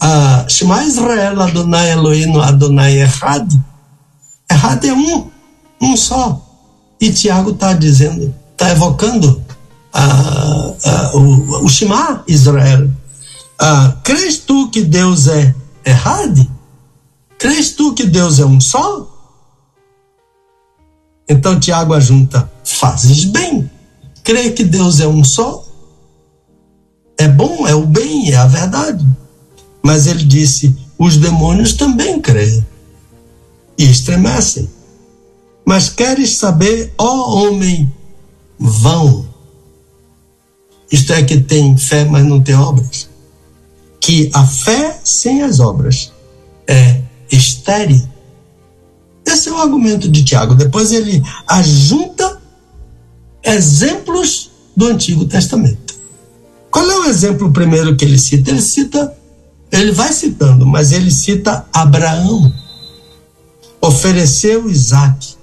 [0.00, 3.52] ah, Shema Israel Adonai Elohim Adonai Errad?
[4.50, 5.30] Errad é um,
[5.80, 6.46] um só.
[7.00, 9.42] E Tiago está dizendo, está evocando
[9.92, 12.90] ah, ah, o, o Shema Israel.
[13.58, 15.54] Ah, crês tu que Deus é
[15.84, 16.46] errado?
[17.38, 19.06] Crês tu que Deus é um só?
[21.28, 23.70] Então Tiago ajunta: fazes bem.
[24.22, 25.64] Crer que Deus é um só
[27.20, 29.06] é bom, é o bem, é a verdade.
[29.82, 32.66] Mas ele disse: os demônios também creem
[33.76, 34.68] e estremecem.
[35.64, 37.92] Mas queres saber, ó homem,
[38.58, 39.28] vão.
[40.90, 43.08] Isto é que tem fé, mas não tem obras.
[44.00, 46.12] Que a fé sem as obras
[46.66, 47.00] é
[47.30, 48.02] estéril.
[49.24, 50.54] Esse é o argumento de Tiago.
[50.54, 52.40] Depois ele ajunta
[53.44, 55.94] exemplos do Antigo Testamento.
[56.70, 58.50] Qual é o exemplo primeiro que ele cita?
[58.50, 59.16] Ele cita,
[59.70, 62.52] ele vai citando, mas ele cita Abraão.
[63.80, 65.36] Ofereceu Isaac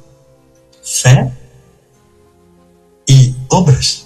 [0.87, 1.29] fé
[3.09, 4.05] e obras.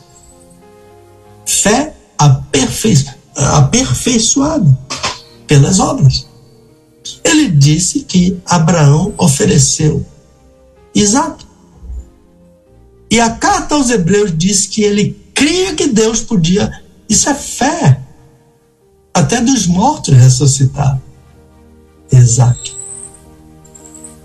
[1.45, 2.95] Fé aperfei
[3.35, 4.77] aperfeiçoada
[5.45, 6.27] pelas obras.
[7.23, 10.05] Ele disse que Abraão ofereceu
[10.93, 11.45] Isaac.
[13.09, 16.71] E a carta aos Hebreus diz que ele cria que Deus podia.
[17.07, 18.01] Isso é fé.
[19.13, 20.99] Até dos mortos ressuscitar.
[22.11, 22.75] Isaac.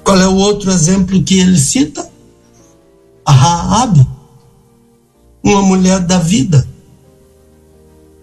[0.03, 2.16] Qual é o outro exemplo que ele cita?
[3.27, 4.07] A Raab,
[5.43, 6.67] uma mulher da vida,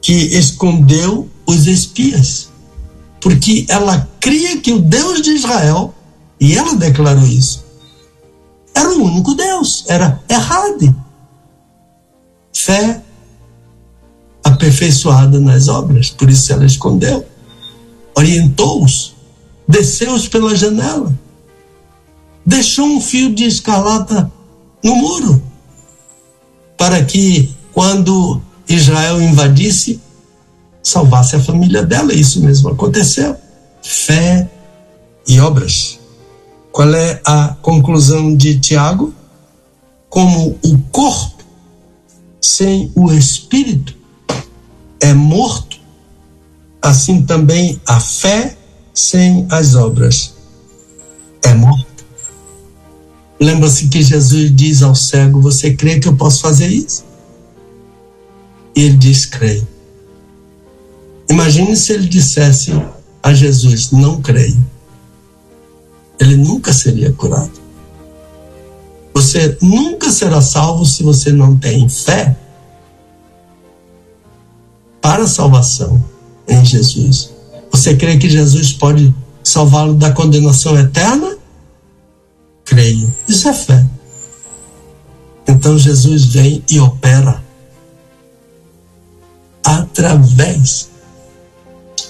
[0.02, 2.54] que escondeu os espias
[3.24, 5.96] porque ela cria que o Deus de Israel,
[6.38, 7.64] e ela declarou isso,
[8.76, 10.94] era o único Deus, era errado.
[12.54, 13.02] fé
[14.44, 17.26] aperfeiçoada nas obras, por isso ela escondeu.
[18.16, 19.16] Orientou-os,
[19.66, 21.18] desceu-os pela janela,
[22.46, 24.30] deixou um fio de escarlata
[24.84, 25.42] no muro,
[26.78, 30.02] para que, quando Israel invadisse,
[30.84, 32.14] salvasse a família dela.
[32.14, 33.36] Isso mesmo aconteceu.
[33.82, 34.50] Fé
[35.28, 36.00] e obras.
[36.72, 39.14] Qual é a conclusão de Tiago?
[40.10, 41.44] Como o corpo
[42.42, 43.96] sem o espírito
[45.00, 45.80] é morto,
[46.82, 48.58] assim também a fé
[48.94, 50.34] sem as obras
[51.44, 51.93] é morta.
[53.40, 57.04] Lembra-se que Jesus diz ao cego: Você crê que eu posso fazer isso?
[58.76, 59.68] E ele diz: Creio.
[61.30, 62.72] Imagine se ele dissesse
[63.22, 64.64] a Jesus: Não creio.
[66.20, 67.64] Ele nunca seria curado.
[69.14, 72.36] Você nunca será salvo se você não tem fé
[75.02, 76.04] para a salvação
[76.48, 77.30] em Jesus.
[77.72, 81.33] Você crê que Jesus pode salvá-lo da condenação eterna?
[82.74, 83.16] Creio.
[83.28, 83.86] Isso é fé.
[85.48, 87.44] Então Jesus vem e opera
[89.64, 90.90] através,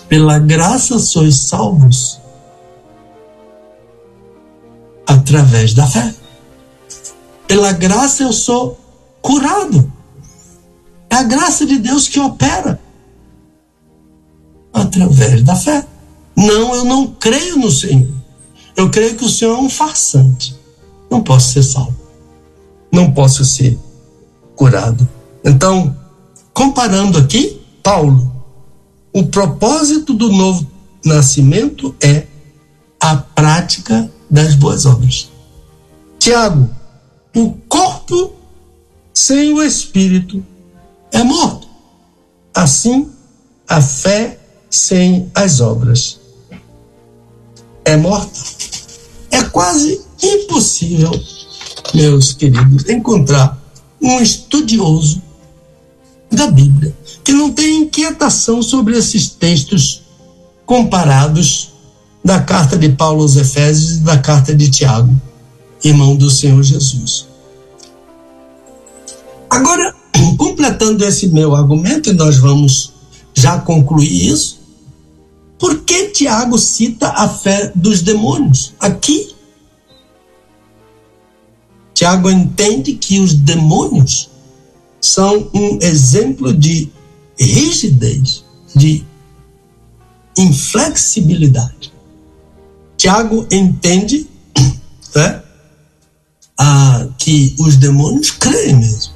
[0.07, 2.17] pela graça sois salvos,
[5.05, 6.15] através da fé.
[7.45, 8.79] Pela graça eu sou
[9.21, 9.91] curado.
[11.09, 12.79] É a graça de Deus que opera
[14.71, 15.85] através da fé.
[16.37, 18.22] Não, eu não creio no Senhor.
[18.75, 20.55] Eu creio que o Senhor é um farsante.
[21.09, 21.95] Não posso ser salvo.
[22.91, 23.77] Não posso ser
[24.55, 25.07] curado.
[25.43, 25.95] Então,
[26.53, 28.31] comparando aqui, Paulo,
[29.13, 30.65] o propósito do novo
[31.05, 32.25] nascimento é
[32.99, 35.29] a prática das boas obras.
[36.17, 36.69] Tiago,
[37.35, 38.33] o corpo
[39.13, 40.43] sem o espírito
[41.11, 41.67] é morto.
[42.53, 43.11] Assim,
[43.67, 44.39] a fé
[44.69, 46.19] sem as obras.
[47.85, 48.39] É morta.
[49.31, 51.11] É quase impossível,
[51.93, 53.61] meus queridos, encontrar
[54.01, 55.21] um estudioso
[56.31, 60.03] da Bíblia que não tenha inquietação sobre esses textos
[60.65, 61.73] comparados
[62.23, 65.13] da carta de Paulo aos Efésios e da carta de Tiago,
[65.83, 67.27] irmão do Senhor Jesus.
[69.49, 69.93] Agora,
[70.37, 72.93] completando esse meu argumento, e nós vamos
[73.33, 74.62] já concluir isso,
[75.59, 78.73] por que Tiago cita a fé dos demônios?
[78.79, 79.33] Aqui,
[81.93, 84.29] Tiago entende que os demônios
[84.99, 86.89] são um exemplo de
[87.39, 88.43] rigidez,
[88.75, 89.05] de
[90.37, 91.93] inflexibilidade.
[92.97, 94.27] Tiago entende
[95.15, 95.43] né,
[96.57, 99.13] a, que os demônios creem mesmo.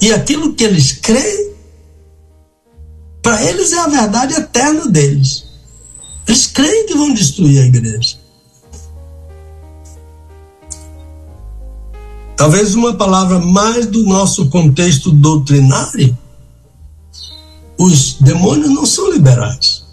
[0.00, 1.51] E aquilo que eles creem
[3.22, 5.44] para eles é a verdade eterna deles.
[6.26, 8.16] Eles creem que vão destruir a igreja.
[12.36, 16.16] Talvez uma palavra mais do nosso contexto doutrinário.
[17.78, 19.84] Os demônios não são liberais.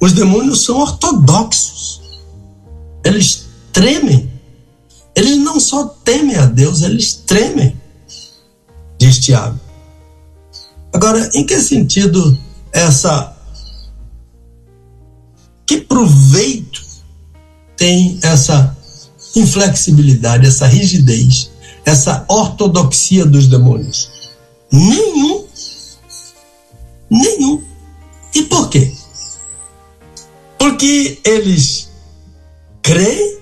[0.00, 2.00] Os demônios são ortodoxos.
[3.04, 4.32] Eles tremem.
[5.14, 7.76] Eles não só temem a Deus, eles tremem,
[8.98, 9.60] diz Tiago.
[10.92, 12.38] Agora, em que sentido
[12.72, 13.34] essa.
[15.66, 16.82] Que proveito
[17.76, 18.76] tem essa
[19.34, 21.50] inflexibilidade, essa rigidez,
[21.84, 24.10] essa ortodoxia dos demônios?
[24.70, 25.46] Nenhum.
[27.10, 27.62] Nenhum.
[28.34, 28.92] E por quê?
[30.58, 31.88] Porque eles
[32.82, 33.38] creem,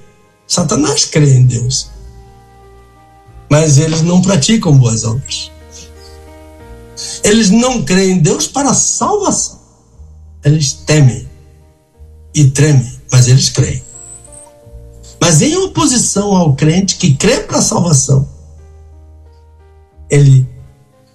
[0.46, 1.88] Satanás crê em Deus,
[3.50, 5.49] mas eles não praticam boas obras.
[7.22, 9.60] Eles não creem em Deus para salvação.
[10.44, 11.28] Eles temem
[12.34, 13.82] e tremem, mas eles creem.
[15.20, 18.28] Mas em oposição ao crente que crê para salvação,
[20.08, 20.48] ele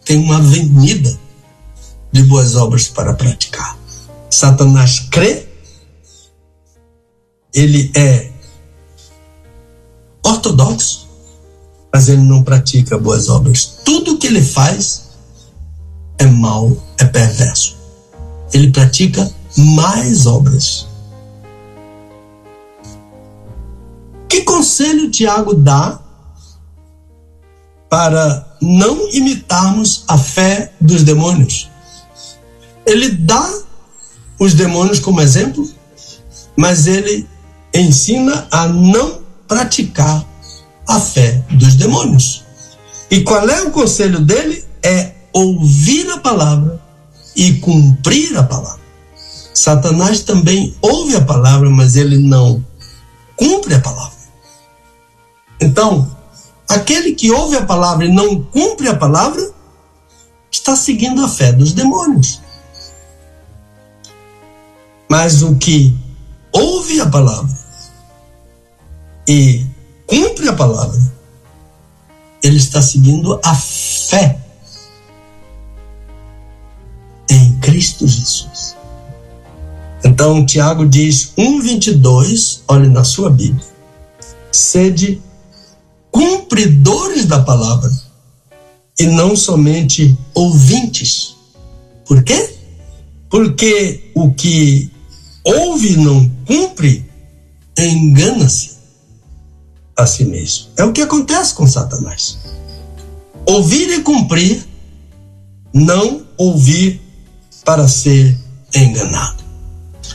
[0.03, 1.19] tem uma avenida
[2.11, 3.77] de boas obras para praticar.
[4.29, 5.47] Satanás crê,
[7.53, 8.31] ele é
[10.23, 11.07] ortodoxo,
[11.91, 13.79] mas ele não pratica boas obras.
[13.83, 15.04] Tudo que ele faz
[16.17, 17.77] é mau, é perverso.
[18.53, 20.87] Ele pratica mais obras.
[24.29, 25.99] Que conselho Tiago dá
[27.89, 31.69] para não imitarmos a fé dos demônios?
[32.85, 33.61] Ele dá
[34.39, 35.67] os demônios como exemplo,
[36.55, 37.27] mas ele
[37.73, 40.25] ensina a não praticar
[40.87, 42.43] a fé dos demônios.
[43.09, 44.63] E qual é o conselho dele?
[44.81, 46.81] É ouvir a palavra
[47.35, 48.79] e cumprir a palavra.
[49.53, 52.65] Satanás também ouve a palavra, mas ele não
[53.35, 54.15] cumpre a palavra.
[55.59, 56.09] Então,
[56.69, 59.51] aquele que ouve a palavra e não cumpre a palavra
[60.49, 62.41] está seguindo a fé dos demônios.
[65.09, 65.93] Mas o que
[66.53, 67.57] ouve a palavra
[69.27, 69.65] e
[70.07, 70.99] cumpre a palavra,
[72.41, 74.44] ele está seguindo a fé
[77.65, 78.75] Cristo Jesus.
[80.03, 83.65] Então, Tiago diz 1,22, olhe na sua Bíblia,
[84.51, 85.19] sede
[86.11, 87.91] cumpridores da palavra
[88.99, 91.35] e não somente ouvintes.
[92.05, 92.55] Por quê?
[93.31, 94.91] Porque o que
[95.43, 97.03] ouve e não cumpre
[97.75, 98.75] engana-se
[99.97, 100.67] a si mesmo.
[100.77, 102.37] É o que acontece com Satanás.
[103.43, 104.63] Ouvir e cumprir,
[105.73, 107.04] não ouvir
[107.65, 108.37] para ser
[108.73, 109.43] enganado.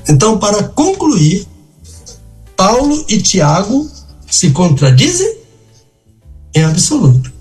[0.08, 1.46] Então, para concluir,
[2.56, 3.90] Paulo e Tiago
[4.30, 5.38] se contradizem
[6.54, 7.32] em absoluto.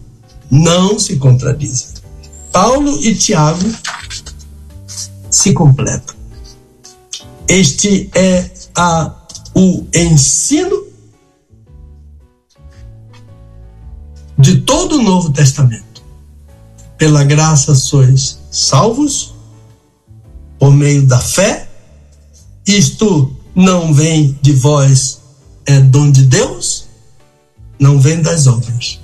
[0.49, 1.89] Não se contradizem.
[2.51, 3.69] Paulo e Tiago
[5.29, 6.15] se completam.
[7.47, 9.13] Este é a,
[9.53, 10.87] o ensino
[14.37, 16.03] de todo o Novo Testamento.
[16.97, 19.28] Pela graça sois salvos
[20.59, 21.67] por meio da fé.
[22.67, 25.21] Isto não vem de vós,
[25.65, 26.85] é dom de Deus,
[27.79, 28.99] não vem das obras,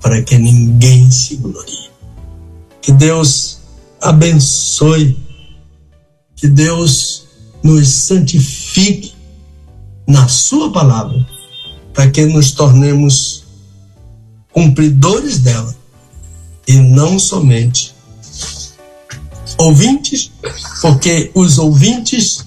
[0.00, 1.90] para que ninguém se glorie.
[2.82, 3.58] Que Deus
[4.02, 5.18] abençoe,
[6.36, 7.24] que Deus
[7.62, 9.14] nos santifique
[10.06, 11.26] na Sua palavra,
[11.94, 13.44] para que nos tornemos
[14.52, 15.74] cumpridores dela
[16.66, 17.93] e não somente
[19.58, 20.30] ouvintes,
[20.80, 22.44] porque os ouvintes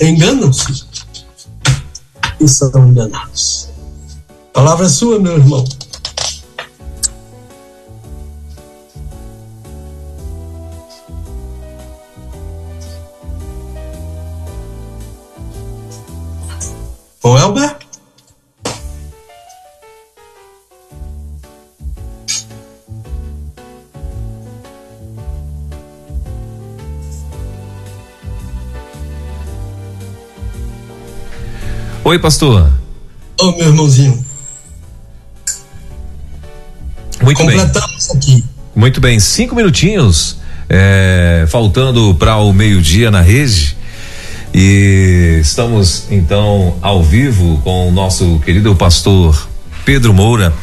[0.00, 0.84] enganam-se
[2.40, 3.68] e são enganados.
[4.52, 5.64] Palavra sua, meu irmão.
[17.22, 17.87] Ô, Elber?
[32.08, 32.72] Oi, pastor.
[33.38, 34.24] Ô, meu irmãozinho.
[37.20, 38.16] Muito Completamos bem.
[38.16, 38.44] aqui.
[38.74, 40.38] Muito bem, cinco minutinhos,
[40.70, 43.76] é, faltando para o meio-dia na rede.
[44.54, 49.46] E estamos então ao vivo com o nosso querido pastor
[49.84, 50.54] Pedro Moura,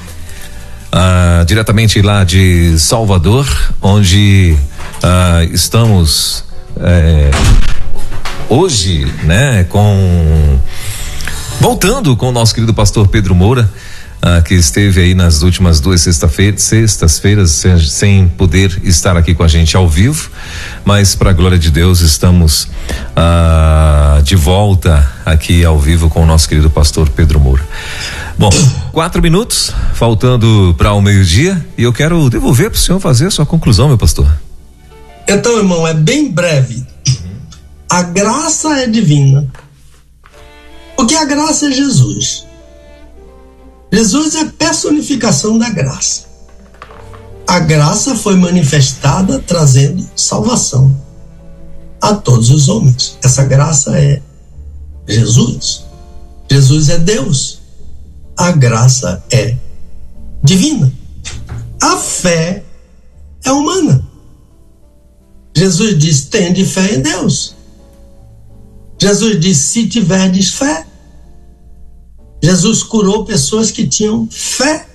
[0.91, 3.47] ah, diretamente lá de Salvador,
[3.83, 4.57] onde
[5.03, 6.43] ah, estamos
[6.81, 7.29] é,
[8.49, 10.59] hoje, né, com
[11.65, 13.67] Voltando com o nosso querido pastor Pedro Moura,
[14.21, 19.41] ah, que esteve aí nas últimas duas sexta-feiras, sextas-feiras sem, sem, poder estar aqui com
[19.41, 20.29] a gente ao vivo,
[20.85, 22.67] mas para a glória de Deus estamos
[23.15, 27.67] ah, de volta aqui ao vivo com o nosso querido pastor Pedro Moura.
[28.37, 28.51] Bom,
[28.93, 33.31] quatro minutos faltando para o meio-dia e eu quero devolver para o senhor fazer a
[33.31, 34.31] sua conclusão, meu pastor.
[35.27, 36.85] Então, irmão, é bem breve.
[37.89, 39.47] A graça é divina
[40.95, 42.45] porque a graça é Jesus.
[43.91, 46.25] Jesus é personificação da graça.
[47.47, 50.95] A graça foi manifestada trazendo salvação
[52.01, 53.17] a todos os homens.
[53.23, 54.21] Essa graça é
[55.07, 55.85] Jesus.
[56.49, 57.61] Jesus é Deus.
[58.37, 59.55] A graça é
[60.43, 60.91] divina.
[61.81, 62.63] A fé
[63.43, 64.03] é humana.
[65.55, 67.54] Jesus diz: tende fé em Deus.
[68.99, 70.85] Jesus disse: se tiverdes fé.
[72.41, 74.87] Jesus curou pessoas que tinham fé.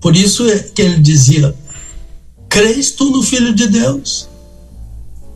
[0.00, 1.54] Por isso é que ele dizia:
[2.48, 4.28] crês tu no Filho de Deus?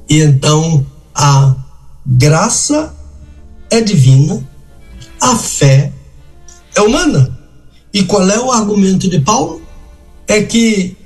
[0.08, 1.56] E então a
[2.06, 2.94] graça
[3.70, 4.46] é divina,
[5.20, 5.92] a fé
[6.74, 7.38] é humana.
[7.92, 9.62] E qual é o argumento de Paulo?
[10.26, 10.96] É que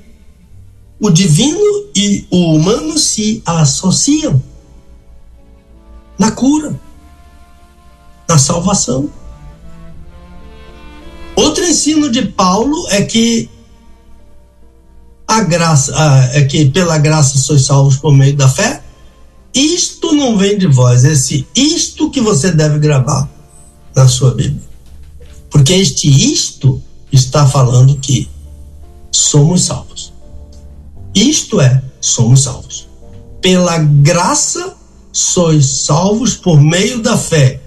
[0.99, 4.41] o divino e o humano se associam
[6.19, 6.77] na cura,
[8.27, 9.09] na salvação.
[11.35, 13.49] Outro ensino de Paulo é que
[15.25, 15.93] a graça,
[16.33, 18.83] é que pela graça sois salvos por meio da fé.
[19.53, 23.27] Isto não vem de vós, esse isto que você deve gravar
[23.95, 24.67] na sua Bíblia.
[25.49, 26.81] Porque este isto
[27.11, 28.29] está falando que
[29.11, 30.13] somos salvos.
[31.15, 32.87] Isto é, somos salvos.
[33.41, 34.77] Pela graça
[35.19, 37.61] sois salvos por meio da fé.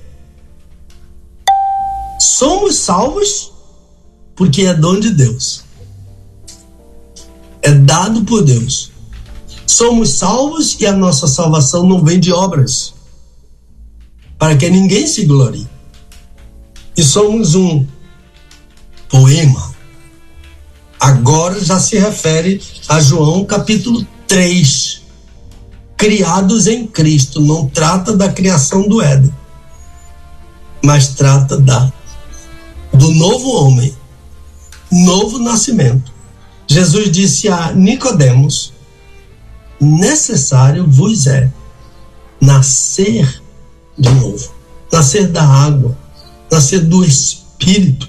[2.19, 3.53] Somos salvos
[4.35, 5.63] porque é dom de Deus.
[7.61, 8.91] É dado por Deus.
[9.67, 12.95] Somos salvos e a nossa salvação não vem de obras,
[14.39, 15.69] para que ninguém se glorie.
[16.97, 17.87] E somos um
[19.09, 19.75] poema.
[20.99, 25.02] Agora já se refere a João capítulo 3
[26.03, 29.33] criados em Cristo, não trata da criação do Éden,
[30.85, 31.93] mas trata da
[32.93, 33.97] do novo homem,
[34.91, 36.13] novo nascimento.
[36.67, 38.73] Jesus disse a Nicodemos:
[39.81, 41.49] necessário vos é
[42.41, 43.41] nascer
[43.97, 44.53] de novo,
[44.91, 45.97] nascer da água,
[46.51, 48.09] nascer do Espírito,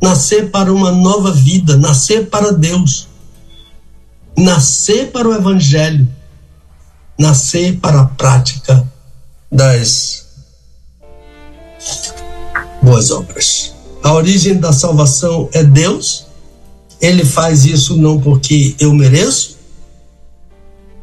[0.00, 3.08] nascer para uma nova vida, nascer para Deus,
[4.36, 6.19] nascer para o Evangelho
[7.20, 8.90] nascer para a prática
[9.52, 10.24] das
[12.82, 13.74] boas obras.
[14.02, 16.26] A origem da salvação é Deus.
[16.98, 19.58] Ele faz isso não porque eu mereço,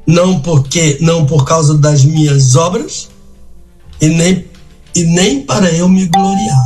[0.07, 3.09] não porque não por causa das minhas obras
[4.01, 4.47] e nem
[4.95, 6.65] e nem para eu me gloriar.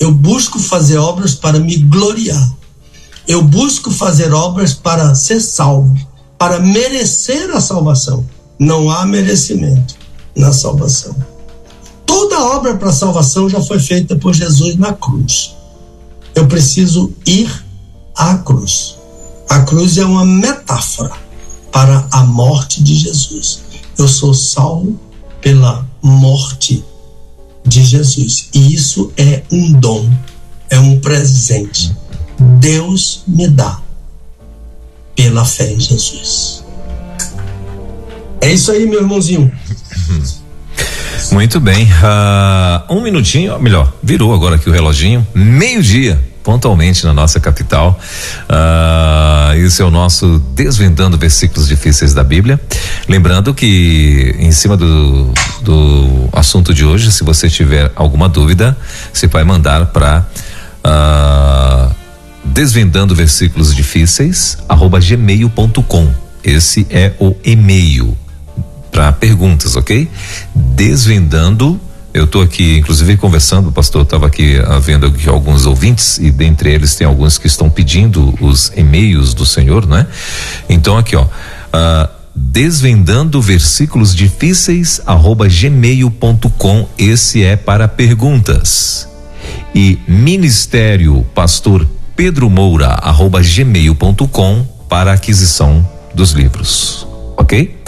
[0.00, 2.50] Eu busco fazer obras para me gloriar.
[3.28, 6.05] Eu busco fazer obras para ser salvo
[6.38, 8.24] para merecer a salvação.
[8.58, 9.96] Não há merecimento
[10.34, 11.14] na salvação.
[12.04, 15.54] Toda obra para salvação já foi feita por Jesus na cruz.
[16.34, 17.50] Eu preciso ir
[18.14, 18.96] à cruz.
[19.48, 21.12] A cruz é uma metáfora
[21.72, 23.60] para a morte de Jesus.
[23.98, 24.98] Eu sou salvo
[25.40, 26.84] pela morte
[27.64, 28.48] de Jesus.
[28.54, 30.08] E isso é um dom,
[30.70, 31.94] é um presente.
[32.58, 33.80] Deus me dá
[35.16, 36.64] pela fé em Jesus.
[38.40, 39.50] É isso aí, meu irmãozinho.
[41.32, 41.84] Muito bem.
[41.84, 45.26] Uh, um minutinho, melhor, virou agora aqui o reloginho.
[45.34, 47.98] Meio-dia, pontualmente na nossa capital.
[48.48, 52.60] Uh, esse é o nosso Desvendando Versículos Difíceis da Bíblia.
[53.08, 55.32] Lembrando que, em cima do,
[55.62, 58.76] do assunto de hoje, se você tiver alguma dúvida,
[59.12, 60.24] você vai mandar para.
[60.84, 62.05] Uh,
[62.52, 66.08] desvendando versículos difíceis, arroba gmail.com.
[66.42, 68.16] Esse é o e-mail
[68.90, 70.08] para perguntas, ok?
[70.54, 71.80] Desvendando
[72.16, 76.30] eu estou aqui, inclusive, conversando, o pastor estava aqui uh, vendo aqui alguns ouvintes e
[76.30, 80.06] dentre eles tem alguns que estão pedindo os e-mails do Senhor, né?
[80.66, 89.06] Então aqui, ó, uh, desvendando versículos difíceis, arroba gmail.com, esse é para perguntas.
[89.74, 91.86] E Ministério Pastor
[92.16, 97.06] Pedro Moura arroba gmail.com para aquisição dos livros,
[97.36, 97.78] ok?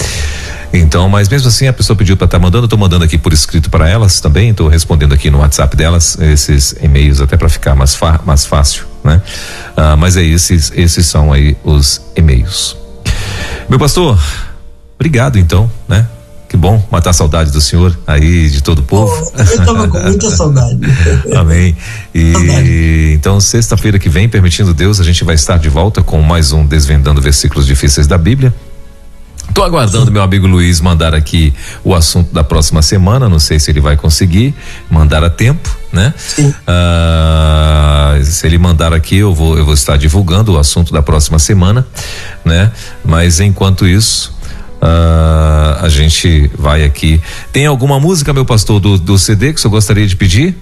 [0.71, 3.33] Então, mas mesmo assim a pessoa pediu para estar tá mandando, estou mandando aqui por
[3.33, 7.75] escrito para elas também, estou respondendo aqui no WhatsApp delas esses e-mails até para ficar
[7.75, 9.23] mais, mais fácil, né?
[9.75, 12.77] Ah, mas é esses, esses são aí os e-mails.
[13.67, 14.19] Meu pastor,
[14.97, 16.07] obrigado então, né?
[16.59, 19.12] Bom matar a saudade do senhor aí, de todo o povo.
[19.32, 20.80] Oh, eu estava com muita saudade.
[21.39, 21.76] Amém.
[22.12, 23.12] E saudade.
[23.14, 26.66] então, sexta-feira que vem, permitindo Deus, a gente vai estar de volta com mais um
[26.66, 28.52] Desvendando Versículos Difíceis da Bíblia.
[29.55, 31.55] Tô aguardando meu amigo Luiz mandar aqui
[31.85, 33.28] o assunto da próxima semana.
[33.28, 34.52] Não sei se ele vai conseguir
[34.90, 36.12] mandar a tempo, né?
[36.16, 36.52] Sim.
[36.66, 41.39] Ah, se ele mandar aqui, eu vou, eu vou estar divulgando o assunto da próxima
[41.39, 41.86] semana,
[42.44, 42.72] né?
[43.05, 44.36] Mas enquanto isso,
[44.81, 47.21] Uh, a gente vai aqui.
[47.53, 50.57] Tem alguma música, meu pastor, do, do CD que o senhor gostaria de pedir?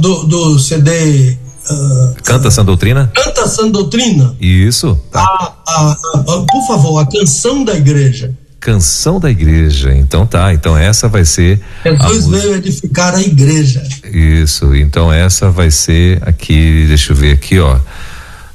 [0.00, 1.36] Do, do CD.
[1.70, 3.10] Uh, Canta Sã Doutrina?
[3.14, 4.36] Canta Sã Doutrina?
[4.40, 4.98] Isso.
[5.10, 5.20] Tá.
[5.20, 8.32] A, a, a, por favor, a canção da igreja.
[8.60, 9.94] Canção da igreja.
[9.94, 11.60] Então tá, então essa vai ser.
[11.84, 13.82] Jesus veio edificar a igreja.
[14.04, 17.76] Isso, então essa vai ser aqui, deixa eu ver aqui, ó.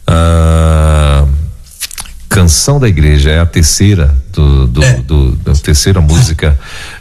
[0.09, 1.27] Uh,
[2.29, 4.93] Canção da Igreja é a terceira do, do, é.
[5.01, 6.57] do, do terceira música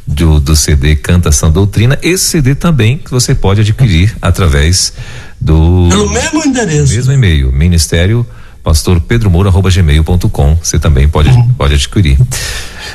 [0.07, 1.99] do, do CD Canta Sã Doutrina.
[2.03, 4.95] Esse CD também que você pode adquirir através
[5.39, 8.27] do pelo mesmo endereço, mesmo e-mail, Ministério
[8.65, 10.59] Pastor Pedro Moura arroba gmail.com.
[10.63, 11.49] Você também pode uhum.
[11.57, 12.19] pode adquirir,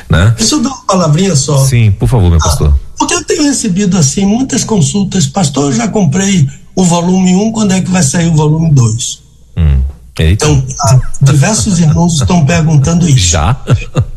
[0.08, 0.34] né?
[0.36, 1.64] Deixa eu dar uma palavrinha só.
[1.64, 2.78] Sim, por favor, meu ah, pastor.
[2.98, 7.52] Porque eu tenho recebido assim muitas consultas, pastor, eu já comprei o volume 1, um,
[7.52, 9.22] quando é que vai sair o volume 2?
[9.56, 9.80] Hum.
[10.18, 10.46] Eita.
[10.46, 13.30] Então, ah, diversos irmãos estão perguntando isso.
[13.30, 13.60] Já?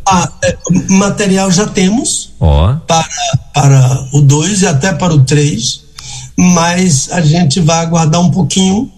[0.05, 0.57] Ah, é,
[0.89, 2.75] material já temos oh.
[2.87, 3.07] para,
[3.53, 5.81] para o 2 e até para o 3,
[6.37, 8.91] mas a gente vai aguardar um pouquinho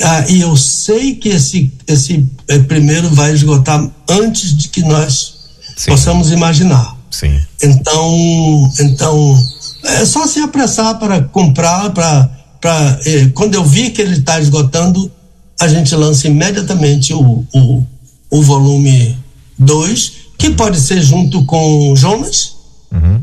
[0.00, 5.34] Ah, e eu sei que esse, esse eh, primeiro vai esgotar antes de que nós
[5.76, 5.90] Sim.
[5.90, 6.96] possamos imaginar.
[7.10, 7.40] Sim.
[7.60, 9.44] Então, então
[9.84, 12.30] é só se apressar para comprar, para
[13.04, 15.10] eh, quando eu vi que ele está esgotando,
[15.60, 17.84] a gente lança imediatamente o, o,
[18.30, 19.16] o volume
[19.58, 22.56] 2, que pode ser junto com Jonas,
[22.92, 23.22] uhum.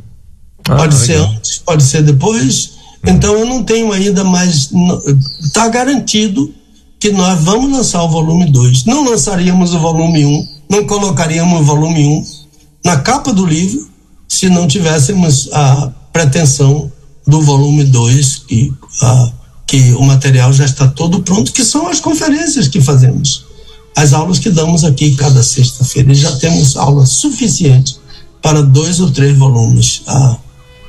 [0.68, 2.72] ah, pode ser antes, pode ser depois.
[3.06, 3.14] Uhum.
[3.14, 4.70] Então eu não tenho ainda mais.
[5.42, 6.54] Está garantido
[7.00, 8.86] que nós vamos lançar o volume 2.
[8.86, 12.26] Não lançaríamos o volume 1, um, não colocaríamos o volume 1 um
[12.84, 13.90] na capa do livro
[14.28, 16.92] se não tivéssemos a pretensão
[17.26, 18.74] do volume 2, que,
[19.68, 23.46] que o material já está todo pronto, que são as conferências que fazemos,
[23.96, 26.12] as aulas que damos aqui cada sexta-feira.
[26.12, 27.98] E já temos aula suficiente
[28.42, 30.38] para dois ou três volumes ah,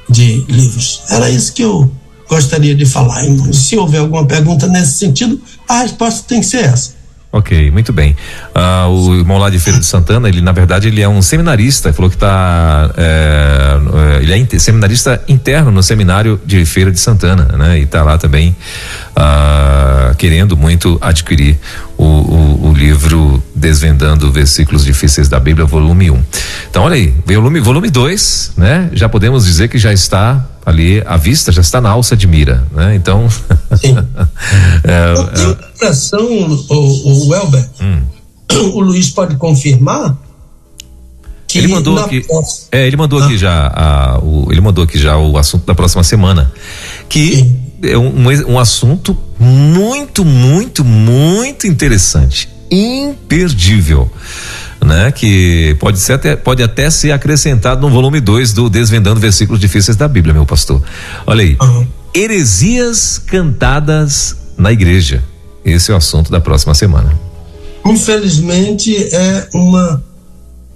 [0.09, 1.03] de livros.
[1.09, 1.91] Era isso que eu
[2.29, 3.25] gostaria de falar.
[3.53, 6.96] Se houver alguma pergunta nesse sentido, a resposta tem que ser essa.
[7.37, 8.17] Ok, muito bem.
[8.57, 11.93] Uh, o irmão lá de Feira de Santana, ele na verdade ele é um seminarista,
[11.93, 13.79] falou que está é,
[14.19, 17.79] é, ele é seminarista interno no seminário de Feira de Santana, né?
[17.79, 18.57] E está lá também
[19.11, 21.59] uh, querendo muito adquirir
[21.99, 26.15] o, o, o, livro Desvendando Versículos Difíceis da Bíblia, volume 1.
[26.15, 26.23] Um.
[26.71, 28.89] Então, olha aí, volume volume 2, né?
[28.95, 32.67] Já podemos dizer que já está ali à vista, já está na alça de mira,
[32.73, 32.97] né?
[32.97, 33.29] Então.
[33.81, 33.97] Sim.
[34.83, 35.15] é,
[35.85, 36.17] é...
[36.19, 38.03] o, o Welber, hum.
[38.75, 40.17] o Luiz pode confirmar.
[41.47, 42.27] Que ele mandou aqui,
[42.73, 43.25] é, ele mandou ah.
[43.25, 46.53] aqui já, a, o, ele mandou aqui já o assunto da próxima semana,
[47.09, 47.57] que Sim.
[47.85, 54.11] é um, um assunto muito, muito, muito interessante, imperdível
[54.85, 55.11] né?
[55.13, 59.97] Que pode ser até, pode até ser acrescentado no volume 2 do Desvendando Versículos Difíceis
[59.97, 60.83] da Bíblia, meu pastor.
[61.27, 61.57] Olha aí.
[61.61, 61.87] Uhum.
[62.15, 65.23] Heresias cantadas na igreja.
[65.65, 67.13] Esse é o assunto da próxima semana.
[67.85, 70.03] Infelizmente é uma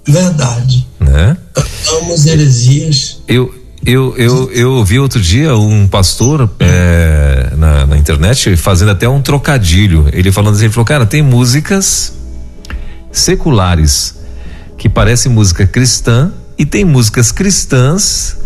[0.07, 0.87] verdade.
[0.99, 1.37] Né?
[1.53, 3.21] Cantamos heresias.
[3.27, 3.53] Eu,
[3.85, 9.21] eu, eu, eu ouvi outro dia um pastor é, na, na internet fazendo até um
[9.21, 10.07] trocadilho.
[10.13, 12.13] Ele falando assim, ele falou, cara, tem músicas
[13.11, 14.15] seculares
[14.77, 18.37] que parecem música cristã e tem músicas cristãs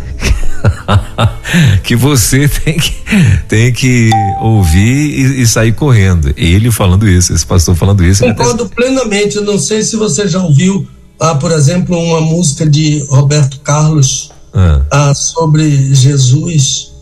[1.83, 2.93] que você tem que,
[3.47, 4.09] tem que
[4.41, 6.33] ouvir e, e, sair correndo.
[6.37, 8.23] Ele falando isso, esse pastor falando isso.
[8.23, 8.75] Concordo até...
[8.75, 9.35] plenamente.
[9.35, 10.87] Eu não sei se você já ouviu,
[11.19, 14.81] ah, por exemplo, uma música de Roberto Carlos ah.
[14.89, 16.93] Ah, sobre Jesus.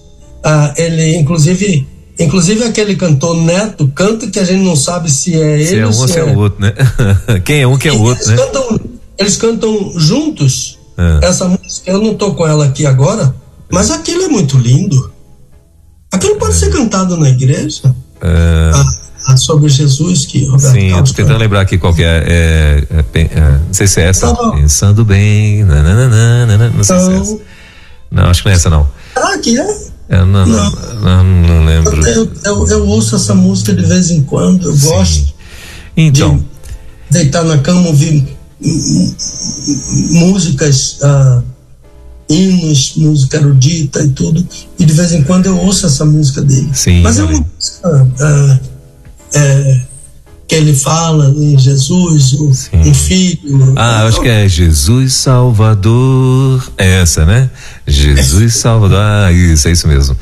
[0.44, 1.88] Ah, ele, inclusive,
[2.20, 5.86] Inclusive aquele cantor Neto canta que a gente não sabe se é ele se é
[5.86, 6.74] um ou se é, é o outro, né?
[7.44, 8.38] quem é um, quem é o outro, eles né?
[8.38, 8.80] Cantam,
[9.18, 11.26] eles cantam juntos é.
[11.26, 11.90] essa música.
[11.90, 13.36] Eu não tô com ela aqui agora,
[13.72, 15.12] mas aquilo é muito lindo.
[16.12, 16.56] Aquilo pode é.
[16.56, 17.96] ser cantado na igreja.
[18.22, 18.72] É.
[18.74, 18.86] Ah,
[19.28, 22.86] ah, sobre Jesus que Roberto Sim, Carlos eu tô tentando lembrar aqui qual que é,
[22.90, 23.04] é,
[23.66, 24.28] não sei se é essa.
[24.28, 27.40] Então, Pensando bem, nananana, não sei se é essa.
[28.12, 28.88] Não, acho que não é essa não.
[29.14, 29.93] Será que é?
[30.10, 30.72] Eu não, não,
[31.02, 32.06] não, não lembro.
[32.08, 34.88] Eu, eu, eu, ouço essa música de vez em quando, eu Sim.
[34.88, 35.34] gosto.
[35.96, 36.38] Então.
[36.38, 38.28] De deitar na cama, ouvir
[40.12, 41.42] músicas, ah,
[42.30, 44.46] hinos, música erudita e tudo.
[44.80, 46.70] E de vez em quando eu ouço essa música dele.
[46.74, 48.12] Sim, Mas é uma música.
[48.20, 48.60] Ah,
[49.36, 49.82] é,
[50.54, 53.74] que ele fala em Jesus, o, um filho.
[53.76, 56.72] Ah, acho que é Jesus Salvador.
[56.78, 57.50] É essa, né?
[57.88, 59.00] Jesus Salvador.
[59.00, 60.16] Ah, isso, é isso mesmo.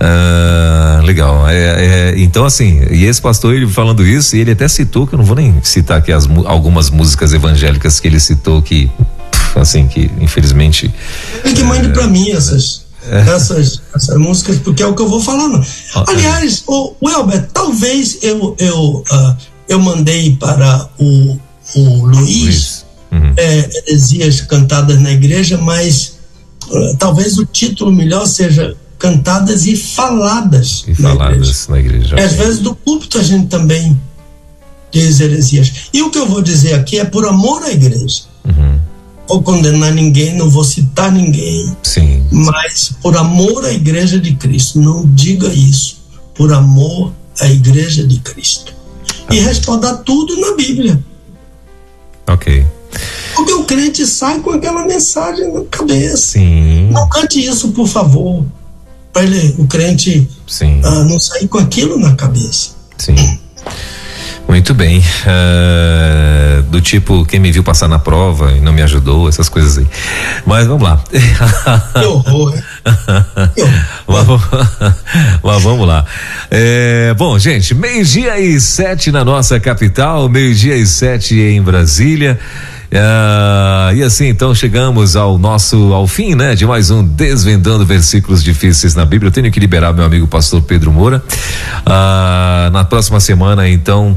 [0.00, 1.48] Ah, legal.
[1.48, 5.14] É, é, então, assim, e esse pastor, ele falando isso, e ele até citou, que
[5.14, 8.90] eu não vou nem citar aqui as, algumas músicas evangélicas que ele citou que,
[9.54, 10.92] assim, que infelizmente.
[11.44, 12.84] Ele que mande é, para mim essas.
[13.08, 13.20] É.
[13.20, 15.64] Essas, essas músicas, porque é o que eu vou falando.
[16.08, 19.36] Aliás, o, o Elber, talvez eu, eu uh,
[19.68, 21.38] eu mandei para o,
[21.74, 23.32] o Luiz, Uhum.
[23.36, 26.18] É, heresias cantadas na igreja, mas
[26.68, 30.84] uh, talvez o título melhor seja cantadas e faladas.
[30.86, 31.66] E na faladas igreja.
[31.68, 32.24] na igreja.
[32.24, 33.98] Às vezes do púlpito a gente também
[34.90, 35.72] diz heresias.
[35.92, 38.22] E o que eu vou dizer aqui é por amor à igreja.
[38.44, 38.78] Uhum.
[39.28, 41.76] Vou condenar ninguém, não vou citar ninguém.
[41.82, 42.24] Sim.
[42.30, 45.98] Mas por amor à igreja de Cristo, não diga isso.
[46.34, 48.75] Por amor à igreja de Cristo
[49.30, 51.02] e respaldar tudo na Bíblia.
[52.26, 52.66] Ok.
[53.34, 56.16] Porque o crente sai com aquela mensagem na cabeça.
[56.16, 56.90] Sim.
[56.90, 58.44] Não cante isso, por favor.
[59.12, 60.80] Para ele, o crente Sim.
[60.80, 62.70] Uh, não sair com aquilo na cabeça.
[62.98, 63.16] Sim.
[64.48, 65.00] Muito bem.
[65.00, 69.78] Uh, do tipo, quem me viu passar na prova e não me ajudou, essas coisas
[69.78, 69.86] aí.
[70.46, 71.02] Mas vamos lá.
[71.98, 72.54] Que horror,
[74.06, 74.26] mas,
[75.42, 76.04] mas, vamos lá.
[76.50, 82.38] É, bom, gente, meio-dia e sete na nossa capital, meio-dia e sete em Brasília.
[82.86, 88.44] Uh, e assim, então chegamos ao nosso ao fim, né, de mais um desvendando versículos
[88.44, 89.28] difíceis na Bíblia.
[89.28, 91.22] Eu tenho que liberar meu amigo pastor Pedro Moura.
[91.80, 94.16] Uh, na próxima semana, então,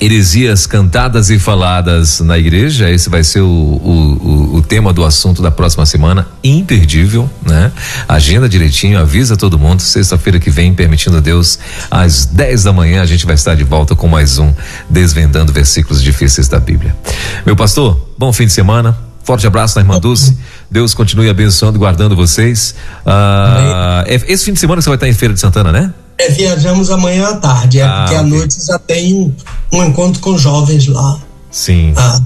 [0.00, 2.90] heresias cantadas e faladas na igreja.
[2.90, 6.28] Esse vai ser o, o, o, tema do assunto da próxima semana.
[6.42, 7.72] Imperdível, né?
[8.08, 9.80] Agenda direitinho, avisa todo mundo.
[9.80, 11.58] Sexta-feira que vem, permitindo Deus,
[11.90, 14.52] às 10 da manhã, a gente vai estar de volta com mais um
[14.88, 16.96] Desvendando Versículos Difíceis da Bíblia.
[17.44, 18.96] Meu pastor, bom fim de semana.
[19.24, 20.38] Forte abraço na irmã Dulce.
[20.70, 22.74] Deus continue abençoando e guardando vocês.
[23.04, 25.92] Ah, é, esse fim de semana você vai estar em Feira de Santana, né?
[26.18, 29.32] É, viajamos amanhã à tarde, é ah, porque à noite já tem um,
[29.72, 31.18] um, encontro com jovens lá.
[31.50, 31.94] Sim.
[31.96, 32.20] Ah,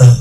[0.00, 0.16] ah.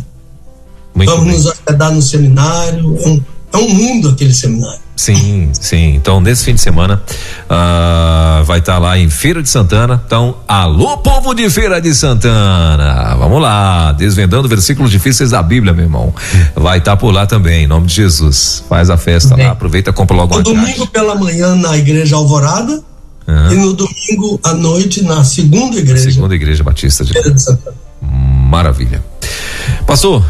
[0.94, 1.34] Vamos bem.
[1.34, 2.98] nos hospedar no seminário.
[3.02, 3.24] É um,
[3.54, 4.86] é um mundo aquele seminário.
[4.96, 5.96] Sim, sim.
[5.96, 7.02] Então, nesse fim de semana,
[7.46, 10.02] uh, vai estar tá lá em Feira de Santana.
[10.06, 13.16] Então, alô, povo de Feira de Santana.
[13.18, 16.14] Vamos lá, desvendando versículos difíceis da Bíblia, meu irmão.
[16.56, 18.64] Vai estar tá por lá também, em nome de Jesus.
[18.70, 22.16] Faz a festa Bem, lá, aproveita e compra logo No domingo pela manhã na Igreja
[22.16, 22.82] Alvorada.
[23.28, 23.52] Uhum.
[23.52, 26.12] E no domingo à noite na segunda igreja.
[26.12, 27.58] Segunda igreja Batista de, de
[28.02, 29.04] Maravilha.
[29.88, 30.24] Pastor,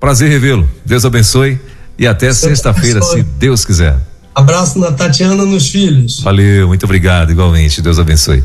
[0.00, 0.68] prazer revê-lo.
[0.84, 1.60] Deus abençoe
[1.98, 3.96] e até sexta-feira, se Deus quiser.
[4.34, 6.20] Abraço na Tatiana nos filhos.
[6.20, 7.82] Valeu, muito obrigado, igualmente.
[7.82, 8.44] Deus abençoe.